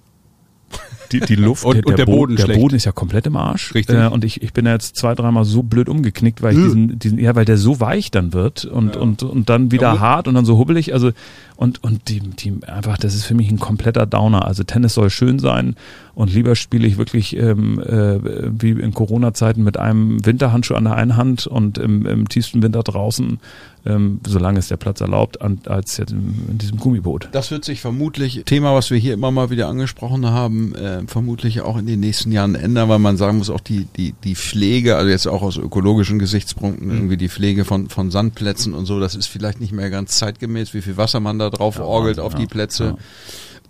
Die, 1.13 1.21
die 1.21 1.35
Luft 1.37 1.65
Und- 1.65 1.85
und 1.87 1.99
der 1.99 2.07
Bo- 2.07 2.17
Boden 2.17 2.37
der. 2.37 2.47
Boden 2.55 2.75
ist 2.77 2.85
ja 2.85 2.93
komplett 2.93 3.27
im 3.27 3.37
Arsch. 3.37 3.75
Richtig. 3.75 3.97
Äh, 3.97 4.07
und 4.09 4.25
ich, 4.25 4.43
ich 4.43 4.53
bin 4.53 4.67
ja 4.67 4.73
jetzt 4.73 4.97
zwei, 4.97 5.15
dreimal 5.15 5.45
so 5.45 5.63
blöd 5.63 5.89
umgeknickt, 5.89 6.43
weil 6.43 6.53
ich 6.53 6.59
Hm. 6.59 6.65
diesen, 6.65 6.99
diesen, 6.99 7.19
ja, 7.19 7.35
weil 7.35 7.45
der 7.45 7.57
so 7.59 7.81
weich 7.81 8.11
dann 8.11 8.33
wird 8.33 8.65
und, 8.65 8.97
und, 8.97 9.23
und 9.23 9.49
dann 9.51 9.71
wieder 9.71 9.95
Ja, 9.95 10.01
hart 10.01 10.29
und 10.29 10.35
dann 10.35 10.45
so 10.45 10.59
hubbelig. 10.59 10.93
Also, 10.95 11.11
und, 11.57 11.85
und 11.85 12.09
die, 12.09 12.21
die 12.21 12.53
einfach, 12.67 12.99
das 12.99 13.15
ist 13.15 13.25
für 13.25 13.35
mich 13.35 13.51
ein 13.51 13.61
kompletter 13.61 14.07
Downer. 14.07 14.45
Also 14.45 14.65
Tennis 14.65 14.95
soll 14.95 15.11
schön 15.11 15.39
sein 15.39 15.77
und 16.15 16.33
lieber 16.33 16.57
spiele 16.57 16.87
ich 16.87 16.99
wirklich 16.99 17.37
ähm, 17.37 17.81
äh, 17.81 18.19
wie 18.61 18.71
in 18.71 18.93
Corona-Zeiten 18.93 19.63
mit 19.63 19.77
einem 19.77 20.25
Winterhandschuh 20.25 20.75
an 20.75 20.85
der 20.85 20.95
einen 20.95 21.17
Hand 21.17 21.47
und 21.47 21.79
im, 21.79 22.07
im 22.07 22.29
tiefsten 22.29 22.63
Winter 22.63 22.83
draußen, 22.83 23.39
ähm, 23.87 24.21
solange 24.27 24.59
es 24.59 24.69
der 24.69 24.77
Platz 24.77 25.01
erlaubt, 25.01 25.43
an, 25.43 25.61
als 25.67 25.97
jetzt 25.97 26.13
in, 26.13 26.35
in 26.51 26.59
diesem 26.59 26.79
Gummiboot. 26.79 27.29
Das 27.33 27.51
wird 27.51 27.65
sich 27.65 27.81
vermutlich, 27.81 28.43
Thema, 28.47 28.75
was 28.75 28.91
wir 28.91 28.99
hier 28.99 29.15
immer 29.15 29.31
mal 29.31 29.51
wieder 29.51 29.69
angesprochen 29.69 30.27
haben, 30.27 30.75
äh, 30.75 31.03
vermutlich 31.07 31.61
auch 31.61 31.77
in 31.77 31.87
den 31.87 32.01
nächsten 32.01 32.33
Jahren 32.33 32.55
ändern, 32.55 32.89
weil 32.89 32.99
man 32.99 33.17
sagen 33.17 33.39
muss, 33.39 33.51
auch 33.51 33.61
die, 33.61 33.87
die, 33.97 34.15
die 34.25 34.35
Pflege, 34.37 34.97
also 34.97 35.11
jetzt 35.11 35.27
auch 35.27 35.43
aus 35.43 35.57
ökologischen 35.57 36.19
Gesichtspunkten, 36.19 36.91
irgendwie 36.91 37.17
die 37.17 37.29
Pflege 37.29 37.65
von, 37.65 37.89
von 37.89 38.11
Sandplätzen 38.11 38.75
und 38.75 38.87
so, 38.87 39.01
das 39.01 39.15
ist 39.15 39.27
vielleicht 39.27 39.61
nicht 39.61 39.73
mehr 39.73 39.91
ganz 39.91 40.19
zeitgemäß, 40.19 40.75
wie 40.75 40.83
viel 40.83 40.97
Wasser 40.97 41.21
man 41.21 41.39
da 41.39 41.44
drauf 41.51 41.79
orgelt 41.81 42.19
auf 42.19 42.33
ja, 42.35 42.39
die 42.41 42.47
Plätze. 42.47 42.85
ja. 42.85 42.97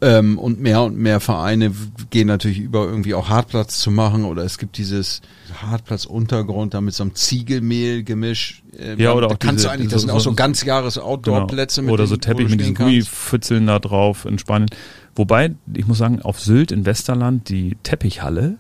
Ähm, 0.01 0.39
und 0.39 0.61
mehr 0.61 0.83
und 0.83 0.97
mehr 0.99 1.21
Vereine 1.21 1.73
gehen 2.11 2.27
natürlich 2.27 2.59
über, 2.59 2.85
irgendwie 2.85 3.15
auch 3.15 3.29
Hartplatz 3.29 3.79
zu 3.79 3.91
machen 3.93 4.25
oder 4.25 4.43
es 4.45 4.59
gibt 4.59 4.77
dieses 4.77 5.23
Hartplatz-Untergrund 5.63 6.75
da 6.75 6.81
mit 6.81 6.95
so 6.95 7.05
einem 7.05 7.15
Ziegelmehl-Gemisch. 7.15 8.63
Äh, 8.77 8.91
Ja, 9.01 9.11
da- 9.11 9.15
oder 9.15 9.29
da 9.29 9.35
auch 9.35 9.39
kannst 9.39 9.61
diese- 9.65 9.69
du 9.69 9.73
eigentlich, 9.73 9.93
das 9.93 10.01
sind 10.03 10.11
auch 10.11 10.21
so 10.21 10.31
so- 10.31 10.37
ganzjahres 10.37 10.99
Outdoor-Plätze. 10.99 11.83
Genau. 11.83 11.93
Oder 11.95 12.07
so 12.07 12.17
Teppich 12.17 12.49
mit 12.51 12.61
diesen 12.61 12.75
Gummipfützeln 12.75 13.67
da 13.67 13.79
drauf 13.79 14.25
in 14.25 14.39
Spanien. 14.39 14.69
Wobei, 15.15 15.55
ich 15.73 15.87
muss 15.87 15.99
sagen, 15.99 16.21
auf 16.23 16.41
Sylt 16.41 16.73
in 16.73 16.85
Westerland, 16.87 17.49
die 17.49 17.77
Teppichhalle, 17.85 18.57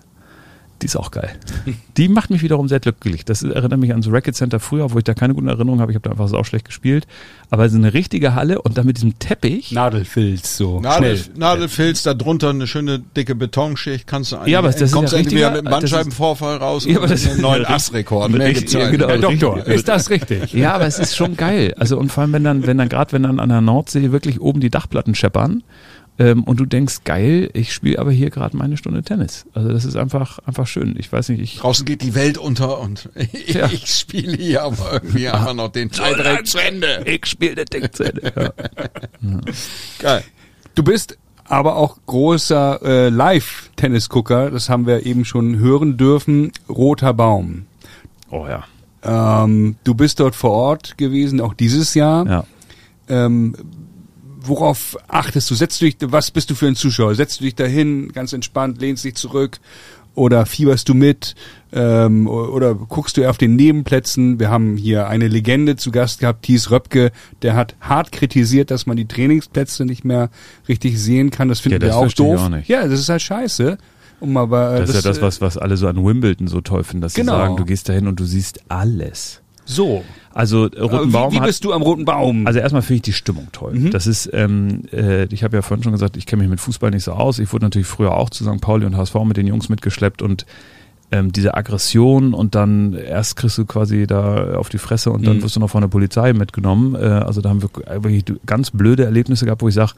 die 0.84 0.88
ist 0.88 0.96
auch 0.96 1.10
geil. 1.10 1.30
Die 1.96 2.08
macht 2.10 2.28
mich 2.28 2.42
wiederum 2.42 2.68
sehr 2.68 2.78
glücklich. 2.78 3.24
Das 3.24 3.42
erinnert 3.42 3.80
mich 3.80 3.94
an 3.94 4.02
das 4.02 4.12
Racket 4.12 4.36
Center 4.36 4.60
früher, 4.60 4.92
wo 4.92 4.98
ich 4.98 5.04
da 5.04 5.14
keine 5.14 5.32
guten 5.32 5.48
Erinnerungen 5.48 5.80
habe. 5.80 5.92
Ich 5.92 5.96
habe 5.96 6.02
da 6.02 6.10
einfach 6.10 6.28
so 6.28 6.36
auch 6.36 6.44
schlecht 6.44 6.66
gespielt. 6.66 7.06
Aber 7.48 7.66
so 7.70 7.78
eine 7.78 7.94
richtige 7.94 8.34
Halle 8.34 8.60
und 8.60 8.76
dann 8.76 8.84
mit 8.84 8.98
diesem 8.98 9.18
Teppich. 9.18 9.72
Nadelfilz, 9.72 10.58
so. 10.58 10.80
Nadel, 10.80 11.16
Schnell. 11.16 11.38
Nadelfilz, 11.38 12.02
da 12.02 12.12
drunter 12.12 12.50
eine 12.50 12.66
schöne 12.66 12.98
dicke 12.98 13.34
Betonschicht, 13.34 14.06
kannst 14.06 14.32
du 14.32 14.36
eigentlich, 14.36 14.52
Ja, 14.52 14.58
aber 14.58 14.68
das 14.72 14.80
ist 14.82 14.92
kommst 14.92 15.14
ja 15.14 15.18
du 15.20 15.24
entweder 15.24 15.46
richtiger- 15.46 15.50
mit 15.50 15.58
einem 15.72 15.84
ist- 15.84 15.90
Bandscheibenvorfall 15.90 16.56
raus 16.58 16.84
Ja, 16.84 16.98
aber 16.98 17.06
das 17.06 17.26
einem 17.26 17.40
neuen 17.40 17.62
ist- 17.62 17.70
Assrekord. 17.70 18.28
mit 18.30 18.38
Mehr 18.40 18.48
richtig- 18.48 18.72
ja, 18.74 18.90
genau. 18.90 19.08
Herr 19.08 19.18
Doktor, 19.18 19.66
ist 19.66 19.88
das 19.88 20.10
richtig? 20.10 20.52
Ja, 20.52 20.74
aber 20.74 20.84
es 20.86 20.98
ist 20.98 21.16
schon 21.16 21.36
geil. 21.38 21.72
Also 21.78 21.96
und 21.98 22.12
vor 22.12 22.22
allem, 22.24 22.34
wenn 22.34 22.44
dann, 22.44 22.66
wenn 22.66 22.76
dann 22.76 22.90
gerade, 22.90 23.12
wenn 23.12 23.22
dann 23.22 23.40
an 23.40 23.48
der 23.48 23.62
Nordsee 23.62 24.12
wirklich 24.12 24.38
oben 24.40 24.60
die 24.60 24.68
Dachplatten 24.70 25.14
scheppern 25.14 25.62
ähm, 26.18 26.44
und 26.44 26.60
du 26.60 26.64
denkst, 26.64 27.00
geil, 27.04 27.50
ich 27.54 27.72
spiele 27.72 27.98
aber 27.98 28.12
hier 28.12 28.30
gerade 28.30 28.56
meine 28.56 28.76
Stunde 28.76 29.02
Tennis. 29.02 29.46
Also 29.52 29.70
das 29.70 29.84
ist 29.84 29.96
einfach, 29.96 30.38
einfach 30.46 30.66
schön. 30.66 30.94
Ich 30.98 31.12
weiß 31.12 31.28
nicht, 31.30 31.40
ich 31.40 31.58
Draußen 31.58 31.84
geht 31.84 32.02
die 32.02 32.14
Welt 32.14 32.38
unter 32.38 32.78
und 32.80 33.08
ich, 33.32 33.54
Ja. 33.54 33.66
ich 33.66 33.86
spiele 33.86 34.36
hier 34.36 34.62
aber 34.62 34.92
irgendwie 34.94 35.28
einfach 35.28 35.54
noch 35.54 35.68
den 35.68 35.90
Tiebreak 35.90 36.46
zu 36.46 36.58
Ende. 36.58 37.02
ich 37.06 37.26
spiele 37.26 37.56
das 37.56 37.64
Ding 37.66 37.90
zu 37.92 38.04
Ende. 38.04 38.32
Ja. 39.22 39.40
Geil. 39.98 40.24
Du 40.74 40.82
bist 40.82 41.18
aber 41.46 41.76
auch 41.76 41.98
großer 42.06 42.80
äh, 42.82 43.08
Live-Tennisgucker, 43.10 44.50
das 44.50 44.68
haben 44.68 44.86
wir 44.86 45.04
eben 45.06 45.24
schon 45.24 45.58
hören 45.58 45.96
dürfen, 45.96 46.52
Roter 46.68 47.12
Baum. 47.14 47.66
Oh 48.30 48.46
ja. 48.46 48.64
Ähm, 49.02 49.76
du 49.84 49.94
bist 49.94 50.20
dort 50.20 50.34
vor 50.34 50.50
Ort 50.52 50.96
gewesen, 50.96 51.40
auch 51.40 51.54
dieses 51.54 51.94
Jahr. 51.94 52.26
Ja. 52.26 52.44
Ähm, 53.08 53.54
worauf 54.44 54.96
achtest 55.08 55.50
du? 55.50 55.54
Setzt 55.54 55.80
du 55.80 55.86
dich, 55.86 55.96
was 56.00 56.30
bist 56.30 56.50
du 56.50 56.54
für 56.54 56.66
ein 56.66 56.76
Zuschauer? 56.76 57.14
Setzt 57.14 57.40
du 57.40 57.44
dich 57.44 57.54
dahin, 57.54 58.12
ganz 58.12 58.32
entspannt, 58.32 58.80
lehnst 58.80 59.04
dich 59.04 59.14
zurück 59.16 59.58
oder 60.14 60.46
fieberst 60.46 60.88
du 60.88 60.94
mit 60.94 61.34
ähm, 61.72 62.28
oder 62.28 62.74
guckst 62.74 63.16
du 63.16 63.22
eher 63.22 63.30
auf 63.30 63.38
den 63.38 63.56
Nebenplätzen? 63.56 64.38
Wir 64.38 64.48
haben 64.50 64.76
hier 64.76 65.08
eine 65.08 65.26
Legende 65.28 65.74
zu 65.76 65.90
Gast 65.90 66.20
gehabt, 66.20 66.42
Thies 66.44 66.70
Röpke, 66.70 67.10
der 67.42 67.56
hat 67.56 67.74
hart 67.80 68.12
kritisiert, 68.12 68.70
dass 68.70 68.86
man 68.86 68.96
die 68.96 69.06
Trainingsplätze 69.08 69.84
nicht 69.84 70.04
mehr 70.04 70.30
richtig 70.68 71.00
sehen 71.00 71.30
kann. 71.30 71.48
Das 71.48 71.60
finden 71.60 71.82
Ja, 71.82 71.88
das 71.88 71.96
wir 71.96 72.06
auch 72.06 72.12
doof. 72.12 72.40
auch 72.42 72.48
nicht. 72.48 72.68
Ja, 72.68 72.86
das 72.86 73.00
ist 73.00 73.08
halt 73.08 73.22
scheiße. 73.22 73.78
Um 74.20 74.36
aber, 74.36 74.76
äh, 74.76 74.80
Das, 74.80 74.90
ist 74.90 74.94
ja 74.94 75.02
das, 75.02 75.20
was, 75.20 75.40
was 75.40 75.58
alle 75.58 75.76
so 75.76 75.88
an 75.88 75.96
Wimbledon 76.04 76.46
so 76.46 76.60
toll 76.60 76.84
finden, 76.84 77.02
dass 77.02 77.14
Genau. 77.14 77.32
sie 77.32 77.38
sagen, 77.38 77.56
du 77.56 77.64
gehst 77.64 77.88
dahin 77.88 78.06
und 78.06 78.20
du 78.20 78.24
siehst 78.24 78.60
alles. 78.68 79.40
So. 79.64 80.04
Also 80.32 80.66
äh, 80.68 80.80
Roten 80.80 81.08
Äh, 81.10 81.12
Baum 81.12 81.30
wie, 81.32 81.36
wie 81.36 81.40
hat, 81.40 81.46
bist 81.46 81.64
du 81.64 81.72
am 81.72 81.82
Roten 81.82 82.04
Baum? 82.04 82.46
Also 82.46 82.58
erstmal 82.58 82.82
finde 82.82 82.96
ich 82.96 83.02
die 83.02 83.12
Stimmung 83.12 83.48
toll. 83.52 83.74
Mhm. 83.74 83.90
Das 83.92 84.06
ist, 84.06 84.28
ähm, 84.32 84.82
äh, 84.92 85.24
ich 85.26 85.44
habe 85.44 85.56
ja 85.56 85.62
vorhin 85.62 85.84
schon 85.84 85.92
gesagt, 85.92 86.16
ich 86.16 86.26
kenne 86.26 86.42
mich 86.42 86.50
mit 86.50 86.60
Fußball 86.60 86.90
nicht 86.90 87.04
so 87.04 87.12
aus. 87.12 87.38
Ich 87.38 87.52
wurde 87.52 87.66
natürlich 87.66 87.86
früher 87.86 88.12
auch 88.16 88.30
zu 88.30 88.44
St. 88.44 88.60
Pauli 88.60 88.84
und 88.84 88.96
HSV 88.96 89.14
mit 89.24 89.36
den 89.36 89.46
Jungs 89.46 89.68
mitgeschleppt 89.68 90.22
und 90.22 90.44
ähm, 91.12 91.30
diese 91.30 91.54
Aggression 91.54 92.34
und 92.34 92.54
dann 92.56 92.94
erst 92.94 93.36
kriegst 93.36 93.58
du 93.58 93.64
quasi 93.66 94.06
da 94.08 94.54
auf 94.56 94.70
die 94.70 94.78
Fresse 94.78 95.10
und 95.12 95.24
dann 95.26 95.36
Mhm. 95.36 95.42
wirst 95.44 95.54
du 95.54 95.60
noch 95.60 95.70
von 95.70 95.82
der 95.82 95.88
Polizei 95.88 96.32
mitgenommen. 96.32 96.96
Äh, 96.96 96.98
also 96.98 97.40
da 97.40 97.50
haben 97.50 97.62
wir 97.62 97.70
wirklich 98.02 98.24
ganz 98.46 98.70
blöde 98.72 99.04
Erlebnisse 99.04 99.44
gehabt, 99.44 99.62
wo 99.62 99.68
ich 99.68 99.74
sage, 99.74 99.92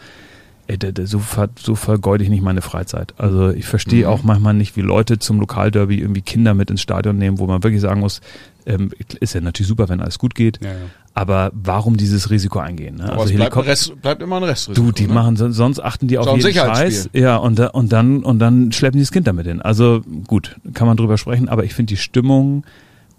ey, 0.68 0.78
da, 0.78 0.88
so, 1.06 1.20
so 1.58 1.74
vergeude 1.74 2.24
ich 2.24 2.30
nicht 2.30 2.42
meine 2.42 2.62
Freizeit. 2.62 3.14
Also 3.18 3.50
ich 3.50 3.66
verstehe 3.66 4.04
Mhm. 4.06 4.10
auch 4.12 4.22
manchmal 4.22 4.54
nicht, 4.54 4.76
wie 4.76 4.80
Leute 4.82 5.18
zum 5.18 5.40
Lokalderby 5.40 5.98
irgendwie 6.00 6.22
Kinder 6.22 6.54
mit 6.54 6.70
ins 6.70 6.80
Stadion 6.82 7.16
nehmen, 7.18 7.38
wo 7.38 7.46
man 7.46 7.62
wirklich 7.62 7.80
sagen 7.80 8.00
muss, 8.00 8.20
ähm, 8.66 8.90
ist 9.20 9.34
ja 9.34 9.40
natürlich 9.40 9.68
super, 9.68 9.88
wenn 9.88 10.00
alles 10.00 10.18
gut 10.18 10.34
geht, 10.34 10.58
ja, 10.62 10.70
ja. 10.70 10.76
aber 11.14 11.52
warum 11.54 11.96
dieses 11.96 12.30
Risiko 12.30 12.58
eingehen? 12.58 12.96
Ne? 12.96 13.12
Aber 13.12 13.24
es 13.24 13.32
bleibt, 13.32 13.56
Rest, 13.58 14.02
bleibt 14.02 14.20
immer 14.22 14.38
ein 14.38 14.42
Restrisiko. 14.42 14.86
Du, 14.86 14.92
die 14.92 15.06
ne? 15.06 15.14
machen 15.14 15.36
son- 15.36 15.52
sonst 15.52 15.78
achten 15.78 16.08
die 16.08 16.18
auf 16.18 16.26
jeden. 16.36 16.52
Scheiß. 16.52 17.10
Ja, 17.12 17.36
und, 17.36 17.60
und 17.60 17.92
dann 17.92 18.24
und 18.24 18.40
dann 18.40 18.72
schleppen 18.72 18.98
die 18.98 19.04
das 19.04 19.12
Kind 19.12 19.28
damit 19.28 19.46
hin. 19.46 19.62
Also 19.62 20.02
gut, 20.26 20.56
kann 20.74 20.88
man 20.88 20.96
drüber 20.96 21.16
sprechen, 21.16 21.48
aber 21.48 21.62
ich 21.62 21.74
finde 21.74 21.90
die 21.90 21.96
Stimmung 21.96 22.64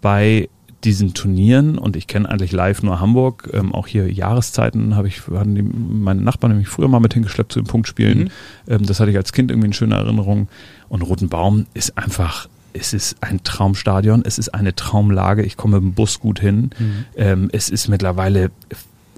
bei 0.02 0.50
diesen 0.84 1.14
Turnieren 1.14 1.78
und 1.78 1.96
ich 1.96 2.08
kenne 2.08 2.30
eigentlich 2.30 2.52
live 2.52 2.84
nur 2.84 3.00
Hamburg, 3.00 3.50
ähm, 3.54 3.74
auch 3.74 3.88
hier 3.88 4.12
Jahreszeiten 4.12 4.96
habe 4.96 5.08
ich, 5.08 5.28
hatten 5.28 5.56
die, 5.56 5.64
meine 5.64 6.22
Nachbarn 6.22 6.52
nämlich 6.52 6.68
früher 6.68 6.88
mal 6.88 7.00
mit 7.00 7.14
hingeschleppt 7.14 7.52
zu 7.52 7.60
den 7.60 7.68
Punktspielen. 7.68 8.20
Mhm. 8.20 8.30
Ähm, 8.68 8.86
das 8.86 9.00
hatte 9.00 9.12
ich 9.12 9.18
als 9.18 9.34
Kind 9.34 9.52
irgendwie 9.52 9.68
eine 9.68 9.74
schöne 9.74 9.96
Erinnerung. 9.96 10.48
Und 10.90 11.02
Roten 11.02 11.30
Baum 11.30 11.66
ist 11.74 11.98
einfach, 11.98 12.48
es 12.74 12.94
ist 12.94 13.18
ein 13.22 13.44
Traumstadion, 13.44 14.24
es 14.24 14.38
ist 14.38 14.54
eine 14.54 14.76
Traumlage. 14.76 15.44
Ich 15.44 15.58
komme 15.58 15.78
mit 15.78 15.84
dem 15.84 15.94
Bus 15.94 16.20
gut 16.20 16.40
hin. 16.40 16.70
Mhm. 16.78 17.06
Ähm, 17.16 17.50
es 17.52 17.70
ist 17.70 17.88
mittlerweile 17.88 18.52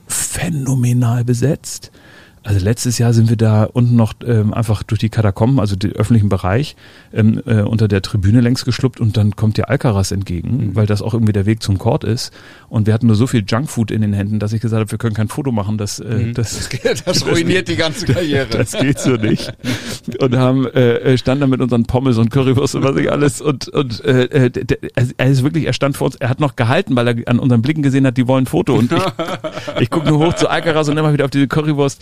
phänomenal 0.07 1.25
besetzt. 1.25 1.91
Also 2.43 2.63
letztes 2.63 2.97
Jahr 2.97 3.13
sind 3.13 3.30
wir 3.30 3.36
da 3.36 3.65
unten 3.65 3.95
noch 3.95 4.13
ähm, 4.25 4.54
einfach 4.54 4.84
durch 4.84 4.99
die 4.99 5.10
Katakomben, 5.10 5.60
also 5.60 5.75
den 5.75 5.91
öffentlichen 5.91 6.30
Bereich, 6.30 6.78
ähm, 7.13 7.41
äh, 7.45 7.62
unter 7.62 7.89
der 7.89 8.02
Tribüne 8.02 8.39
längs 8.39 8.63
geschluppt 8.63 9.02
und 9.02 9.17
dann 9.17 9.36
kommt 9.36 9.58
dir 9.58 9.69
Alcaraz 9.69 10.12
entgegen, 10.12 10.58
mhm. 10.58 10.75
weil 10.75 10.86
das 10.86 11.02
auch 11.02 11.13
irgendwie 11.13 11.34
der 11.34 11.45
Weg 11.45 11.62
zum 11.62 11.78
Court 11.78 12.06
ist. 12.06 12.32
Und 12.69 12.88
wir 12.88 12.93
hatten 12.93 13.08
nur 13.08 13.17
so 13.17 13.28
viel 13.28 13.43
Junkfood 13.45 13.91
in 13.91 14.02
den 14.02 14.13
Händen, 14.13 14.39
dass 14.39 14.54
ich 14.54 14.62
gesagt 14.62 14.80
habe, 14.80 14.89
wir 14.89 14.97
können 14.97 15.15
kein 15.15 15.28
Foto 15.28 15.52
machen. 15.52 15.78
Das, 15.78 15.99
äh, 15.99 16.06
mhm. 16.06 16.34
das, 16.34 16.56
das, 16.56 16.69
geht, 16.69 17.04
das 17.06 17.25
ruiniert 17.25 17.67
die 17.67 17.75
ganze 17.75 18.06
Karriere. 18.12 18.47
Das 18.49 18.71
geht 18.71 18.99
so 18.99 19.12
nicht. 19.12 19.52
Und 20.19 20.38
haben 20.38 20.65
äh, 20.67 21.17
standen 21.17 21.41
da 21.41 21.47
mit 21.47 21.60
unseren 21.60 21.83
Pommes 21.83 22.17
und 22.17 22.29
Currywurst 22.29 22.75
und 22.75 22.83
was 22.83 22.96
ich 22.96 23.12
alles. 23.12 23.42
Und, 23.42 23.67
und 23.67 24.04
äh, 24.06 24.23
äh 24.23 24.50
der, 24.50 24.77
er 25.17 25.27
ist 25.29 25.44
wirklich, 25.44 25.65
er 25.65 25.73
stand 25.73 25.98
vor 25.98 26.06
uns, 26.06 26.15
er 26.15 26.29
hat 26.29 26.40
noch 26.40 26.56
gehalten, 26.56 26.96
weil 26.96 27.08
er 27.08 27.15
an 27.27 27.40
unseren 27.40 27.62
Blicken 27.62 27.83
gesehen 27.83 28.08
hat, 28.08 28.15
die 28.15 28.27
wollen 28.27 28.44
ein 28.44 28.48
Foto. 28.48 28.75
Und 28.75 28.94
ich, 28.94 29.02
ich 29.81 29.90
gucke 29.90 30.08
nur 30.08 30.25
hoch 30.25 30.33
zu 30.35 30.50
Alcaraz 30.50 30.87
und 30.87 30.98
immer 30.98 31.12
wieder 31.12 31.25
auf 31.25 31.31
diese 31.31 31.48
Currywurst. 31.48 32.02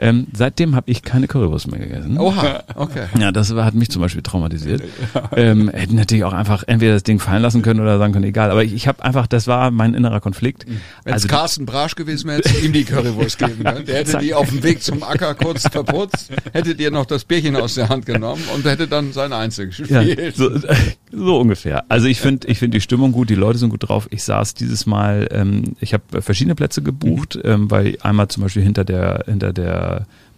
Ähm, 0.00 0.28
seitdem 0.32 0.76
habe 0.76 0.90
ich 0.90 1.02
keine 1.02 1.26
Currywurst 1.26 1.70
mehr 1.70 1.80
gegessen. 1.80 2.18
Oha, 2.18 2.62
okay. 2.76 3.06
Ja, 3.18 3.32
das 3.32 3.54
war, 3.56 3.64
hat 3.64 3.74
mich 3.74 3.90
zum 3.90 4.02
Beispiel 4.02 4.22
traumatisiert. 4.22 4.82
Ähm, 5.32 5.68
hätten 5.68 5.94
natürlich 5.96 6.24
auch 6.24 6.32
einfach 6.32 6.64
entweder 6.66 6.94
das 6.94 7.02
Ding 7.02 7.18
fallen 7.18 7.42
lassen 7.42 7.62
können 7.62 7.80
oder 7.80 7.98
sagen 7.98 8.12
können, 8.12 8.24
egal. 8.24 8.50
Aber 8.50 8.64
ich, 8.64 8.72
ich 8.72 8.88
habe 8.88 9.04
einfach, 9.04 9.26
das 9.26 9.46
war 9.46 9.70
mein 9.70 9.94
innerer 9.94 10.20
Konflikt. 10.20 10.64
Wenn 10.64 10.78
es 11.04 11.12
also, 11.12 11.28
Carsten 11.28 11.66
Brasch 11.66 11.96
gewesen 11.96 12.28
wäre, 12.28 12.38
hätte 12.38 12.64
ihm 12.64 12.72
die 12.72 12.84
Currywurst 12.84 13.38
geben 13.38 13.62
können. 13.62 13.84
Der 13.84 13.96
hätte 13.96 14.18
die 14.18 14.34
auf 14.34 14.48
dem 14.48 14.62
Weg 14.62 14.82
zum 14.82 15.02
Acker 15.02 15.34
kurz 15.34 15.68
verputzt, 15.68 16.30
hätte 16.52 16.74
dir 16.74 16.90
noch 16.90 17.06
das 17.06 17.24
Bierchen 17.24 17.56
aus 17.56 17.74
der 17.74 17.88
Hand 17.88 18.06
genommen 18.06 18.42
und 18.54 18.64
hätte 18.64 18.88
dann 18.88 19.12
sein 19.12 19.32
Einzel 19.32 19.68
gespielt. 19.68 19.90
Ja, 19.90 20.32
so, 20.32 20.50
so 21.12 21.40
ungefähr. 21.40 21.84
Also 21.88 22.06
ich 22.06 22.20
finde 22.20 22.48
ich 22.48 22.58
finde 22.58 22.76
die 22.76 22.80
Stimmung 22.80 23.12
gut, 23.12 23.30
die 23.30 23.34
Leute 23.34 23.58
sind 23.58 23.70
gut 23.70 23.88
drauf. 23.88 24.08
Ich 24.10 24.24
saß 24.24 24.54
dieses 24.54 24.86
Mal, 24.86 25.28
ähm, 25.30 25.76
ich 25.80 25.94
habe 25.94 26.22
verschiedene 26.22 26.54
Plätze 26.54 26.82
gebucht, 26.82 27.36
mhm. 27.36 27.50
ähm, 27.50 27.70
weil 27.70 27.98
einmal 28.02 28.28
zum 28.28 28.42
Beispiel 28.44 28.62
hinter 28.62 28.84
der 28.84 29.24
hinter 29.26 29.52
der 29.52 29.87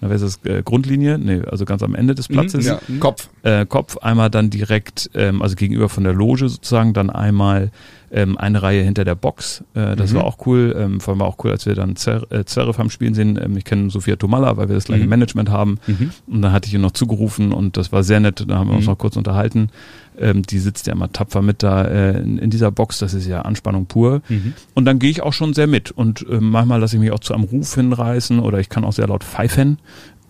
na, 0.00 0.08
wer 0.08 0.16
ist 0.16 0.22
das, 0.22 0.40
äh, 0.44 0.62
Grundlinie? 0.62 1.18
Nee, 1.18 1.42
also 1.46 1.64
ganz 1.64 1.82
am 1.82 1.94
Ende 1.94 2.14
des 2.14 2.28
mhm, 2.28 2.34
Platzes. 2.34 2.66
Ja, 2.66 2.80
Kopf. 3.00 3.28
Äh, 3.42 3.66
Kopf, 3.66 3.98
einmal 3.98 4.30
dann 4.30 4.50
direkt, 4.50 5.10
ähm, 5.14 5.42
also 5.42 5.56
gegenüber 5.56 5.88
von 5.88 6.04
der 6.04 6.14
Loge 6.14 6.48
sozusagen, 6.48 6.94
dann 6.94 7.10
einmal 7.10 7.70
ähm, 8.12 8.36
eine 8.36 8.62
Reihe 8.62 8.82
hinter 8.82 9.04
der 9.04 9.14
Box. 9.14 9.62
Äh, 9.74 9.96
das 9.96 10.12
mhm. 10.12 10.16
war 10.16 10.24
auch 10.24 10.46
cool. 10.46 10.74
Ähm, 10.76 11.00
vor 11.00 11.12
allem 11.12 11.20
war 11.20 11.28
auch 11.28 11.36
cool, 11.44 11.50
als 11.50 11.66
wir 11.66 11.74
dann 11.74 11.96
Zer 11.96 12.26
äh, 12.30 12.44
am 12.76 12.90
Spielen 12.90 13.14
sehen. 13.14 13.38
Ähm, 13.40 13.56
ich 13.56 13.64
kenne 13.64 13.90
Sophia 13.90 14.16
Tomalla, 14.16 14.56
weil 14.56 14.68
wir 14.68 14.74
das 14.74 14.84
gleiche 14.84 15.04
mhm. 15.04 15.10
Management 15.10 15.50
haben. 15.50 15.78
Mhm. 15.86 16.10
Und 16.26 16.42
dann 16.42 16.52
hatte 16.52 16.68
ich 16.68 16.74
ihn 16.74 16.80
noch 16.80 16.90
zugerufen 16.90 17.52
und 17.52 17.76
das 17.76 17.92
war 17.92 18.02
sehr 18.02 18.20
nett. 18.20 18.44
Da 18.48 18.58
haben 18.58 18.68
wir 18.68 18.74
uns 18.74 18.86
mhm. 18.86 18.92
noch 18.92 18.98
kurz 18.98 19.16
unterhalten. 19.16 19.70
Ähm, 20.18 20.42
die 20.42 20.58
sitzt 20.58 20.86
ja 20.86 20.92
immer 20.92 21.12
tapfer 21.12 21.40
mit 21.40 21.62
da 21.62 21.84
äh, 21.84 22.20
in, 22.20 22.38
in, 22.38 22.50
dieser 22.50 22.70
Box. 22.70 22.98
Das 22.98 23.14
ist 23.14 23.26
ja 23.26 23.42
Anspannung 23.42 23.86
pur. 23.86 24.22
Mhm. 24.28 24.54
Und 24.74 24.84
dann 24.84 24.98
gehe 24.98 25.10
ich 25.10 25.22
auch 25.22 25.32
schon 25.32 25.54
sehr 25.54 25.66
mit. 25.66 25.92
Und 25.92 26.26
äh, 26.28 26.40
manchmal 26.40 26.80
lasse 26.80 26.96
ich 26.96 27.00
mich 27.00 27.12
auch 27.12 27.20
zu 27.20 27.32
einem 27.32 27.44
Ruf 27.44 27.74
hinreißen 27.74 28.40
oder 28.40 28.58
ich 28.58 28.68
kann 28.68 28.84
auch 28.84 28.92
sehr 28.92 29.06
laut 29.06 29.22
pfeifen. 29.22 29.78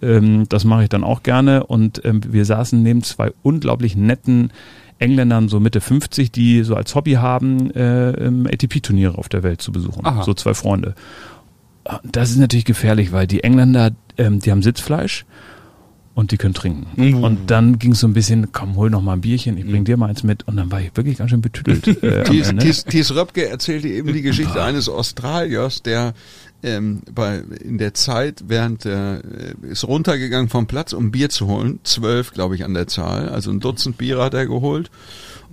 Ähm, 0.02 0.46
das 0.48 0.64
mache 0.64 0.82
ich 0.82 0.88
dann 0.90 1.02
auch 1.02 1.22
gerne. 1.22 1.64
Und 1.64 2.04
ähm, 2.04 2.20
wir 2.28 2.44
saßen 2.44 2.82
neben 2.82 3.02
zwei 3.02 3.32
unglaublich 3.42 3.96
netten 3.96 4.52
Engländern 5.00 5.48
so 5.48 5.60
Mitte 5.60 5.80
50, 5.80 6.30
die 6.30 6.62
so 6.62 6.76
als 6.76 6.94
Hobby 6.94 7.14
haben, 7.14 7.70
äh, 7.72 8.30
ATP-Turniere 8.52 9.16
auf 9.18 9.28
der 9.28 9.42
Welt 9.42 9.62
zu 9.62 9.72
besuchen. 9.72 10.04
Aha. 10.04 10.22
So 10.22 10.34
zwei 10.34 10.54
Freunde. 10.54 10.94
Das 12.04 12.30
ist 12.30 12.36
natürlich 12.36 12.66
gefährlich, 12.66 13.10
weil 13.10 13.26
die 13.26 13.42
Engländer, 13.42 13.92
ähm, 14.18 14.40
die 14.40 14.50
haben 14.50 14.62
Sitzfleisch 14.62 15.24
und 16.14 16.32
die 16.32 16.36
können 16.36 16.54
trinken. 16.54 16.86
Mhm. 16.96 17.24
Und 17.24 17.50
dann 17.50 17.78
ging 17.78 17.92
es 17.92 18.00
so 18.00 18.06
ein 18.06 18.12
bisschen, 18.12 18.52
komm, 18.52 18.76
hol 18.76 18.90
noch 18.90 19.00
mal 19.00 19.14
ein 19.14 19.22
Bierchen, 19.22 19.56
ich 19.56 19.64
bring 19.64 19.80
mhm. 19.80 19.84
dir 19.86 19.96
mal 19.96 20.10
eins 20.10 20.22
mit. 20.22 20.46
Und 20.46 20.56
dann 20.56 20.70
war 20.70 20.80
ich 20.80 20.94
wirklich 20.94 21.16
ganz 21.18 21.30
schön 21.30 21.40
betüdelt. 21.40 21.86
Äh, 22.02 22.24
Thies, 22.24 22.52
Thies, 22.58 22.84
Thies 22.84 23.14
Röpke 23.14 23.48
erzählte 23.48 23.88
eben 23.88 24.12
die 24.12 24.22
Geschichte 24.22 24.62
eines 24.62 24.88
Australiers, 24.88 25.82
der 25.82 26.14
ähm, 26.62 27.02
bei, 27.12 27.38
in 27.38 27.78
der 27.78 27.94
Zeit, 27.94 28.44
während 28.46 28.84
äh, 28.86 29.20
ist 29.62 29.86
runtergegangen 29.86 30.48
vom 30.48 30.66
Platz, 30.66 30.92
um 30.92 31.10
Bier 31.10 31.30
zu 31.30 31.46
holen, 31.46 31.80
zwölf, 31.84 32.32
glaube 32.32 32.54
ich, 32.54 32.64
an 32.64 32.74
der 32.74 32.86
Zahl, 32.86 33.28
also 33.28 33.50
ein 33.50 33.60
Dutzend 33.60 33.98
Bier 33.98 34.18
hat 34.18 34.34
er 34.34 34.46
geholt 34.46 34.90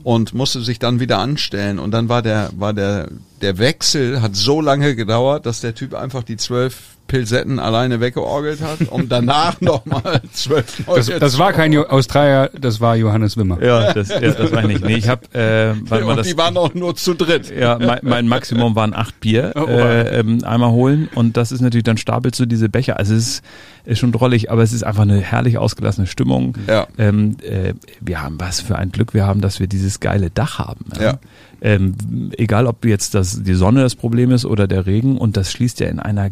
und 0.04 0.34
musste 0.34 0.62
sich 0.62 0.80
dann 0.80 1.00
wieder 1.00 1.20
anstellen. 1.20 1.80
Und 1.80 1.92
dann 1.92 2.10
war 2.10 2.22
der 2.22 2.52
war 2.58 2.74
der 2.74 3.10
der 3.42 3.58
Wechsel 3.58 4.22
hat 4.22 4.36
so 4.36 4.62
lange 4.62 4.96
gedauert, 4.96 5.46
dass 5.46 5.62
der 5.62 5.76
Typ 5.76 5.94
einfach 5.94 6.24
die 6.24 6.38
zwölf 6.38 6.97
Pilsetten 7.08 7.60
alleine 7.60 8.00
weggeorgelt 8.00 8.62
hat, 8.62 8.90
um 8.90 9.10
danach 9.10 9.62
nochmal 9.62 10.22
zwölf 10.34 10.84
Das, 10.86 11.08
das 11.08 11.38
war 11.40 11.54
kein 11.54 11.76
Australier, 11.78 12.52
das 12.60 12.82
war 12.82 12.96
Johannes 12.96 13.38
Wimmer. 13.38 13.62
Ja, 13.64 13.94
das, 13.94 14.10
ja, 14.10 14.20
das 14.20 14.52
war 14.52 14.62
ich 14.62 14.68
nicht. 14.68 14.86
Nee, 14.86 14.96
ich 14.96 15.08
habe, 15.08 15.26
äh, 15.34 15.74
weil 15.90 16.04
man 16.04 16.18
das, 16.18 16.28
die 16.28 16.38
waren 16.38 16.58
auch 16.58 16.74
nur 16.74 16.96
zu 16.96 17.14
dritt. 17.14 17.54
Ja, 17.56 17.78
mein, 17.80 18.00
mein 18.04 18.28
Maximum 18.28 18.76
waren 18.76 18.94
acht 18.94 19.20
Bier 19.20 19.54
oh, 19.56 19.66
äh, 19.66 20.20
ähm, 20.20 20.44
einmal 20.44 20.72
holen 20.72 21.10
und 21.16 21.38
das 21.38 21.52
ist 21.52 21.62
natürlich 21.62 21.84
dann 21.84 21.98
stapelst 21.98 22.40
du 22.40 22.46
diese 22.46 22.70
Becher. 22.70 22.98
Also 22.98 23.16
es 23.16 23.28
ist, 23.28 23.44
ist 23.86 24.00
schon 24.00 24.12
drollig, 24.12 24.52
aber 24.52 24.64
es 24.64 24.74
ist 24.74 24.84
einfach 24.84 25.04
eine 25.04 25.20
herrlich 25.20 25.58
ausgelassene 25.58 26.08
Stimmung. 26.08 26.58
Ja. 26.68 26.88
Ähm, 26.98 27.38
äh, 27.42 27.74
wir 28.02 28.22
haben 28.22 28.40
was 28.40 28.60
für 28.60 28.78
ein 28.78 28.92
Glück 28.92 29.14
wir 29.14 29.26
haben, 29.26 29.42
dass 29.42 29.60
wir 29.60 29.68
dieses 29.68 30.00
geile 30.00 30.30
Dach 30.30 30.60
haben. 30.60 30.86
Ja. 30.98 31.04
ja. 31.04 31.20
Ähm, 31.60 31.96
egal 32.38 32.68
ob 32.68 32.86
jetzt 32.86 33.16
das, 33.16 33.42
die 33.44 33.56
Sonne 33.56 33.82
das 33.82 33.96
Problem 33.96 34.32
ist 34.32 34.46
oder 34.46 34.68
der 34.68 34.86
Regen 34.86 35.18
und 35.18 35.38
das 35.38 35.52
schließt 35.52 35.80
ja 35.80 35.88
in 35.88 36.00
einer 36.00 36.30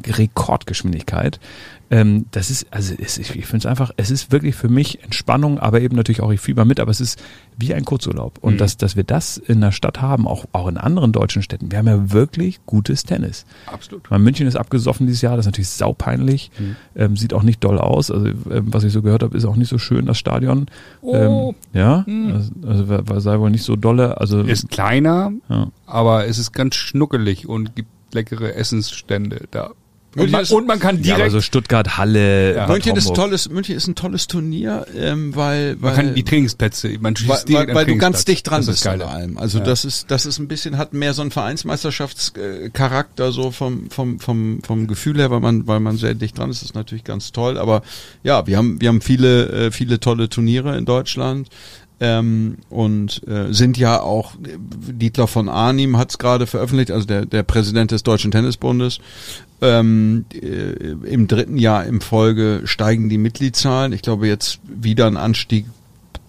Rekordgeschwindigkeit. 0.66 1.40
Ähm, 1.92 2.26
das 2.32 2.50
ist, 2.50 2.66
also 2.72 2.96
es, 2.98 3.20
ich 3.20 3.30
finde 3.30 3.58
es 3.58 3.66
einfach, 3.68 3.92
es 3.96 4.10
ist 4.10 4.32
wirklich 4.32 4.56
für 4.56 4.70
mich 4.70 5.04
Entspannung, 5.04 5.60
aber 5.60 5.82
eben 5.82 5.96
natürlich 5.96 6.22
auch 6.22 6.32
ich 6.32 6.42
fieber 6.42 6.66
mit, 6.66 6.80
aber 6.80 6.90
es 6.90 7.00
ist 7.00 7.22
wie 7.58 7.76
ein 7.76 7.86
Kurzurlaub. 7.86 8.40
Und 8.42 8.56
mhm. 8.56 8.58
dass, 8.58 8.78
dass 8.78 8.96
wir 8.96 9.04
das 9.04 9.38
in 9.38 9.62
der 9.62 9.72
Stadt 9.72 10.02
haben, 10.02 10.28
auch, 10.28 10.46
auch 10.52 10.68
in 10.68 10.78
anderen 10.78 11.12
deutschen 11.12 11.44
Städten, 11.44 11.72
wir 11.72 11.78
haben 11.78 11.88
ja 11.88 12.12
wirklich 12.12 12.66
gutes 12.66 13.04
Tennis. 13.04 13.46
Absolut. 13.68 14.10
Weil 14.10 14.18
München 14.18 14.48
ist 14.48 14.56
abgesoffen 14.56 15.06
dieses 15.06 15.22
Jahr, 15.22 15.38
das 15.38 15.46
ist 15.46 15.52
natürlich 15.52 15.70
saupeinlich, 15.70 16.50
mhm. 16.58 16.76
ähm, 16.96 17.18
sieht 17.18 17.34
auch 17.34 17.44
nicht 17.44 17.64
doll 17.64 17.78
aus. 17.78 18.10
Also 18.10 18.26
ähm, 18.28 18.74
was 18.74 18.84
ich 18.84 18.92
so 18.92 19.04
gehört 19.04 19.22
habe, 19.22 19.38
ist 19.38 19.46
auch 19.46 19.56
nicht 19.56 19.70
so 19.70 19.78
schön, 19.78 20.08
das 20.08 20.18
Stadion. 20.18 20.66
Oh. 21.02 21.14
Ähm, 21.14 21.56
ja, 21.74 22.04
mhm. 22.08 22.34
also, 22.64 22.94
also 22.96 23.20
sei 23.20 23.40
wohl 23.40 23.52
nicht 23.52 23.64
so 23.64 23.76
dolle. 23.76 24.20
Also 24.20 24.42
ist 24.42 24.70
kleiner, 24.70 25.32
ja. 25.50 25.68
aber 25.86 26.26
es 26.26 26.40
ist 26.40 26.52
ganz 26.52 26.76
schnuckelig 26.76 27.48
und 27.48 27.76
gibt 27.76 27.90
leckere 28.12 28.56
Essensstände 28.56 29.42
da. 29.52 29.72
Und 30.16 30.32
man, 30.32 30.46
und 30.46 30.68
man, 30.68 30.80
kann 30.80 31.02
direkt. 31.02 31.20
Ja, 31.20 31.26
also 31.26 31.42
Stuttgart, 31.42 31.98
Halle. 31.98 32.56
Ja, 32.56 32.68
München 32.68 32.96
ist 32.96 33.14
tolles. 33.14 33.50
München 33.50 33.76
ist 33.76 33.88
ein 33.88 33.96
tolles 33.96 34.28
Turnier, 34.28 34.86
ähm, 34.98 35.36
weil, 35.36 35.76
weil 35.82 35.92
man 35.92 35.96
kann 35.96 36.16
die 36.16 36.24
Trainingsplätze, 36.24 36.98
man 37.00 37.16
schießt 37.16 37.52
weil, 37.52 37.68
weil, 37.68 37.76
weil 37.76 37.86
du 37.86 37.98
ganz 37.98 38.24
dicht 38.24 38.50
dran 38.50 38.66
bist 38.66 38.88
an 38.88 39.02
allem. 39.02 39.38
Also 39.38 39.60
ja. 39.60 39.66
das 39.66 39.84
ist 39.84 40.10
das 40.10 40.26
ist 40.26 40.40
ein 40.40 40.48
bisschen 40.48 40.78
hat 40.78 40.94
mehr 40.94 41.14
so 41.14 41.22
einen 41.22 41.32
Vereinsmeisterschaftscharakter 41.32 43.34
so 43.34 43.52
vom 43.52 43.90
vom 43.90 44.20
vom 44.20 44.62
vom 44.64 44.88
Gefühl 44.88 45.20
her, 45.20 45.32
weil 45.32 45.42
man 45.42 45.68
weil 45.68 45.82
man 45.82 45.98
sehr 45.98 46.16
dicht 46.16 46.38
dran 46.38 46.50
ist. 46.50 46.62
Das 46.62 46.70
ist 46.70 46.76
natürlich 46.76 47.04
ganz 47.04 47.34
toll. 47.34 47.58
Aber 47.58 47.82
ja, 48.24 48.48
wir 48.48 48.58
haben 48.58 48.80
wir 48.80 48.88
haben 48.88 49.02
viele 49.02 49.68
äh, 49.68 49.72
viele 49.72 50.00
tolle 50.00 50.30
Turniere 50.30 50.78
in 50.78 50.86
Deutschland. 50.86 51.50
Ähm, 52.02 52.58
und 52.70 53.26
äh, 53.26 53.54
sind 53.54 53.78
ja 53.78 54.02
auch, 54.02 54.34
Dietler 54.38 55.28
von 55.28 55.48
Arnim 55.48 55.98
hat 55.98 56.10
es 56.10 56.18
gerade 56.18 56.46
veröffentlicht, 56.46 56.92
also 56.92 57.08
der, 57.08 57.26
der 57.26 57.44
Präsident 57.44 57.92
des 57.92 58.04
Deutschen 58.04 58.32
Tennisbundes, 58.32 59.00
ähm, 59.62 60.26
äh, 60.34 60.92
Im 61.08 61.28
dritten 61.28 61.58
Jahr 61.58 61.86
im 61.86 62.02
Folge 62.02 62.62
steigen 62.66 63.10
die 63.10 63.18
Mitgliedszahlen. 63.18 63.94
Ich 63.94 64.02
glaube 64.02 64.28
jetzt 64.28 64.60
wieder 64.64 65.08
ein 65.08 65.18
Anstieg, 65.18 65.66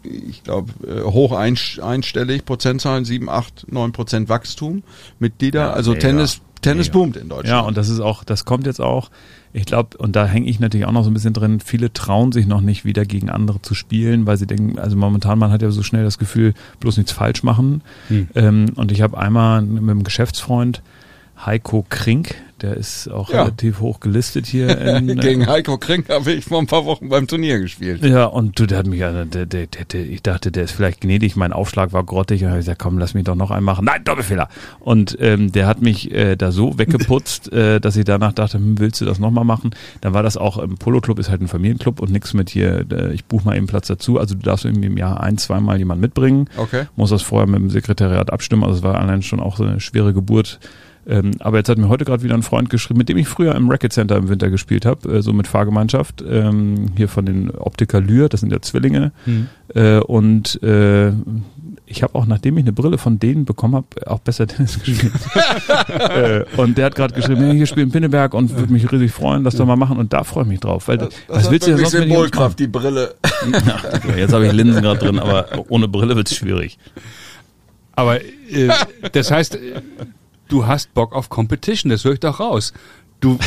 ich 0.05 0.45
glaube 0.45 0.73
äh, 0.87 1.03
hoch 1.03 1.33
einstellig, 1.33 2.45
Prozentzahlen, 2.45 3.05
sieben, 3.05 3.29
acht, 3.29 3.67
neun 3.71 3.93
Prozent 3.93 4.29
Wachstum 4.29 4.83
Mitglieder. 5.19 5.61
Ja, 5.61 5.73
also 5.73 5.93
mega, 5.93 6.09
Tennis, 6.09 6.41
Tennis 6.63 6.87
mega. 6.89 6.99
boomt 6.99 7.17
in 7.17 7.29
Deutschland. 7.29 7.49
Ja, 7.49 7.61
und 7.61 7.77
das 7.77 7.89
ist 7.89 8.01
auch, 8.01 8.23
das 8.23 8.45
kommt 8.45 8.67
jetzt 8.67 8.81
auch. 8.81 9.11
Ich 9.53 9.65
glaube, 9.65 9.97
und 9.97 10.15
da 10.15 10.27
hänge 10.27 10.49
ich 10.49 10.61
natürlich 10.61 10.87
auch 10.87 10.93
noch 10.93 11.03
so 11.03 11.11
ein 11.11 11.15
bisschen 11.15 11.33
drin, 11.33 11.61
viele 11.61 11.93
trauen 11.93 12.31
sich 12.31 12.47
noch 12.47 12.61
nicht 12.61 12.85
wieder 12.85 13.07
gegen 13.07 13.31
andere 13.31 13.63
zu 13.63 13.75
spielen, 13.75 14.27
weil 14.27 14.37
sie 14.37 14.47
denken, 14.47 14.79
also 14.79 14.97
momentan, 14.97 15.39
man 15.39 15.51
hat 15.51 15.63
ja 15.63 15.71
so 15.71 15.83
schnell 15.83 16.05
das 16.05 16.19
Gefühl, 16.19 16.53
bloß 16.81 16.99
nichts 16.99 17.13
falsch 17.13 17.43
machen. 17.43 17.83
Hm. 18.09 18.29
Ähm, 18.35 18.67
und 18.77 18.93
ich 18.93 19.01
habe 19.01 19.17
einmal 19.17 19.63
mit 19.63 19.83
einem 19.83 20.05
Geschäftsfreund, 20.05 20.83
Heiko 21.45 21.85
Krink, 21.89 22.35
der 22.63 22.75
ist 22.75 23.09
auch 23.09 23.31
ja. 23.31 23.43
relativ 23.43 23.81
hoch 23.81 24.01
gelistet 24.01 24.47
hier. 24.47 24.79
In, 24.97 25.21
Gegen 25.21 25.43
äh, 25.43 25.47
Heiko 25.47 25.77
Krink 25.77 26.09
habe 26.09 26.33
ich 26.33 26.47
vor 26.47 26.59
ein 26.59 26.67
paar 26.67 26.87
Wochen 26.87 27.11
beim 27.11 27.27
Turnier 27.27 27.59
gespielt. 27.59 28.03
Ja, 28.03 28.25
und 28.25 28.59
du, 28.59 28.67
der 28.67 28.79
hat 28.79 28.87
mich, 28.87 29.01
der, 29.01 29.27
der, 29.27 29.45
der, 29.45 29.67
der, 29.67 30.01
ich 30.01 30.23
dachte, 30.23 30.51
der 30.51 30.65
ist 30.65 30.71
vielleicht 30.73 31.03
gnädig, 31.03 31.37
mein 31.37 31.53
Aufschlag 31.53 31.93
war 31.93 32.03
grottig 32.05 32.43
und 32.43 32.49
habe 32.49 32.59
gesagt, 32.59 32.79
komm, 32.79 32.99
lass 32.99 33.13
mich 33.13 33.25
doch 33.25 33.35
noch 33.35 33.51
einen 33.51 33.65
machen. 33.65 33.85
Nein, 33.85 34.03
Doppelfehler. 34.05 34.49
Und 34.81 35.19
ähm, 35.21 35.53
der 35.53 35.67
hat 35.67 35.83
mich 35.83 36.11
äh, 36.13 36.37
da 36.37 36.51
so 36.51 36.79
weggeputzt, 36.79 37.53
äh, 37.53 37.81
dass 37.81 37.97
ich 37.97 38.07
danach 38.07 38.33
dachte, 38.33 38.57
hm, 38.57 38.79
willst 38.79 39.03
du 39.03 39.05
das 39.05 39.19
nochmal 39.19 39.45
machen? 39.45 39.71
Dann 40.01 40.15
war 40.15 40.23
das 40.23 40.39
auch, 40.39 40.57
im 40.57 40.77
Polo-Club 40.77 41.19
ist 41.19 41.29
halt 41.29 41.43
ein 41.43 41.49
Familienclub 41.49 42.01
und 42.01 42.11
nichts 42.11 42.33
mit 42.33 42.49
hier, 42.49 42.87
äh, 42.91 43.13
ich 43.13 43.27
buche 43.27 43.45
mal 43.45 43.57
eben 43.57 43.67
Platz 43.67 43.89
dazu. 43.89 44.19
Also 44.19 44.35
du 44.35 44.41
darfst 44.41 44.65
irgendwie 44.65 44.87
im 44.87 44.97
Jahr 44.97 45.21
ein, 45.21 45.37
zweimal 45.37 45.77
jemanden 45.77 46.01
mitbringen. 46.01 46.49
Okay. 46.57 46.87
Muss 46.97 47.11
das 47.11 47.21
vorher 47.21 47.47
mit 47.47 47.61
dem 47.61 47.69
Sekretariat 47.69 48.33
abstimmen. 48.33 48.65
Also 48.65 48.79
es 48.79 48.83
war 48.83 48.99
allein 48.99 49.23
schon 49.23 49.41
auch 49.41 49.59
so 49.59 49.65
eine 49.65 49.81
schwere 49.81 50.15
Geburt 50.15 50.59
Ähm, 51.09 51.33
aber 51.39 51.59
jetzt 51.59 51.69
hat 51.69 51.79
mir 51.79 51.89
heute 51.89 52.05
gerade 52.05 52.23
wieder 52.23 52.35
ein 52.35 52.43
Freund 52.43 52.69
geschrieben, 52.69 52.99
mit 52.99 53.09
dem 53.09 53.17
ich 53.17 53.29
früher 53.29 53.55
im 53.55 53.71
Racket 53.71 53.93
Center 53.93 54.17
im 54.17 54.29
Winter 54.29 54.51
gespielt 54.51 54.85
habe, 54.85 55.17
äh, 55.19 55.23
so 55.23 55.33
mit 55.33 55.47
Fahrgemeinschaft, 55.47 56.25
ähm, 56.29 56.87
hier 56.97 57.09
von 57.09 57.27
den 57.27 57.51
Optiker 57.51 58.01
Lür, 58.01 58.29
das 58.29 58.41
sind 58.41 58.53
ja 58.53 58.61
Zwillinge. 58.61 59.13
Hm. 59.25 59.47
Äh, 59.75 59.99
und 59.99 60.61
äh, 60.63 61.13
ich 61.87 62.03
habe 62.03 62.17
auch, 62.17 62.27
nachdem 62.27 62.59
ich 62.59 62.65
eine 62.65 62.73
Brille 62.73 62.99
von 62.99 63.21
denen 63.21 63.45
bekommen 63.45 63.77
habe, 63.77 63.87
auch 64.07 64.19
besser 64.19 64.47
Tennis 64.49 64.81
gespielt. 64.83 65.13
äh, 65.89 66.45
und 66.57 66.77
der 66.77 66.87
hat 66.87 66.97
gerade 66.97 67.15
geschrieben, 67.15 67.43
hey, 67.43 67.57
hier 67.57 67.67
spielen 67.67 67.91
Pinneberg 67.91 68.35
und 68.35 68.55
würde 68.57 68.73
mich 68.73 68.91
riesig 68.91 69.13
freuen, 69.13 69.45
das 69.45 69.55
doch 69.55 69.67
mal 69.67 69.77
machen. 69.77 69.99
Und 69.99 70.13
da 70.13 70.25
freue 70.25 70.43
ich 70.43 70.49
mich 70.49 70.61
drauf. 70.61 70.89
Weil, 70.89 71.09
was 71.29 71.51
willst 71.51 71.69
du 71.69 71.77
sonst 71.77 71.93
mit 71.95 72.03
Symbolkraft, 72.03 72.59
die 72.59 72.67
Brille. 72.67 73.15
Ja, 74.07 74.17
jetzt 74.17 74.33
habe 74.33 74.47
ich 74.47 74.53
Linsen 74.53 74.83
gerade 74.83 74.99
drin, 74.99 75.19
aber 75.19 75.47
ohne 75.69 75.89
Brille 75.89 76.17
wird's 76.17 76.35
schwierig. 76.35 76.79
Aber 77.93 78.21
äh, 78.21 78.69
das 79.13 79.31
heißt, 79.31 79.59
du 80.49 80.67
hast 80.67 80.95
Bock 80.95 81.15
auf 81.15 81.29
Competition, 81.29 81.91
das 81.91 82.05
höre 82.05 82.15
ich 82.15 82.21
doch 82.21 82.41
raus. 82.41 82.73
Du, 83.21 83.39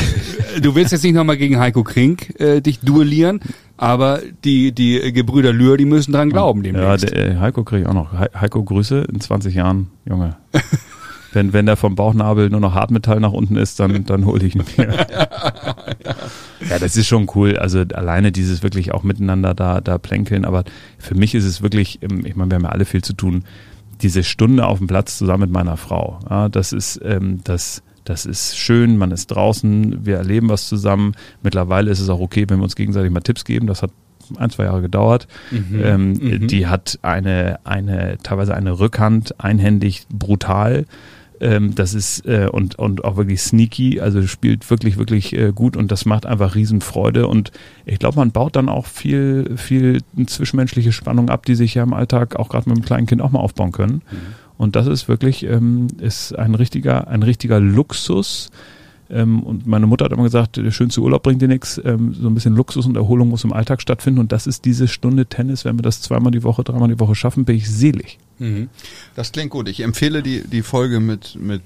du 0.60 0.74
willst 0.74 0.92
jetzt 0.92 1.04
nicht 1.04 1.14
nochmal 1.14 1.36
gegen 1.36 1.58
Heiko 1.58 1.84
Krink 1.84 2.38
äh, 2.40 2.60
dich 2.60 2.80
duellieren, 2.80 3.40
aber 3.76 4.20
die, 4.44 4.72
die 4.72 5.12
Gebrüder 5.12 5.52
Lühr, 5.52 5.76
die 5.76 5.84
müssen 5.84 6.12
dran 6.12 6.30
glauben 6.30 6.64
Ja, 6.64 6.72
demnächst. 6.72 7.10
der, 7.10 7.16
äh, 7.16 7.36
Heiko 7.36 7.62
kriege 7.62 7.82
ich 7.82 7.88
auch 7.88 7.94
noch. 7.94 8.12
He 8.18 8.26
Heiko 8.38 8.64
Grüße 8.64 9.06
in 9.12 9.20
20 9.20 9.54
Jahren, 9.54 9.88
Junge. 10.04 10.36
wenn, 11.32 11.52
wenn 11.52 11.66
der 11.66 11.76
vom 11.76 11.94
Bauchnabel 11.94 12.50
nur 12.50 12.60
noch 12.60 12.74
Hartmetall 12.74 13.20
nach 13.20 13.32
unten 13.32 13.56
ist, 13.56 13.78
dann, 13.78 14.04
dann 14.04 14.26
hole 14.26 14.44
ich 14.44 14.56
ihn 14.56 14.64
mir. 14.76 14.88
ja, 16.68 16.78
das 16.80 16.96
ist 16.96 17.06
schon 17.06 17.28
cool. 17.34 17.56
Also 17.56 17.84
alleine 17.94 18.32
dieses 18.32 18.62
wirklich 18.62 18.92
auch 18.92 19.04
miteinander 19.04 19.54
da, 19.54 19.80
da 19.80 19.98
plänkeln. 19.98 20.44
Aber 20.44 20.64
für 20.98 21.14
mich 21.14 21.34
ist 21.36 21.44
es 21.44 21.62
wirklich, 21.62 22.00
ähm, 22.02 22.26
ich 22.26 22.34
meine, 22.34 22.50
wir 22.50 22.56
haben 22.56 22.64
ja 22.64 22.70
alle 22.70 22.84
viel 22.84 23.02
zu 23.02 23.12
tun, 23.12 23.44
diese 24.02 24.22
Stunde 24.24 24.66
auf 24.66 24.78
dem 24.78 24.86
Platz 24.86 25.18
zusammen 25.18 25.42
mit 25.42 25.50
meiner 25.50 25.76
Frau. 25.76 26.18
Ja, 26.28 26.48
das 26.48 26.72
ist, 26.72 27.00
ähm, 27.04 27.40
das, 27.44 27.82
das 28.04 28.26
ist 28.26 28.56
schön, 28.58 28.96
man 28.96 29.10
ist 29.10 29.28
draußen, 29.28 30.04
wir 30.04 30.16
erleben 30.16 30.48
was 30.48 30.68
zusammen. 30.68 31.14
Mittlerweile 31.42 31.90
ist 31.90 32.00
es 32.00 32.08
auch 32.08 32.20
okay, 32.20 32.44
wenn 32.48 32.58
wir 32.58 32.64
uns 32.64 32.76
gegenseitig 32.76 33.10
mal 33.10 33.20
Tipps 33.20 33.44
geben. 33.44 33.66
Das 33.66 33.82
hat 33.82 33.90
ein, 34.36 34.50
zwei 34.50 34.64
Jahre 34.64 34.80
gedauert. 34.82 35.26
Ähm, 35.50 36.12
Mhm. 36.12 36.46
Die 36.46 36.66
hat 36.66 36.98
eine, 37.02 37.58
eine, 37.64 38.18
teilweise 38.22 38.54
eine 38.54 38.78
Rückhand, 38.78 39.40
einhändig, 39.40 40.06
brutal. 40.08 40.86
Ähm, 41.40 41.74
das 41.74 41.94
ist 41.94 42.26
äh, 42.26 42.48
und, 42.52 42.78
und 42.78 43.04
auch 43.04 43.16
wirklich 43.16 43.40
sneaky, 43.40 44.00
also 44.00 44.26
spielt 44.26 44.68
wirklich, 44.68 44.98
wirklich 44.98 45.32
äh, 45.32 45.52
gut 45.54 45.76
und 45.76 45.90
das 45.90 46.04
macht 46.04 46.26
einfach 46.26 46.54
Riesenfreude. 46.54 47.26
Und 47.26 47.50
ich 47.86 47.98
glaube, 47.98 48.16
man 48.16 48.30
baut 48.30 48.56
dann 48.56 48.68
auch 48.68 48.86
viel, 48.86 49.56
viel 49.56 50.02
zwischenmenschliche 50.26 50.92
Spannung 50.92 51.30
ab, 51.30 51.46
die 51.46 51.54
sich 51.54 51.74
ja 51.74 51.82
im 51.82 51.94
Alltag 51.94 52.36
auch 52.36 52.50
gerade 52.50 52.68
mit 52.68 52.76
einem 52.76 52.84
kleinen 52.84 53.06
Kind 53.06 53.22
auch 53.22 53.30
mal 53.30 53.40
aufbauen 53.40 53.72
können. 53.72 54.02
Und 54.58 54.76
das 54.76 54.86
ist 54.86 55.08
wirklich, 55.08 55.42
ähm, 55.44 55.86
ist 56.00 56.38
ein 56.38 56.54
richtiger, 56.54 57.08
ein 57.08 57.22
richtiger 57.22 57.58
Luxus. 57.58 58.50
Ähm, 59.08 59.42
und 59.42 59.66
meine 59.66 59.86
Mutter 59.86 60.04
hat 60.04 60.12
immer 60.12 60.24
gesagt, 60.24 60.58
der 60.58 60.70
schönste 60.70 61.00
Urlaub 61.00 61.22
bringt 61.22 61.40
dir 61.40 61.48
nichts. 61.48 61.80
Ähm, 61.82 62.12
so 62.12 62.28
ein 62.28 62.34
bisschen 62.34 62.54
Luxus 62.54 62.84
und 62.84 62.96
Erholung 62.96 63.30
muss 63.30 63.44
im 63.44 63.54
Alltag 63.54 63.80
stattfinden. 63.80 64.20
Und 64.20 64.32
das 64.32 64.46
ist 64.46 64.66
diese 64.66 64.88
Stunde 64.88 65.24
Tennis. 65.24 65.64
Wenn 65.64 65.78
wir 65.78 65.82
das 65.82 66.02
zweimal 66.02 66.32
die 66.32 66.42
Woche, 66.42 66.62
dreimal 66.62 66.88
die 66.88 67.00
Woche 67.00 67.14
schaffen, 67.14 67.46
bin 67.46 67.56
ich 67.56 67.70
selig. 67.70 68.18
Mhm. 68.40 68.68
Das 69.14 69.30
klingt 69.32 69.50
gut. 69.50 69.68
Ich 69.68 69.80
empfehle 69.80 70.22
die, 70.22 70.42
die 70.42 70.62
Folge 70.62 70.98
mit, 70.98 71.36
mit 71.36 71.62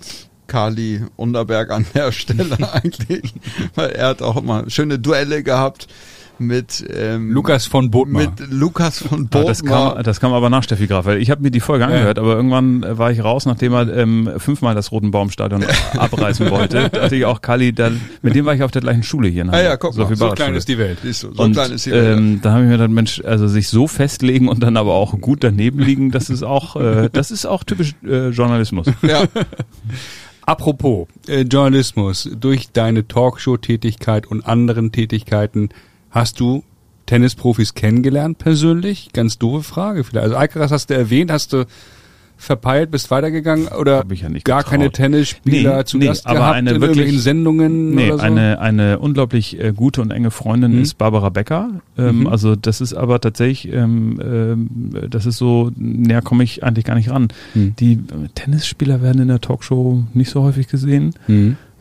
Kali 0.46 1.02
Unterberg 1.16 1.70
an 1.70 1.86
der 1.94 2.12
Stelle 2.12 2.56
eigentlich, 2.72 3.32
weil 3.74 3.90
er 3.90 4.08
hat 4.08 4.22
auch 4.22 4.36
immer 4.36 4.68
schöne 4.68 4.98
Duelle 4.98 5.42
gehabt 5.42 5.88
mit 6.38 6.84
ähm, 6.94 7.30
Lukas 7.30 7.66
von 7.66 7.90
Bodmer. 7.90 8.20
mit 8.20 8.30
Lukas 8.50 8.98
von 8.98 9.28
Ja, 9.32 9.44
das, 9.44 9.62
Bodmer. 9.62 9.94
kam, 9.94 10.02
das 10.02 10.20
kam 10.20 10.32
aber 10.32 10.50
nach 10.50 10.62
Steffi 10.62 10.86
Graf, 10.86 11.04
weil 11.06 11.20
ich 11.20 11.30
habe 11.30 11.42
mir 11.42 11.50
die 11.50 11.60
Folge 11.60 11.86
angehört, 11.86 12.18
aber 12.18 12.34
irgendwann 12.34 12.82
äh, 12.82 12.98
war 12.98 13.10
ich 13.10 13.22
raus, 13.22 13.46
nachdem 13.46 13.72
er 13.72 13.94
ähm, 13.96 14.30
fünfmal 14.38 14.74
das 14.74 14.92
Rotenbaumstadion 14.92 15.64
abreißen 15.96 16.50
wollte. 16.50 16.90
Da 16.90 17.02
hatte 17.02 17.16
ich 17.16 17.24
auch 17.24 17.40
Kali, 17.42 17.72
dann, 17.72 18.00
mit 18.22 18.34
dem 18.34 18.44
war 18.44 18.54
ich 18.54 18.62
auf 18.62 18.70
der 18.70 18.82
gleichen 18.82 19.02
Schule 19.02 19.28
hier 19.28 19.42
in 19.42 19.50
Ah 19.50 19.62
ja, 19.62 19.76
guck 19.76 19.96
mal, 19.96 20.02
Sophie 20.04 20.16
so 20.16 20.30
klein 20.30 20.54
ist 20.54 20.68
die 20.68 20.78
Welt. 20.78 20.98
Siehst 21.02 21.22
du, 21.22 21.34
so 21.34 21.42
und 21.42 21.52
klein 21.52 21.72
ist 21.72 21.86
die 21.86 21.90
Welt. 21.92 22.18
ähm, 22.18 22.40
da 22.42 22.52
habe 22.52 22.62
ich 22.62 22.66
mir 22.68 22.76
gedacht, 22.76 22.90
Mensch, 22.90 23.22
also 23.24 23.48
sich 23.48 23.68
so 23.68 23.86
festlegen 23.86 24.48
und 24.48 24.62
dann 24.62 24.76
aber 24.76 24.94
auch 24.94 25.18
gut 25.20 25.44
daneben 25.44 25.78
liegen, 25.80 26.10
das 26.10 26.30
ist 26.30 26.42
auch, 26.42 26.76
äh, 26.76 27.08
das 27.12 27.30
ist 27.30 27.46
auch 27.46 27.64
typisch 27.64 27.94
äh, 28.04 28.28
Journalismus. 28.28 28.86
ja, 29.02 29.24
Apropos 30.46 31.08
äh, 31.26 31.40
Journalismus, 31.42 32.28
durch 32.38 32.68
deine 32.70 33.08
Talkshow-Tätigkeit 33.08 34.26
und 34.26 34.46
anderen 34.46 34.92
Tätigkeiten 34.92 35.70
hast 36.14 36.40
du 36.40 36.62
Tennisprofis 37.06 37.74
kennengelernt 37.74 38.38
persönlich? 38.38 39.10
Ganz 39.12 39.38
doofe 39.38 39.62
Frage 39.62 40.04
vielleicht. 40.04 40.24
Also 40.24 40.36
Alcaraz 40.36 40.70
hast 40.70 40.88
du 40.90 40.94
erwähnt, 40.94 41.30
hast 41.30 41.52
du 41.52 41.64
verpeilt, 42.36 42.90
bist 42.90 43.10
weitergegangen 43.12 43.68
oder 43.68 43.98
Hab 43.98 44.10
ich 44.10 44.22
ja 44.22 44.28
nicht 44.28 44.44
gar 44.44 44.58
getraut. 44.64 44.72
keine 44.72 44.90
Tennisspieler 44.90 45.78
Nee, 45.78 45.84
zu 45.84 45.98
nee, 45.98 46.06
Gast 46.06 46.26
aber 46.26 46.40
gehabt 46.40 46.54
eine 46.56 46.70
in 46.70 46.80
wirklich- 46.80 46.96
irgendwelchen 46.98 47.20
Sendungen 47.20 47.94
Nee, 47.94 48.06
oder 48.08 48.18
so? 48.18 48.24
eine, 48.24 48.58
eine 48.60 48.98
unglaublich 48.98 49.58
äh, 49.60 49.72
gute 49.74 50.02
und 50.02 50.10
enge 50.10 50.30
Freundin 50.32 50.72
Mhm. 50.74 50.82
ist 50.82 50.94
Barbara 50.98 51.28
Becker. 51.28 51.80
Ähm, 51.96 52.20
Mhm. 52.20 52.26
Also 52.26 52.56
das 52.56 52.80
ist 52.80 52.92
aber 52.92 53.20
tatsächlich, 53.20 53.72
ähm, 53.72 54.20
ähm, 54.22 54.68
das 55.10 55.26
ist 55.26 55.36
so, 55.38 55.70
näher 55.76 56.22
komme 56.22 56.42
ich 56.42 56.64
eigentlich 56.64 56.84
gar 56.84 56.96
nicht 56.96 57.10
ran. 57.10 57.28
Mhm. 57.54 57.76
Die 57.78 57.92
äh, 57.92 57.98
Tennisspieler 58.34 59.00
werden 59.00 59.22
in 59.22 59.28
der 59.28 59.40
Talkshow 59.40 60.02
nicht 60.12 60.30
so 60.30 60.42
häufig 60.42 60.66
gesehen. 60.68 61.14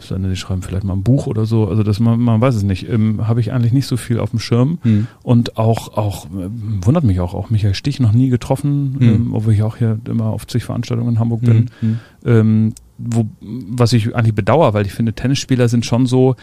Sondern 0.07 0.31
die 0.31 0.37
schreiben 0.37 0.61
vielleicht 0.61 0.83
mal 0.83 0.93
ein 0.93 1.03
Buch 1.03 1.27
oder 1.27 1.45
so. 1.45 1.67
Also 1.67 1.83
das 1.83 1.99
man, 1.99 2.19
man 2.19 2.41
weiß 2.41 2.55
es 2.55 2.63
nicht. 2.63 2.89
Ähm, 2.89 3.27
Habe 3.27 3.39
ich 3.39 3.51
eigentlich 3.51 3.73
nicht 3.73 3.87
so 3.87 3.97
viel 3.97 4.19
auf 4.19 4.31
dem 4.31 4.39
Schirm. 4.39 4.79
Mhm. 4.83 5.07
Und 5.23 5.57
auch, 5.57 5.97
auch 5.97 6.25
ähm, 6.27 6.79
wundert 6.83 7.03
mich 7.03 7.19
auch, 7.19 7.33
auch 7.33 7.49
Michael 7.49 7.73
Stich 7.73 7.99
noch 7.99 8.11
nie 8.11 8.29
getroffen, 8.29 8.97
Mhm. 8.99 9.01
ähm, 9.01 9.33
obwohl 9.33 9.53
ich 9.53 9.63
auch 9.63 9.77
hier 9.77 9.99
immer 10.07 10.25
auf 10.25 10.45
zig 10.47 10.63
Veranstaltungen 10.63 11.13
in 11.13 11.19
Hamburg 11.19 11.41
bin. 11.41 11.69
Mhm. 11.81 11.99
Ähm, 12.25 12.73
wo, 12.97 13.25
was 13.41 13.93
ich 13.93 14.15
eigentlich 14.15 14.35
bedauere, 14.35 14.73
weil 14.73 14.85
ich 14.85 14.93
finde, 14.93 15.13
Tennisspieler 15.13 15.67
sind 15.67 15.85
schon 15.85 16.05
so, 16.05 16.35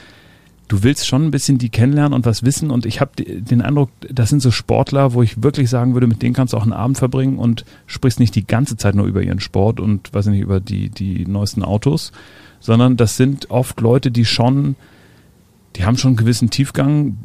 du 0.69 0.83
willst 0.83 1.07
schon 1.07 1.25
ein 1.25 1.31
bisschen 1.31 1.59
die 1.59 1.69
kennenlernen 1.69 2.13
und 2.13 2.27
was 2.27 2.45
wissen 2.45 2.71
und 2.71 2.87
ich 2.87 3.01
habe 3.01 3.11
den 3.25 3.61
Eindruck, 3.61 3.91
das 4.13 4.31
sind 4.31 4.41
so 4.41 4.51
Sportler, 4.51 5.15
wo 5.15 5.23
ich 5.23 5.43
wirklich 5.43 5.69
sagen 5.69 5.95
würde, 5.95 6.07
mit 6.07 6.23
denen 6.23 6.35
kannst 6.35 6.53
du 6.53 6.57
auch 6.57 6.63
einen 6.63 6.73
Abend 6.73 6.97
verbringen 6.99 7.39
und 7.39 7.65
sprichst 7.87 8.21
nicht 8.21 8.35
die 8.35 8.47
ganze 8.47 8.77
Zeit 8.77 8.95
nur 8.95 9.07
über 9.07 9.23
ihren 9.23 9.41
Sport 9.41 9.81
und 9.81 10.13
weiß 10.13 10.27
nicht, 10.27 10.41
über 10.41 10.61
die, 10.61 10.89
die 10.91 11.27
neuesten 11.27 11.63
Autos, 11.65 12.13
sondern 12.61 12.97
das 12.97 13.17
sind 13.17 13.51
oft 13.51 13.81
Leute, 13.81 14.11
die 14.11 14.25
schon 14.25 14.77
die 15.77 15.85
haben 15.85 15.97
schon 15.97 16.11
einen 16.11 16.17
gewissen 16.17 16.51
Tiefgang, 16.51 17.17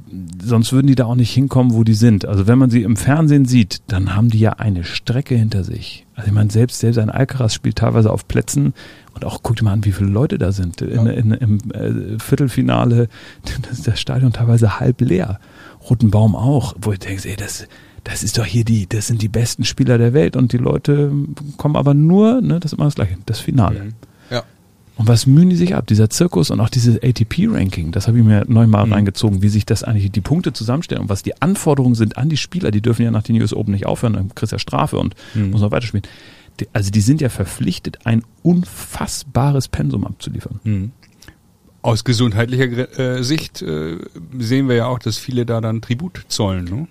sonst 0.41 0.71
würden 0.71 0.87
die 0.87 0.95
da 0.95 1.05
auch 1.05 1.15
nicht 1.15 1.33
hinkommen, 1.33 1.73
wo 1.73 1.83
die 1.83 1.95
sind. 1.95 2.25
Also 2.25 2.45
wenn 2.45 2.59
man 2.59 2.69
sie 2.69 2.83
im 2.83 2.95
Fernsehen 2.95 3.45
sieht, 3.45 3.81
dann 3.87 4.15
haben 4.15 4.29
die 4.29 4.39
ja 4.39 4.53
eine 4.53 4.83
Strecke 4.83 5.35
hinter 5.35 5.63
sich. 5.63 6.05
Also 6.13 6.27
ich 6.27 6.33
meine, 6.33 6.51
selbst, 6.51 6.79
selbst 6.79 6.99
ein 6.99 7.09
Alcaraz 7.09 7.55
spielt 7.55 7.77
teilweise 7.77 8.11
auf 8.11 8.27
Plätzen 8.27 8.73
und 9.15 9.25
auch 9.25 9.41
guck 9.41 9.55
dir 9.55 9.63
mal 9.63 9.73
an, 9.73 9.83
wie 9.83 9.91
viele 9.91 10.11
Leute 10.11 10.37
da 10.37 10.51
sind. 10.51 10.81
In, 10.81 11.07
in, 11.07 11.31
Im 11.31 11.71
äh, 11.71 12.19
Viertelfinale, 12.19 13.09
das 13.63 13.79
ist 13.79 13.87
das 13.87 13.99
Stadion 13.99 14.31
teilweise 14.31 14.79
halb 14.79 15.01
leer. 15.01 15.39
Rotenbaum 15.89 16.35
auch, 16.35 16.75
wo 16.79 16.91
ich 16.91 16.99
denke, 16.99 17.27
ey, 17.27 17.35
das, 17.35 17.67
das 18.03 18.21
ist 18.21 18.37
doch 18.37 18.45
hier 18.45 18.63
die, 18.63 18.87
das 18.87 19.07
sind 19.07 19.23
die 19.23 19.27
besten 19.27 19.65
Spieler 19.65 19.97
der 19.97 20.13
Welt 20.13 20.35
und 20.35 20.53
die 20.53 20.57
Leute 20.57 21.11
kommen 21.57 21.75
aber 21.75 21.95
nur, 21.95 22.41
ne, 22.41 22.59
das 22.59 22.71
ist 22.71 22.77
immer 22.77 22.85
das 22.85 22.95
Gleiche, 22.95 23.17
das 23.25 23.39
Finale. 23.39 23.85
Mhm. 23.85 23.93
Und 24.97 25.07
was 25.09 25.25
mühen 25.27 25.49
die 25.49 25.55
sich 25.57 25.75
ab? 25.75 25.87
Dieser 25.87 26.09
Zirkus 26.09 26.51
und 26.51 26.59
auch 26.61 26.69
dieses 26.69 26.95
ATP-Ranking, 27.03 27.91
das 27.91 28.07
habe 28.07 28.17
ich 28.17 28.23
mir 28.23 28.45
neunmal 28.47 28.85
Mhm. 28.85 28.93
reingezogen, 28.93 29.41
wie 29.41 29.49
sich 29.49 29.65
das 29.65 29.83
eigentlich 29.83 30.09
die 30.11 30.21
Punkte 30.21 30.53
zusammenstellen 30.53 31.03
und 31.03 31.09
was 31.09 31.21
die 31.21 31.41
Anforderungen 31.41 31.95
sind 31.95 32.17
an 32.17 32.29
die 32.29 32.37
Spieler. 32.37 32.71
Die 32.71 32.81
dürfen 32.81 33.01
ja 33.03 33.11
nach 33.11 33.23
den 33.23 33.39
US 33.41 33.53
Open 33.53 33.73
nicht 33.73 33.85
aufhören, 33.85 34.13
dann 34.13 34.33
kriegst 34.33 34.53
du 34.53 34.55
ja 34.55 34.59
Strafe 34.59 34.97
und 34.97 35.15
Mhm. 35.33 35.51
muss 35.51 35.61
noch 35.61 35.71
weiterspielen. 35.71 36.05
Die, 36.61 36.67
also 36.71 36.91
die 36.91 37.01
sind 37.01 37.19
ja 37.19 37.27
verpflichtet, 37.27 38.05
ein 38.05 38.23
unfassbares 38.41 39.67
Pensum 39.67 40.05
abzuliefern. 40.05 40.59
Mhm. 40.63 40.91
Aus 41.81 42.03
gesundheitlicher 42.03 42.97
äh, 42.97 43.23
Sicht 43.23 43.61
äh, 43.61 43.97
sehen 44.39 44.67
wir 44.69 44.75
ja 44.75 44.85
auch, 44.87 44.99
dass 44.99 45.17
viele 45.17 45.45
da 45.45 45.61
dann 45.61 45.81
Tribut 45.81 46.23
zollen. 46.29 46.65
Ne? 46.65 46.87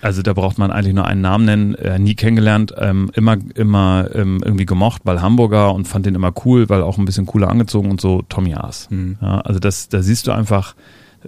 Also 0.00 0.22
da 0.22 0.32
braucht 0.32 0.58
man 0.58 0.70
eigentlich 0.70 0.94
nur 0.94 1.06
einen 1.06 1.20
Namen 1.20 1.44
nennen, 1.44 1.74
äh, 1.74 1.98
nie 1.98 2.14
kennengelernt, 2.14 2.72
ähm, 2.78 3.10
immer 3.14 3.36
immer 3.54 4.08
ähm, 4.14 4.40
irgendwie 4.44 4.66
gemocht, 4.66 5.02
weil 5.04 5.20
Hamburger 5.20 5.74
und 5.74 5.88
fand 5.88 6.06
den 6.06 6.14
immer 6.14 6.32
cool, 6.44 6.68
weil 6.68 6.82
auch 6.82 6.98
ein 6.98 7.04
bisschen 7.04 7.26
cooler 7.26 7.48
angezogen 7.48 7.90
und 7.90 8.00
so, 8.00 8.22
Tommy 8.28 8.52
Haas. 8.52 8.88
Mhm. 8.90 9.18
Ja, 9.20 9.40
also 9.40 9.58
das, 9.58 9.88
da 9.88 10.02
siehst 10.02 10.26
du 10.26 10.32
einfach, 10.32 10.74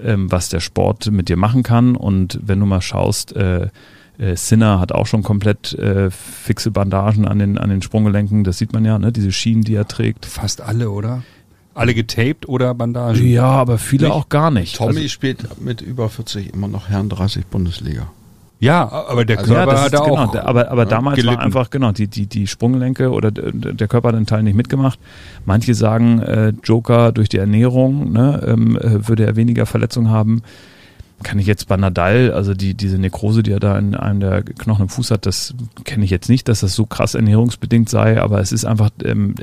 ähm, 0.03 0.31
was 0.31 0.49
der 0.49 0.61
Sport 0.61 1.11
mit 1.11 1.29
dir 1.29 1.37
machen 1.37 1.63
kann 1.63 1.97
und 1.97 2.39
wenn 2.43 2.61
du 2.61 2.67
mal 2.67 2.81
schaust, 2.81 3.35
äh, 3.35 3.69
äh, 4.19 4.37
Sinner 4.37 4.79
hat 4.79 4.93
auch 4.93 5.07
schon 5.07 5.23
komplett 5.23 5.73
äh, 5.73 6.11
fixe 6.11 6.71
Bandagen 6.71 7.27
an 7.27 7.39
den, 7.39 7.59
an 7.59 7.71
den 7.71 7.83
Sprunggelenken, 7.83 8.45
das 8.45 8.59
sieht 8.59 8.73
man 8.73 8.85
ja, 8.85 8.99
ne? 8.99 9.13
diese 9.13 9.33
Schienen, 9.33 9.63
die 9.63 9.75
er 9.75 9.89
trägt. 9.89 10.27
Fast 10.27 10.61
alle, 10.61 10.91
oder? 10.91 11.23
Alle 11.75 11.95
getaped 11.95 12.49
oder 12.49 12.75
Bandagen? 12.75 13.27
Ja, 13.27 13.47
aber 13.47 13.79
viele 13.79 14.07
Nicht? 14.07 14.15
auch 14.15 14.29
gar 14.29 14.51
nicht. 14.51 14.77
Tommy 14.77 14.97
Also, 14.97 15.09
spielt 15.09 15.61
mit 15.61 15.81
über 15.81 16.09
40 16.09 16.53
immer 16.53 16.69
noch 16.69 16.89
Herren 16.89 17.09
30 17.09 17.47
Bundesliga. 17.47 18.11
Ja, 18.61 18.87
aber 19.09 19.25
der 19.25 19.39
Also, 19.39 19.55
ja, 19.55 19.65
Körper 19.65 19.73
das 19.73 19.85
hat 19.85 19.95
da 19.95 20.01
genau, 20.01 20.17
auch. 20.17 20.35
aber, 20.35 20.71
aber 20.71 20.83
ja, 20.83 20.89
damals 20.89 21.17
gelitten. 21.17 21.37
war 21.37 21.43
einfach, 21.43 21.71
genau, 21.71 21.93
die, 21.93 22.09
die, 22.09 22.27
die 22.27 22.47
Sprunggelenke 22.47 23.11
oder 23.11 23.31
der, 23.31 23.89
Körper 23.89 24.09
hat 24.09 24.17
den 24.17 24.27
Teil 24.27 24.43
nicht 24.43 24.55
mitgemacht. 24.55 24.99
Manche 25.47 25.75
sagen, 25.75 26.21
äh, 26.21 26.53
Joker 26.63 27.11
durch 27.11 27.31
die 27.31 27.39
Ernährung, 27.39 28.13
ne, 28.13 28.43
ähm, 28.47 28.77
äh, 28.77 29.09
würde 29.09 29.25
er 29.25 29.37
weniger 29.37 29.65
Verletzungen 29.65 30.11
haben. 30.11 30.43
Kann 31.23 31.39
ich 31.39 31.47
jetzt 31.47 31.69
bei 31.69 31.77
Nadal, 31.77 32.33
also 32.33 32.55
die, 32.55 32.75
diese 32.75 32.99
Nekrose, 32.99 33.43
die 33.43 33.53
er 33.53 33.61
da 33.61 33.79
in 33.79 33.95
einem 33.95 34.21
der 34.21 34.43
Knochen 34.43 34.83
im 34.83 34.89
Fuß 34.89 35.11
hat, 35.11 35.27
das 35.27 35.55
kenne 35.85 36.05
ich 36.05 36.11
jetzt 36.11 36.29
nicht, 36.29 36.49
dass 36.49 36.61
das 36.61 36.75
so 36.75 36.87
krass 36.87 37.15
ernährungsbedingt 37.15 37.89
sei, 37.89 38.21
aber 38.21 38.41
es 38.41 38.53
ist 38.53 38.65
einfach, 38.65 38.91
ähm, 39.05 39.35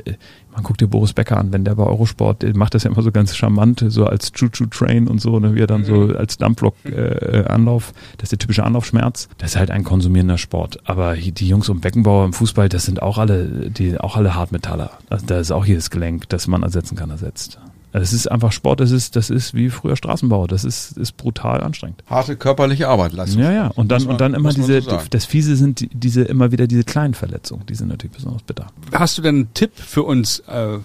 man 0.52 0.64
guckt 0.64 0.80
dir 0.80 0.88
Boris 0.88 1.12
Becker 1.12 1.36
an, 1.36 1.52
wenn 1.52 1.64
der 1.64 1.76
bei 1.76 1.84
Eurosport, 1.84 2.42
der 2.42 2.56
macht 2.56 2.74
das 2.74 2.82
ja 2.82 2.90
immer 2.90 3.02
so 3.02 3.12
ganz 3.12 3.36
charmant, 3.36 3.84
so 3.88 4.06
als 4.06 4.32
Choo-Choo-Train 4.32 5.06
und 5.06 5.20
so, 5.20 5.38
ne, 5.38 5.54
wie 5.54 5.60
er 5.60 5.66
dann 5.68 5.84
so 5.84 6.14
als 6.16 6.36
Dampflok 6.36 6.74
äh, 6.84 7.44
Anlauf, 7.46 7.92
das 8.16 8.24
ist 8.24 8.32
der 8.32 8.38
typische 8.38 8.64
Anlaufschmerz. 8.64 9.28
Das 9.38 9.50
ist 9.50 9.56
halt 9.56 9.70
ein 9.70 9.84
konsumierender 9.84 10.38
Sport. 10.38 10.80
Aber 10.84 11.14
die 11.14 11.48
Jungs 11.48 11.68
um 11.68 11.80
Beckenbauer 11.80 12.24
im 12.24 12.32
Fußball, 12.32 12.68
das 12.68 12.84
sind 12.84 13.02
auch 13.02 13.18
alle, 13.18 13.70
die 13.70 13.98
auch 13.98 14.16
alle 14.16 14.34
Hartmetaller. 14.34 14.90
Also 15.10 15.26
da 15.26 15.38
ist 15.38 15.52
auch 15.52 15.64
jedes 15.64 15.90
Gelenk, 15.90 16.28
das 16.28 16.48
man 16.48 16.64
ersetzen 16.64 16.96
kann, 16.96 17.10
ersetzt. 17.10 17.60
Es 17.92 18.12
ist 18.12 18.26
einfach 18.30 18.52
Sport, 18.52 18.80
das 18.80 18.90
ist, 18.90 19.16
das 19.16 19.30
ist 19.30 19.54
wie 19.54 19.70
früher 19.70 19.96
Straßenbau. 19.96 20.46
Das 20.46 20.64
ist, 20.64 20.96
ist 20.98 21.16
brutal 21.16 21.62
anstrengend. 21.62 22.04
Harte 22.06 22.36
körperliche 22.36 22.88
Arbeit 22.88 23.12
leisten. 23.12 23.38
Ja, 23.40 23.50
ja. 23.50 23.66
Und 23.68 23.88
dann, 23.90 24.02
man- 24.02 24.12
und 24.12 24.20
dann 24.20 24.34
immer 24.34 24.52
diese, 24.52 24.82
so 24.82 25.00
das 25.10 25.24
Fiese 25.24 25.56
sind 25.56 25.80
die, 25.80 25.88
diese, 25.88 26.22
immer 26.22 26.52
wieder 26.52 26.66
diese 26.66 26.84
kleinen 26.84 27.14
Verletzungen. 27.14 27.64
Die 27.66 27.74
sind 27.74 27.88
natürlich 27.88 28.14
besonders 28.16 28.42
bitter. 28.42 28.66
Hast 28.92 29.16
du 29.16 29.22
denn 29.22 29.34
einen 29.36 29.54
Tipp 29.54 29.72
für 29.74 30.02
uns 30.02 30.40
äh, 30.40 30.78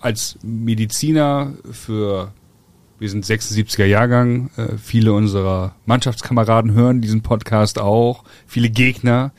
als 0.00 0.38
Mediziner 0.42 1.52
für 1.70 2.32
wir 2.98 3.10
sind 3.10 3.26
76er 3.26 3.84
Jahrgang, 3.84 4.48
äh, 4.56 4.78
viele 4.82 5.12
unserer 5.12 5.74
Mannschaftskameraden 5.84 6.72
hören 6.72 7.02
diesen 7.02 7.20
Podcast 7.22 7.78
auch, 7.78 8.24
viele 8.46 8.70
Gegner, 8.70 9.32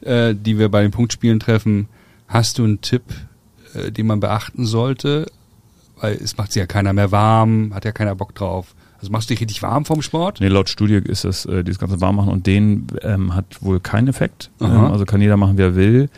äh, 0.00 0.34
die 0.34 0.58
wir 0.58 0.70
bei 0.70 0.80
den 0.82 0.92
Punktspielen 0.92 1.38
treffen. 1.38 1.88
Hast 2.26 2.56
du 2.58 2.64
einen 2.64 2.80
Tipp, 2.80 3.02
äh, 3.74 3.92
den 3.92 4.06
man 4.06 4.20
beachten 4.20 4.64
sollte? 4.64 5.26
Weil 6.02 6.14
es 6.14 6.36
macht 6.36 6.52
sich 6.52 6.60
ja 6.60 6.66
keiner 6.66 6.92
mehr 6.92 7.12
warm, 7.12 7.72
hat 7.74 7.84
ja 7.84 7.92
keiner 7.92 8.16
Bock 8.16 8.34
drauf. 8.34 8.74
Also 8.98 9.12
machst 9.12 9.30
du 9.30 9.34
dich 9.34 9.40
richtig 9.40 9.62
warm 9.62 9.84
vom 9.84 10.02
Sport? 10.02 10.40
Nee, 10.40 10.48
laut 10.48 10.68
Studie 10.68 10.96
ist 10.96 11.24
das, 11.24 11.46
äh, 11.46 11.62
dieses 11.62 11.78
ganze 11.78 12.00
Warmmachen 12.00 12.32
und 12.32 12.46
den 12.46 12.88
ähm, 13.02 13.34
hat 13.34 13.62
wohl 13.62 13.78
keinen 13.80 14.08
Effekt. 14.08 14.50
Ähm, 14.60 14.66
also 14.68 15.04
kann 15.04 15.20
jeder 15.20 15.36
machen, 15.36 15.58
wie 15.58 15.62
er 15.62 15.76
will. 15.76 16.10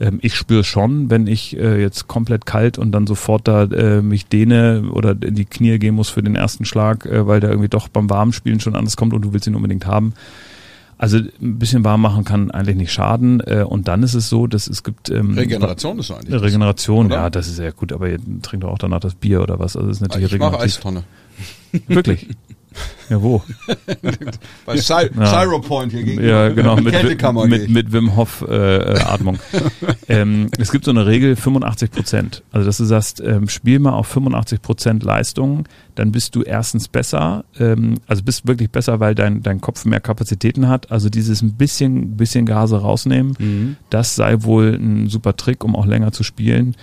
Ähm, 0.00 0.20
ich 0.22 0.36
spüre 0.36 0.62
schon, 0.62 1.10
wenn 1.10 1.26
ich 1.26 1.56
äh, 1.56 1.80
jetzt 1.80 2.06
komplett 2.06 2.46
kalt 2.46 2.78
und 2.78 2.92
dann 2.92 3.06
sofort 3.06 3.48
da 3.48 3.64
äh, 3.64 4.00
mich 4.00 4.26
dehne 4.26 4.90
oder 4.92 5.10
in 5.10 5.34
die 5.34 5.44
Knie 5.44 5.78
gehen 5.78 5.96
muss 5.96 6.08
für 6.08 6.22
den 6.22 6.36
ersten 6.36 6.64
Schlag, 6.64 7.04
äh, 7.06 7.26
weil 7.26 7.40
der 7.40 7.50
irgendwie 7.50 7.68
doch 7.68 7.88
beim 7.88 8.08
Warmspielen 8.08 8.60
schon 8.60 8.76
anders 8.76 8.96
kommt 8.96 9.12
und 9.12 9.22
du 9.22 9.32
willst 9.32 9.48
ihn 9.48 9.56
unbedingt 9.56 9.86
haben. 9.86 10.14
Also 11.02 11.16
ein 11.16 11.58
bisschen 11.58 11.84
warm 11.84 12.00
machen 12.00 12.24
kann 12.24 12.52
eigentlich 12.52 12.76
nicht 12.76 12.92
schaden. 12.92 13.40
Äh, 13.40 13.64
und 13.68 13.88
dann 13.88 14.04
ist 14.04 14.14
es 14.14 14.28
so, 14.28 14.46
dass 14.46 14.68
es 14.68 14.84
gibt 14.84 15.10
ähm, 15.10 15.32
Regeneration 15.36 15.98
ist 15.98 16.12
eigentlich. 16.12 16.30
das. 16.30 16.42
Regeneration, 16.42 17.06
oder? 17.06 17.16
ja, 17.16 17.28
das 17.30 17.48
ist 17.48 17.58
ja 17.58 17.72
gut, 17.72 17.92
aber 17.92 18.08
ihr 18.08 18.20
trinkt 18.42 18.62
doch 18.62 18.70
auch 18.70 18.78
danach 18.78 19.00
das 19.00 19.16
Bier 19.16 19.42
oder 19.42 19.58
was. 19.58 19.74
Also 19.74 19.88
das 19.88 19.96
ist 19.96 20.00
natürlich 20.02 20.32
Ich 20.32 20.38
mache. 20.38 20.60
Eistonne. 20.60 21.02
Wirklich. 21.88 22.28
Ja, 23.08 23.22
wo? 23.22 23.42
Bei 24.66 24.76
Cy 24.76 25.10
Ja. 25.16 25.26
Cyro 25.26 25.60
Point 25.60 25.92
hier 25.92 26.02
gegenüber. 26.04 26.28
Ja, 26.28 26.48
genau, 26.48 26.76
mit, 26.76 26.92
Kältekammer 26.92 27.46
mit, 27.46 27.68
mit. 27.68 27.92
Wim 27.92 28.16
Hof 28.16 28.44
äh, 28.48 28.76
äh, 28.76 29.00
Atmung. 29.00 29.38
ähm, 30.08 30.48
es 30.58 30.70
gibt 30.72 30.84
so 30.84 30.90
eine 30.90 31.06
Regel 31.06 31.36
85 31.36 31.90
Prozent. 31.90 32.42
Also 32.52 32.66
dass 32.66 32.78
du 32.78 32.84
sagst, 32.84 33.20
ähm, 33.20 33.48
spiel 33.48 33.78
mal 33.78 33.92
auf 33.92 34.06
85 34.08 34.62
Prozent 34.62 35.02
Leistung, 35.02 35.64
dann 35.94 36.12
bist 36.12 36.34
du 36.34 36.42
erstens 36.42 36.88
besser, 36.88 37.44
ähm, 37.58 37.96
also 38.06 38.22
bist 38.22 38.46
wirklich 38.46 38.70
besser, 38.70 38.98
weil 39.00 39.14
dein, 39.14 39.42
dein 39.42 39.60
Kopf 39.60 39.84
mehr 39.84 40.00
Kapazitäten 40.00 40.68
hat. 40.68 40.90
Also 40.90 41.10
dieses 41.10 41.42
ein 41.42 41.54
bisschen, 41.54 42.16
bisschen 42.16 42.46
Gase 42.46 42.76
rausnehmen, 42.80 43.34
Mhm. 43.38 43.76
das 43.90 44.14
sei 44.16 44.42
wohl 44.42 44.74
ein 44.80 45.08
super 45.08 45.36
Trick, 45.36 45.64
um 45.64 45.74
auch 45.76 45.86
länger 45.86 46.12
zu 46.12 46.22
spielen. 46.22 46.76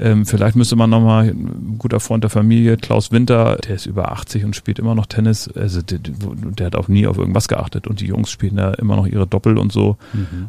Ähm, 0.00 0.24
vielleicht 0.24 0.56
müsste 0.56 0.76
man 0.76 0.88
nochmal, 0.88 1.28
ein 1.28 1.76
guter 1.78 2.00
Freund 2.00 2.24
der 2.24 2.30
Familie, 2.30 2.76
Klaus 2.78 3.12
Winter, 3.12 3.56
der 3.56 3.74
ist 3.76 3.84
über 3.86 4.10
80 4.12 4.44
und 4.44 4.56
spielt 4.56 4.78
immer 4.78 4.94
noch 4.94 5.04
Tennis. 5.06 5.46
Also 5.48 5.82
der, 5.82 5.98
der 5.98 6.66
hat 6.66 6.74
auch 6.74 6.88
nie 6.88 7.06
auf 7.06 7.18
irgendwas 7.18 7.48
geachtet 7.48 7.86
und 7.86 8.00
die 8.00 8.06
Jungs 8.06 8.30
spielen 8.30 8.56
da 8.56 8.72
immer 8.74 8.96
noch 8.96 9.06
ihre 9.06 9.26
Doppel 9.26 9.58
und 9.58 9.72
so. 9.72 9.98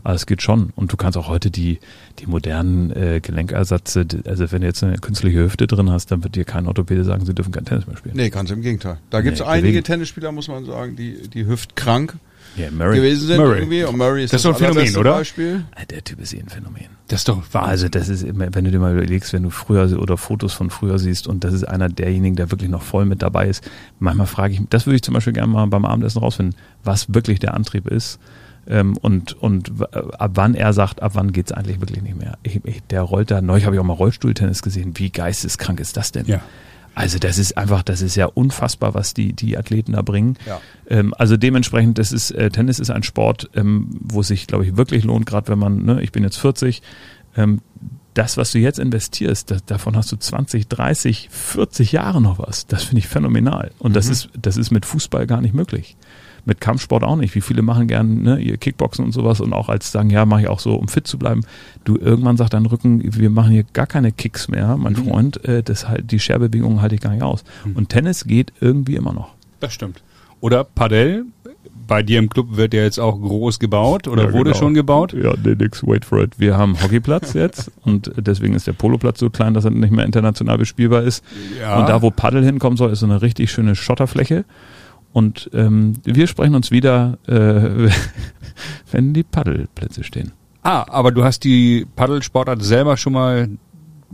Aber 0.03 0.13
es 0.15 0.25
geht 0.25 0.41
schon. 0.41 0.71
Und 0.75 0.93
du 0.93 0.97
kannst 0.97 1.17
auch 1.17 1.27
heute 1.27 1.51
die, 1.51 1.79
die 2.19 2.27
modernen 2.27 2.91
äh, 2.95 3.19
Gelenkersatze, 3.21 4.05
die- 4.05 4.25
also 4.27 4.51
wenn 4.51 4.61
du 4.61 4.67
jetzt 4.67 4.83
eine 4.83 4.97
künstliche 4.97 5.39
Hüfte 5.39 5.67
drin 5.67 5.89
hast, 5.89 6.11
dann 6.11 6.23
wird 6.23 6.35
dir 6.35 6.45
kein 6.45 6.65
Orthopäde 6.67 7.03
sagen, 7.03 7.25
sie 7.25 7.35
dürfen 7.35 7.51
kein 7.51 7.65
Tennis 7.65 7.87
mehr 7.87 7.97
spielen. 7.97 8.15
Nee, 8.15 8.29
ganz 8.29 8.51
im 8.51 8.61
Gegenteil. 8.61 8.97
Da 9.09 9.21
gibt 9.21 9.33
es 9.35 9.41
Nee, 9.41 9.47
einige. 9.47 9.83
Tennisspieler, 9.83 10.31
muss 10.31 10.47
man 10.47 10.65
sagen, 10.65 10.95
die, 10.95 11.27
die 11.27 11.45
hüftkrank 11.45 12.15
Ja, 12.57 12.69
Murray. 12.71 12.97
gewesen 12.97 13.27
sind 13.27 13.37
Murray. 13.37 13.59
irgendwie. 13.59 13.83
Und 13.83 13.97
Murray 13.97 14.23
ist 14.25 14.33
Das 14.33 14.39
ist 14.41 14.45
doch 14.45 14.53
ein 14.61 14.73
Phänomen, 14.73 14.97
oder? 14.97 15.13
Beispiel. 15.13 15.63
Ah, 15.75 15.85
Der 15.89 16.03
Typ 16.03 16.19
ist 16.21 16.33
eh 16.33 16.39
ein 16.39 16.49
Phänomen. 16.49 16.87
Das 17.07 17.21
ist 17.21 17.29
doch 17.29 17.41
wahr. 17.53 17.65
Also 17.65 17.87
das 17.89 18.09
ist 18.09 18.23
immer, 18.23 18.47
wenn 18.53 18.65
du 18.65 18.71
dir 18.71 18.79
mal 18.79 18.93
überlegst, 18.93 19.31
wenn 19.33 19.43
du 19.43 19.49
früher 19.49 19.97
oder 19.99 20.17
Fotos 20.17 20.53
von 20.53 20.69
früher 20.69 20.99
siehst 20.99 21.27
und 21.27 21.43
das 21.43 21.53
ist 21.53 21.63
einer 21.63 21.87
derjenigen, 21.89 22.35
der 22.35 22.51
wirklich 22.51 22.69
noch 22.69 22.81
voll 22.83 23.05
mit 23.05 23.21
dabei 23.21 23.47
ist. 23.47 23.69
Manchmal 23.99 24.27
frage 24.27 24.53
ich, 24.53 24.61
das 24.69 24.85
würde 24.85 24.95
ich 24.97 25.01
zum 25.01 25.13
Beispiel 25.13 25.33
gerne 25.33 25.51
mal 25.51 25.65
beim 25.67 25.85
Abendessen 25.85 26.19
rausfinden, 26.19 26.55
was 26.83 27.13
wirklich 27.13 27.39
der 27.39 27.53
Antrieb 27.53 27.87
ist 27.87 28.19
ähm, 28.67 28.95
und 28.97 29.33
und 29.33 29.79
w- 29.79 29.85
ab 30.17 30.31
wann 30.35 30.53
er 30.53 30.71
sagt, 30.73 31.01
ab 31.01 31.13
wann 31.15 31.31
geht's 31.31 31.51
eigentlich 31.51 31.79
wirklich 31.81 32.01
nicht 32.01 32.15
mehr. 32.17 32.37
Ich, 32.43 32.59
ich, 32.63 32.83
der 32.89 33.01
rollt 33.01 33.31
da. 33.31 33.41
Neulich 33.41 33.65
habe 33.65 33.75
ich 33.75 33.79
auch 33.79 33.85
mal 33.85 33.93
Rollstuhltennis 33.93 34.61
gesehen. 34.61 34.91
Wie 34.95 35.09
geisteskrank 35.09 35.79
ist 35.79 35.97
das 35.97 36.11
denn? 36.11 36.25
Ja. 36.27 36.41
Also 36.93 37.19
das 37.19 37.37
ist 37.37 37.57
einfach, 37.57 37.83
das 37.83 38.01
ist 38.01 38.15
ja 38.15 38.25
unfassbar, 38.25 38.93
was 38.93 39.13
die 39.13 39.33
die 39.33 39.57
Athleten 39.57 39.93
da 39.93 40.01
bringen. 40.01 40.37
Ja. 40.45 40.59
Ähm, 40.87 41.13
also 41.17 41.37
dementsprechend, 41.37 41.97
das 41.97 42.11
ist 42.11 42.31
äh, 42.31 42.49
Tennis 42.49 42.79
ist 42.79 42.89
ein 42.89 43.03
Sport, 43.03 43.49
ähm, 43.55 43.87
wo 44.01 44.21
es 44.21 44.27
sich, 44.27 44.47
glaube 44.47 44.65
ich, 44.65 44.77
wirklich 44.77 45.03
lohnt, 45.03 45.25
gerade 45.25 45.47
wenn 45.49 45.59
man, 45.59 45.85
ne, 45.85 46.01
ich 46.01 46.11
bin 46.11 46.23
jetzt 46.23 46.37
40, 46.37 46.81
ähm, 47.37 47.61
das, 48.13 48.35
was 48.35 48.51
du 48.51 48.59
jetzt 48.59 48.77
investierst, 48.77 49.51
das, 49.51 49.63
davon 49.65 49.95
hast 49.95 50.11
du 50.11 50.17
20, 50.17 50.67
30, 50.67 51.29
40 51.31 51.93
Jahre 51.93 52.21
noch 52.21 52.39
was. 52.39 52.67
Das 52.67 52.83
finde 52.83 52.99
ich 52.99 53.07
phänomenal. 53.07 53.71
Und 53.79 53.95
das 53.95 54.09
ist, 54.09 54.29
das 54.39 54.57
ist 54.57 54.69
mit 54.69 54.85
Fußball 54.85 55.27
gar 55.27 55.39
nicht 55.39 55.53
möglich. 55.53 55.95
Mit 56.45 56.59
Kampfsport 56.59 57.03
auch 57.03 57.15
nicht. 57.15 57.35
Wie 57.35 57.41
viele 57.41 57.61
machen 57.61 57.87
gern 57.87 58.23
ne, 58.23 58.39
ihr 58.39 58.57
Kickboxen 58.57 59.05
und 59.05 59.11
sowas 59.11 59.41
und 59.41 59.53
auch 59.53 59.69
als 59.69 59.91
sagen, 59.91 60.09
ja, 60.09 60.25
mache 60.25 60.41
ich 60.41 60.47
auch 60.47 60.59
so, 60.59 60.73
um 60.75 60.87
fit 60.87 61.07
zu 61.07 61.17
bleiben. 61.19 61.41
Du 61.83 61.97
irgendwann 61.97 62.37
sagt 62.37 62.53
dein 62.53 62.65
Rücken, 62.65 63.01
wir 63.03 63.29
machen 63.29 63.51
hier 63.51 63.63
gar 63.73 63.87
keine 63.87 64.11
Kicks 64.11 64.47
mehr, 64.47 64.75
mein 64.77 64.95
Freund. 64.95 65.43
Äh, 65.45 65.61
das 65.63 65.87
halt, 65.87 66.11
die 66.11 66.19
Scherbewegungen 66.19 66.81
halte 66.81 66.95
ich 66.95 67.01
gar 67.01 67.11
nicht 67.11 67.23
aus. 67.23 67.43
Und 67.75 67.89
Tennis 67.89 68.25
geht 68.25 68.53
irgendwie 68.59 68.95
immer 68.95 69.13
noch. 69.13 69.35
Das 69.59 69.73
stimmt. 69.73 70.01
Oder 70.39 70.63
Padel, 70.63 71.25
bei 71.87 72.03
dir 72.03 72.19
im 72.19 72.29
Club 72.29 72.55
wird 72.55 72.73
ja 72.73 72.83
jetzt 72.83 72.99
auch 72.99 73.19
groß 73.19 73.59
gebaut 73.59 74.07
oder 74.07 74.23
Ja, 74.27 74.33
wurde 74.33 74.51
genau. 74.51 74.57
schon 74.57 74.73
gebaut. 74.73 75.13
Ja, 75.13 75.33
nee, 75.43 75.55
nix, 75.55 75.85
wait 75.85 76.05
for 76.05 76.19
it. 76.21 76.39
Wir 76.39 76.57
haben 76.57 76.81
Hockeyplatz 76.81 77.33
jetzt 77.35 77.69
und 77.83 78.11
deswegen 78.15 78.53
ist 78.55 78.65
der 78.65 78.73
Poloplatz 78.73 79.19
so 79.19 79.29
klein, 79.29 79.53
dass 79.53 79.65
er 79.65 79.71
nicht 79.71 79.91
mehr 79.91 80.05
international 80.05 80.57
bespielbar 80.57 81.03
ist. 81.03 81.23
Ja. 81.59 81.79
Und 81.79 81.89
da, 81.89 82.01
wo 82.01 82.09
Paddel 82.09 82.43
hinkommen 82.45 82.77
soll, 82.77 82.91
ist 82.91 82.99
so 82.99 83.05
eine 83.05 83.21
richtig 83.21 83.51
schöne 83.51 83.75
Schotterfläche. 83.75 84.45
Und 85.13 85.49
ähm, 85.53 85.93
wir 86.03 86.27
sprechen 86.27 86.55
uns 86.55 86.71
wieder, 86.71 87.17
äh, 87.27 87.89
wenn 88.91 89.13
die 89.13 89.23
Paddelplätze 89.23 90.03
stehen. 90.03 90.31
Ah, 90.63 90.85
aber 90.89 91.11
du 91.11 91.23
hast 91.23 91.43
die 91.43 91.87
Paddelsportart 91.95 92.61
selber 92.63 92.95
schon 92.97 93.13
mal 93.13 93.49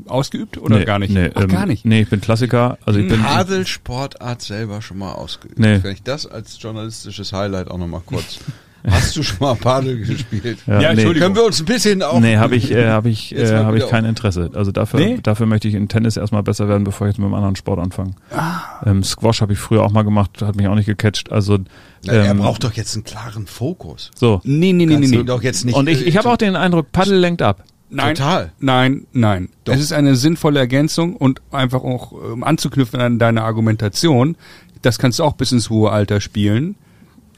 ausgeübt 0.05 0.57
oder 0.57 0.79
Nee, 0.79 0.85
gar 0.85 0.99
nicht? 0.99 1.11
Nee, 1.11 1.31
Ach, 1.33 1.41
ähm, 1.41 1.49
gar 1.49 1.65
nicht. 1.65 1.85
Nee, 1.85 2.01
ich 2.01 2.09
bin 2.09 2.21
Klassiker. 2.21 2.77
Also 2.85 2.99
ich 2.99 3.07
bin, 3.07 3.21
Padelsportart 3.21 4.41
selber 4.41 4.81
schon 4.81 4.97
mal 4.97 5.13
ausgeübt. 5.13 5.59
Nee. 5.59 5.79
Wenn 5.81 5.93
ich 5.93 6.03
das 6.03 6.25
als 6.25 6.61
journalistisches 6.61 7.33
Highlight 7.33 7.69
auch 7.69 7.77
nochmal 7.77 8.01
kurz. 8.05 8.39
Hast 8.89 9.15
du 9.17 9.23
schon 9.23 9.37
mal 9.39 9.55
Padel 9.55 9.97
gespielt? 10.05 10.59
Ja, 10.65 10.77
nee, 10.79 10.85
Entschuldigung. 10.85 11.19
Können 11.27 11.35
wir 11.35 11.45
uns 11.45 11.59
ein 11.59 11.65
bisschen 11.65 12.01
auf. 12.01 12.19
Nee, 12.19 12.37
habe 12.37 12.55
ich, 12.55 12.71
äh, 12.71 12.87
hab 12.87 13.05
ich, 13.05 13.35
äh, 13.35 13.55
hab 13.57 13.73
ich 13.73 13.81
wieder 13.81 13.87
kein 13.89 14.05
Interesse. 14.05 14.49
Also 14.53 14.71
dafür, 14.71 14.99
Nee? 14.99 15.19
dafür 15.21 15.45
möchte 15.45 15.67
ich 15.67 15.73
in 15.73 15.87
Tennis 15.89 16.15
erstmal 16.17 16.43
besser 16.43 16.67
werden, 16.69 16.83
bevor 16.83 17.07
ich 17.07 17.13
jetzt 17.13 17.17
mit 17.19 17.25
einem 17.25 17.33
anderen 17.35 17.55
Sport 17.55 17.79
anfange. 17.79 18.11
Ah. 18.31 18.61
Ähm, 18.85 19.03
Squash 19.03 19.41
habe 19.41 19.53
ich 19.53 19.59
früher 19.59 19.83
auch 19.83 19.91
mal 19.91 20.03
gemacht, 20.03 20.41
hat 20.41 20.55
mich 20.55 20.67
auch 20.67 20.75
nicht 20.75 20.85
gecatcht. 20.85 21.31
Also 21.31 21.57
Na, 22.05 22.13
er 22.13 22.31
ähm, 22.31 22.37
braucht 22.37 22.63
doch 22.63 22.73
jetzt 22.73 22.95
einen 22.95 23.03
klaren 23.03 23.45
Fokus. 23.47 24.11
so. 24.15 24.41
Nee, 24.43 24.71
nee, 24.73 24.85
nee, 24.85 24.85
nee, 24.85 24.93
Kannst 24.95 25.13
du 25.13 25.17
nee. 25.17 25.23
doch 25.25 25.43
jetzt 25.43 25.65
nicht. 25.65 25.75
Und 25.75 25.89
ich, 25.89 26.05
ich 26.05 26.17
habe 26.17 26.29
auch 26.29 26.37
den 26.37 26.55
Eindruck, 26.55 26.91
Paddel 26.91 27.17
lenkt 27.17 27.41
ab. 27.41 27.63
Nein, 27.89 28.15
Total. 28.15 28.51
nein, 28.59 29.07
nein. 29.13 29.49
Doch. 29.63 29.73
Es 29.73 29.79
ist 29.79 29.93
eine 29.93 30.15
sinnvolle 30.17 30.59
Ergänzung 30.59 31.15
und 31.15 31.41
einfach 31.51 31.83
auch 31.83 32.11
um 32.11 32.43
anzuknüpfen 32.43 32.99
an 32.99 33.17
deine 33.19 33.43
Argumentation. 33.43 34.35
Das 34.81 34.99
kannst 34.99 35.19
du 35.19 35.23
auch 35.23 35.33
bis 35.33 35.51
ins 35.53 35.69
hohe 35.69 35.89
Alter 35.91 36.19
spielen, 36.19 36.75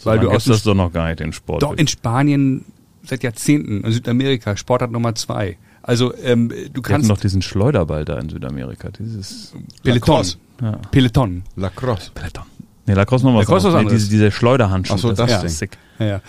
weil 0.05 0.17
Man 0.17 0.25
du 0.27 0.31
aus 0.31 0.45
das 0.45 0.63
doch 0.63 0.75
noch 0.75 0.91
gar 0.91 1.07
nicht, 1.07 1.19
den 1.19 1.33
Sport. 1.33 1.61
doch 1.63 1.73
in 1.75 1.87
Spanien 1.87 2.65
seit 3.03 3.23
Jahrzehnten, 3.23 3.81
in 3.83 3.91
Südamerika 3.91 4.55
Sportart 4.57 4.91
Nummer 4.91 5.15
zwei. 5.15 5.57
Also 5.81 6.13
ähm, 6.23 6.51
du 6.73 6.81
kannst 6.81 7.09
doch 7.09 7.17
diesen 7.19 7.41
Schleuderball 7.41 8.05
da 8.05 8.19
in 8.19 8.29
Südamerika. 8.29 8.89
Dieses 8.91 9.53
Peloton, 9.83 9.93
Lacrosse. 10.15 10.37
ja. 10.61 10.71
Peloton. 10.91 11.43
Lacrosse. 11.55 12.11
Peloton. 12.13 12.43
Nee, 12.85 12.93
Lacrosse 12.93 13.25
noch 13.25 13.33
was 13.35 13.45
Lacrosse 13.47 13.67
ist 13.69 13.73
was 13.73 13.79
anderes. 13.79 13.93
Nee, 13.93 13.97
diese, 13.99 14.09
diese 14.11 14.31
Schleuderhandschuhe. 14.31 14.95
Ach 14.97 15.01
so, 15.01 15.13
das 15.13 15.31
ist 15.31 15.41
Ding. 15.41 15.49
sick. 15.49 15.77
Ja, 15.99 16.05
ja. 16.05 16.21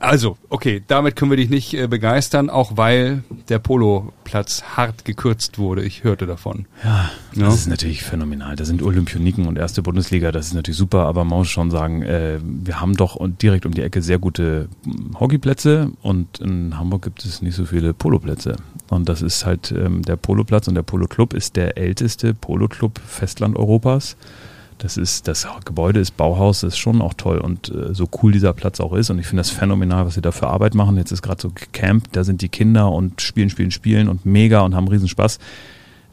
Also, 0.00 0.38
okay, 0.48 0.80
damit 0.86 1.16
können 1.16 1.32
wir 1.32 1.36
dich 1.36 1.50
nicht 1.50 1.74
äh, 1.74 1.88
begeistern, 1.88 2.50
auch 2.50 2.76
weil 2.76 3.24
der 3.48 3.58
Poloplatz 3.58 4.62
hart 4.76 5.04
gekürzt 5.04 5.58
wurde. 5.58 5.82
Ich 5.82 6.04
hörte 6.04 6.24
davon. 6.26 6.66
Ja, 6.84 7.10
Ja. 7.34 7.46
das 7.46 7.56
ist 7.56 7.66
natürlich 7.66 8.04
phänomenal. 8.04 8.54
Da 8.54 8.64
sind 8.64 8.80
Olympioniken 8.80 9.46
und 9.48 9.58
erste 9.58 9.82
Bundesliga, 9.82 10.30
das 10.30 10.46
ist 10.46 10.54
natürlich 10.54 10.78
super, 10.78 11.06
aber 11.06 11.24
man 11.24 11.38
muss 11.38 11.48
schon 11.48 11.72
sagen, 11.72 12.02
äh, 12.02 12.38
wir 12.42 12.80
haben 12.80 12.94
doch 12.94 13.18
direkt 13.42 13.66
um 13.66 13.74
die 13.74 13.82
Ecke 13.82 14.00
sehr 14.00 14.20
gute 14.20 14.68
mm, 14.84 15.18
Hockeyplätze 15.18 15.90
und 16.02 16.38
in 16.38 16.78
Hamburg 16.78 17.02
gibt 17.02 17.24
es 17.24 17.42
nicht 17.42 17.56
so 17.56 17.64
viele 17.64 17.92
Poloplätze. 17.92 18.54
Und 18.90 19.08
das 19.08 19.20
ist 19.20 19.44
halt 19.44 19.72
ähm, 19.72 20.02
der 20.02 20.16
Poloplatz 20.16 20.68
und 20.68 20.76
der 20.76 20.82
Poloclub 20.82 21.34
ist 21.34 21.56
der 21.56 21.76
älteste 21.76 22.34
Poloclub 22.34 23.00
Festland 23.04 23.56
Europas. 23.56 24.16
Das 24.78 24.96
ist, 24.96 25.28
das 25.28 25.46
Gebäude 25.64 26.00
ist 26.00 26.16
Bauhaus, 26.16 26.62
ist 26.62 26.78
schon 26.78 27.02
auch 27.02 27.14
toll 27.14 27.38
und 27.38 27.68
äh, 27.68 27.94
so 27.94 28.08
cool 28.22 28.32
dieser 28.32 28.52
Platz 28.52 28.80
auch 28.80 28.92
ist 28.92 29.10
und 29.10 29.18
ich 29.18 29.26
finde 29.26 29.40
das 29.40 29.50
phänomenal, 29.50 30.06
was 30.06 30.14
sie 30.14 30.20
da 30.20 30.32
für 30.32 30.46
Arbeit 30.46 30.74
machen. 30.74 30.96
Jetzt 30.96 31.12
ist 31.12 31.22
gerade 31.22 31.42
so 31.42 31.52
Camp, 31.72 32.12
da 32.12 32.24
sind 32.24 32.42
die 32.42 32.48
Kinder 32.48 32.90
und 32.90 33.20
spielen, 33.20 33.50
spielen, 33.50 33.70
spielen 33.70 34.08
und 34.08 34.24
mega 34.24 34.60
und 34.60 34.74
haben 34.74 34.88
Riesenspaß. 34.88 35.38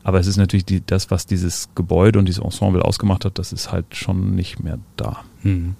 Aber 0.03 0.19
es 0.19 0.27
ist 0.27 0.37
natürlich 0.37 0.65
die, 0.65 0.85
das, 0.85 1.09
was 1.09 1.25
dieses 1.25 1.69
Gebäude 1.73 2.19
und 2.19 2.25
dieses 2.25 2.43
Ensemble 2.43 2.83
ausgemacht 2.83 3.25
hat, 3.25 3.39
das 3.39 3.51
ist 3.51 3.71
halt 3.71 3.95
schon 3.95 4.35
nicht 4.35 4.63
mehr 4.63 4.77
da. 4.97 5.23
Hm. 5.41 5.75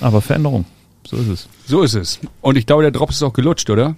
Aber 0.00 0.20
Veränderung, 0.20 0.64
so 1.06 1.16
ist 1.16 1.28
es. 1.28 1.48
So 1.66 1.82
ist 1.82 1.94
es. 1.94 2.18
Und 2.40 2.56
ich 2.56 2.66
glaube, 2.66 2.82
der 2.82 2.90
Drops 2.90 3.16
ist 3.16 3.22
auch 3.22 3.32
gelutscht, 3.32 3.70
oder? 3.70 3.96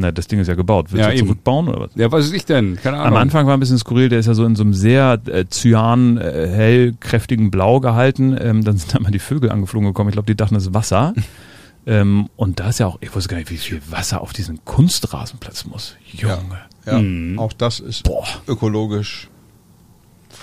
Na, 0.00 0.12
das 0.12 0.28
Ding 0.28 0.38
ist 0.38 0.46
ja 0.46 0.54
gebaut. 0.54 0.92
Willst 0.92 1.02
Ja, 1.04 1.10
du 1.10 1.16
eben. 1.16 1.26
zurückbauen 1.26 1.66
oder 1.68 1.80
was? 1.80 1.90
Ja, 1.96 2.12
was 2.12 2.26
ist 2.26 2.32
ich 2.32 2.44
denn? 2.44 2.76
Keine 2.76 2.98
Ahnung. 2.98 3.16
Am 3.16 3.20
Anfang 3.22 3.46
war 3.48 3.54
ein 3.56 3.60
bisschen 3.60 3.78
skurril, 3.78 4.08
der 4.08 4.20
ist 4.20 4.26
ja 4.26 4.34
so 4.34 4.44
in 4.44 4.54
so 4.54 4.62
einem 4.62 4.72
sehr 4.72 5.20
äh, 5.26 5.44
cyan, 5.50 6.18
äh, 6.18 6.46
hell, 6.48 6.94
kräftigen 7.00 7.50
Blau 7.50 7.80
gehalten. 7.80 8.36
Ähm, 8.40 8.62
dann 8.62 8.76
sind 8.76 8.94
da 8.94 9.00
mal 9.00 9.10
die 9.10 9.18
Vögel 9.18 9.50
angeflogen 9.50 9.88
gekommen. 9.88 10.08
Ich 10.10 10.14
glaube, 10.14 10.26
die 10.26 10.36
dachten, 10.36 10.54
das 10.54 10.66
ist 10.66 10.74
Wasser. 10.74 11.14
ähm, 11.86 12.28
und 12.36 12.60
da 12.60 12.68
ist 12.68 12.78
ja 12.78 12.86
auch, 12.86 12.98
ich 13.00 13.12
wusste 13.14 13.28
gar 13.30 13.38
nicht, 13.38 13.50
wie 13.50 13.56
viel 13.56 13.80
Wasser 13.90 14.20
auf 14.20 14.32
diesen 14.32 14.64
Kunstrasenplatz 14.64 15.64
muss. 15.66 15.96
Junge. 16.12 16.36
Ja, 16.86 16.98
Mhm. 17.00 17.38
auch 17.38 17.52
das 17.52 17.80
ist 17.80 18.04
Boah. 18.04 18.24
ökologisch 18.46 19.28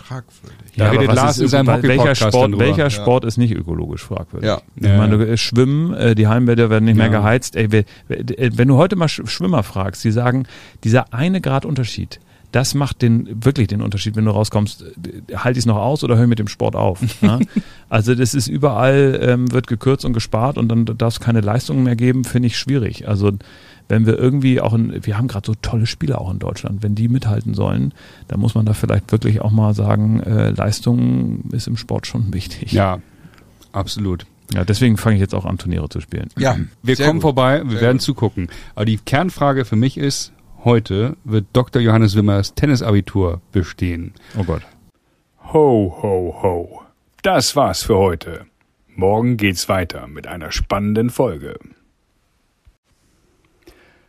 fragwürdig. 0.06 0.72
Da 0.78 0.90
redet 0.90 1.08
was 1.08 1.16
Lars 1.16 1.38
ist 1.38 1.44
in 1.44 1.48
seinem 1.50 1.68
öko- 1.70 1.88
welcher 1.88 2.16
Sport, 2.16 2.60
welcher 2.60 2.84
Ja. 2.84 2.90
Sport 2.90 3.26
ist 3.26 3.38
nicht 3.38 3.54
ökologisch 3.54 4.04
fragwürdig? 4.04 4.48
Ja. 4.48 4.62
Ich 4.76 4.84
Ja, 4.86 4.98
meine, 4.98 5.14
ja. 5.18 5.26
du, 5.26 5.32
äh, 5.32 5.38
Schwimmen, 5.38 5.94
äh, 5.94 6.16
die 6.16 6.28
Hallenbäder 6.28 6.70
werden 6.70 6.86
nicht 6.86 6.98
mehr 6.98 7.08
Ja. 7.12 7.20
geheizt. 7.20 7.56
Ey, 7.56 7.66
äh, 7.66 7.84
wenn 8.54 8.68
du 8.68 8.78
heute 8.78 8.96
mal 8.96 9.06
Sch- 9.08 9.28
Schwimmer 9.28 9.64
fragst, 9.64 10.04
die 10.04 10.12
sagen, 10.12 10.46
dieser 10.84 11.14
eine 11.14 11.42
Grad 11.42 11.66
Unterschied, 11.66 12.20
das 12.52 12.74
macht 12.74 13.02
den 13.02 13.44
wirklich 13.44 13.68
den 13.68 13.82
Unterschied, 13.82 14.16
wenn 14.16 14.24
du 14.26 14.32
rauskommst, 14.32 14.86
halte 15.36 15.58
ich 15.60 15.64
es 15.64 15.66
noch 15.66 15.76
aus 15.76 16.04
oder 16.06 16.16
höre 16.18 16.28
mit 16.28 16.40
dem 16.40 16.48
Sport 16.48 16.76
auf. 16.76 17.00
ja? 17.22 17.40
Also 17.90 18.16
das 18.16 18.34
ist 18.34 18.48
überall, 18.48 19.20
ähm, 19.22 19.52
wird 19.52 19.68
gekürzt 19.68 20.06
und 20.06 20.14
gespart 20.14 20.58
und 20.58 20.70
dann 20.70 20.86
darf 20.86 21.14
es 21.16 21.20
keine 21.20 21.42
Leistungen 21.42 21.84
mehr 21.84 21.96
geben, 21.96 22.24
finde 22.24 22.48
ich 22.48 22.58
schwierig. 22.58 23.08
Also 23.08 23.32
wenn 23.88 24.06
wir 24.06 24.18
irgendwie 24.18 24.60
auch, 24.62 24.74
in, 24.74 25.06
wir 25.06 25.18
haben 25.18 25.28
gerade 25.28 25.46
so 25.46 25.54
tolle 25.62 25.86
Spieler 25.86 26.20
auch 26.22 26.32
in 26.32 26.40
Deutschland, 26.40 26.82
wenn 26.84 26.96
die 26.96 27.08
mithalten 27.08 27.54
sollen, 27.54 27.94
dann 28.28 28.40
muss 28.40 28.56
man 28.56 28.66
da 28.66 28.74
vielleicht 28.74 29.12
wirklich 29.12 29.42
auch 29.42 29.52
mal 29.52 29.74
sagen, 29.74 30.20
äh, 30.22 30.52
Leistung 30.52 31.44
ist 31.52 31.68
im 31.68 31.78
Sport 31.78 32.08
schon 32.08 32.34
wichtig. 32.34 32.72
Ja, 32.72 33.00
absolut. 33.72 34.26
Ja, 34.54 34.64
deswegen 34.64 34.98
fange 34.98 35.16
ich 35.16 35.22
jetzt 35.22 35.34
auch 35.36 35.46
an, 35.46 35.58
Turniere 35.58 35.90
zu 35.90 36.02
spielen. 36.02 36.30
Ja, 36.38 36.58
Wir 36.84 36.96
kommen 36.96 37.14
gut. 37.14 37.22
vorbei, 37.24 37.62
wir 37.64 37.72
Sehr 37.72 37.82
werden 37.82 37.98
gut. 37.98 38.04
zugucken. 38.04 38.48
Aber 38.76 38.86
die 38.86 38.98
Kernfrage 38.98 39.66
für 39.66 39.76
mich 39.76 39.98
ist, 39.98 40.32
heute 40.64 41.18
wird 41.24 41.46
Dr. 41.54 41.82
Johannes 41.82 42.16
Wimmers 42.16 42.54
Tennisabitur 42.54 43.42
bestehen. 43.52 44.14
Oh 44.38 44.44
Gott. 44.44 44.62
Ho, 45.54 45.98
ho, 46.02 46.40
ho. 46.44 46.82
Das 47.24 47.56
war's 47.56 47.84
für 47.84 47.98
heute. 47.98 48.46
Morgen 48.96 49.38
geht's 49.38 49.68
weiter 49.68 50.08
mit 50.08 50.28
einer 50.28 50.52
spannenden 50.52 51.10
Folge. 51.10 51.58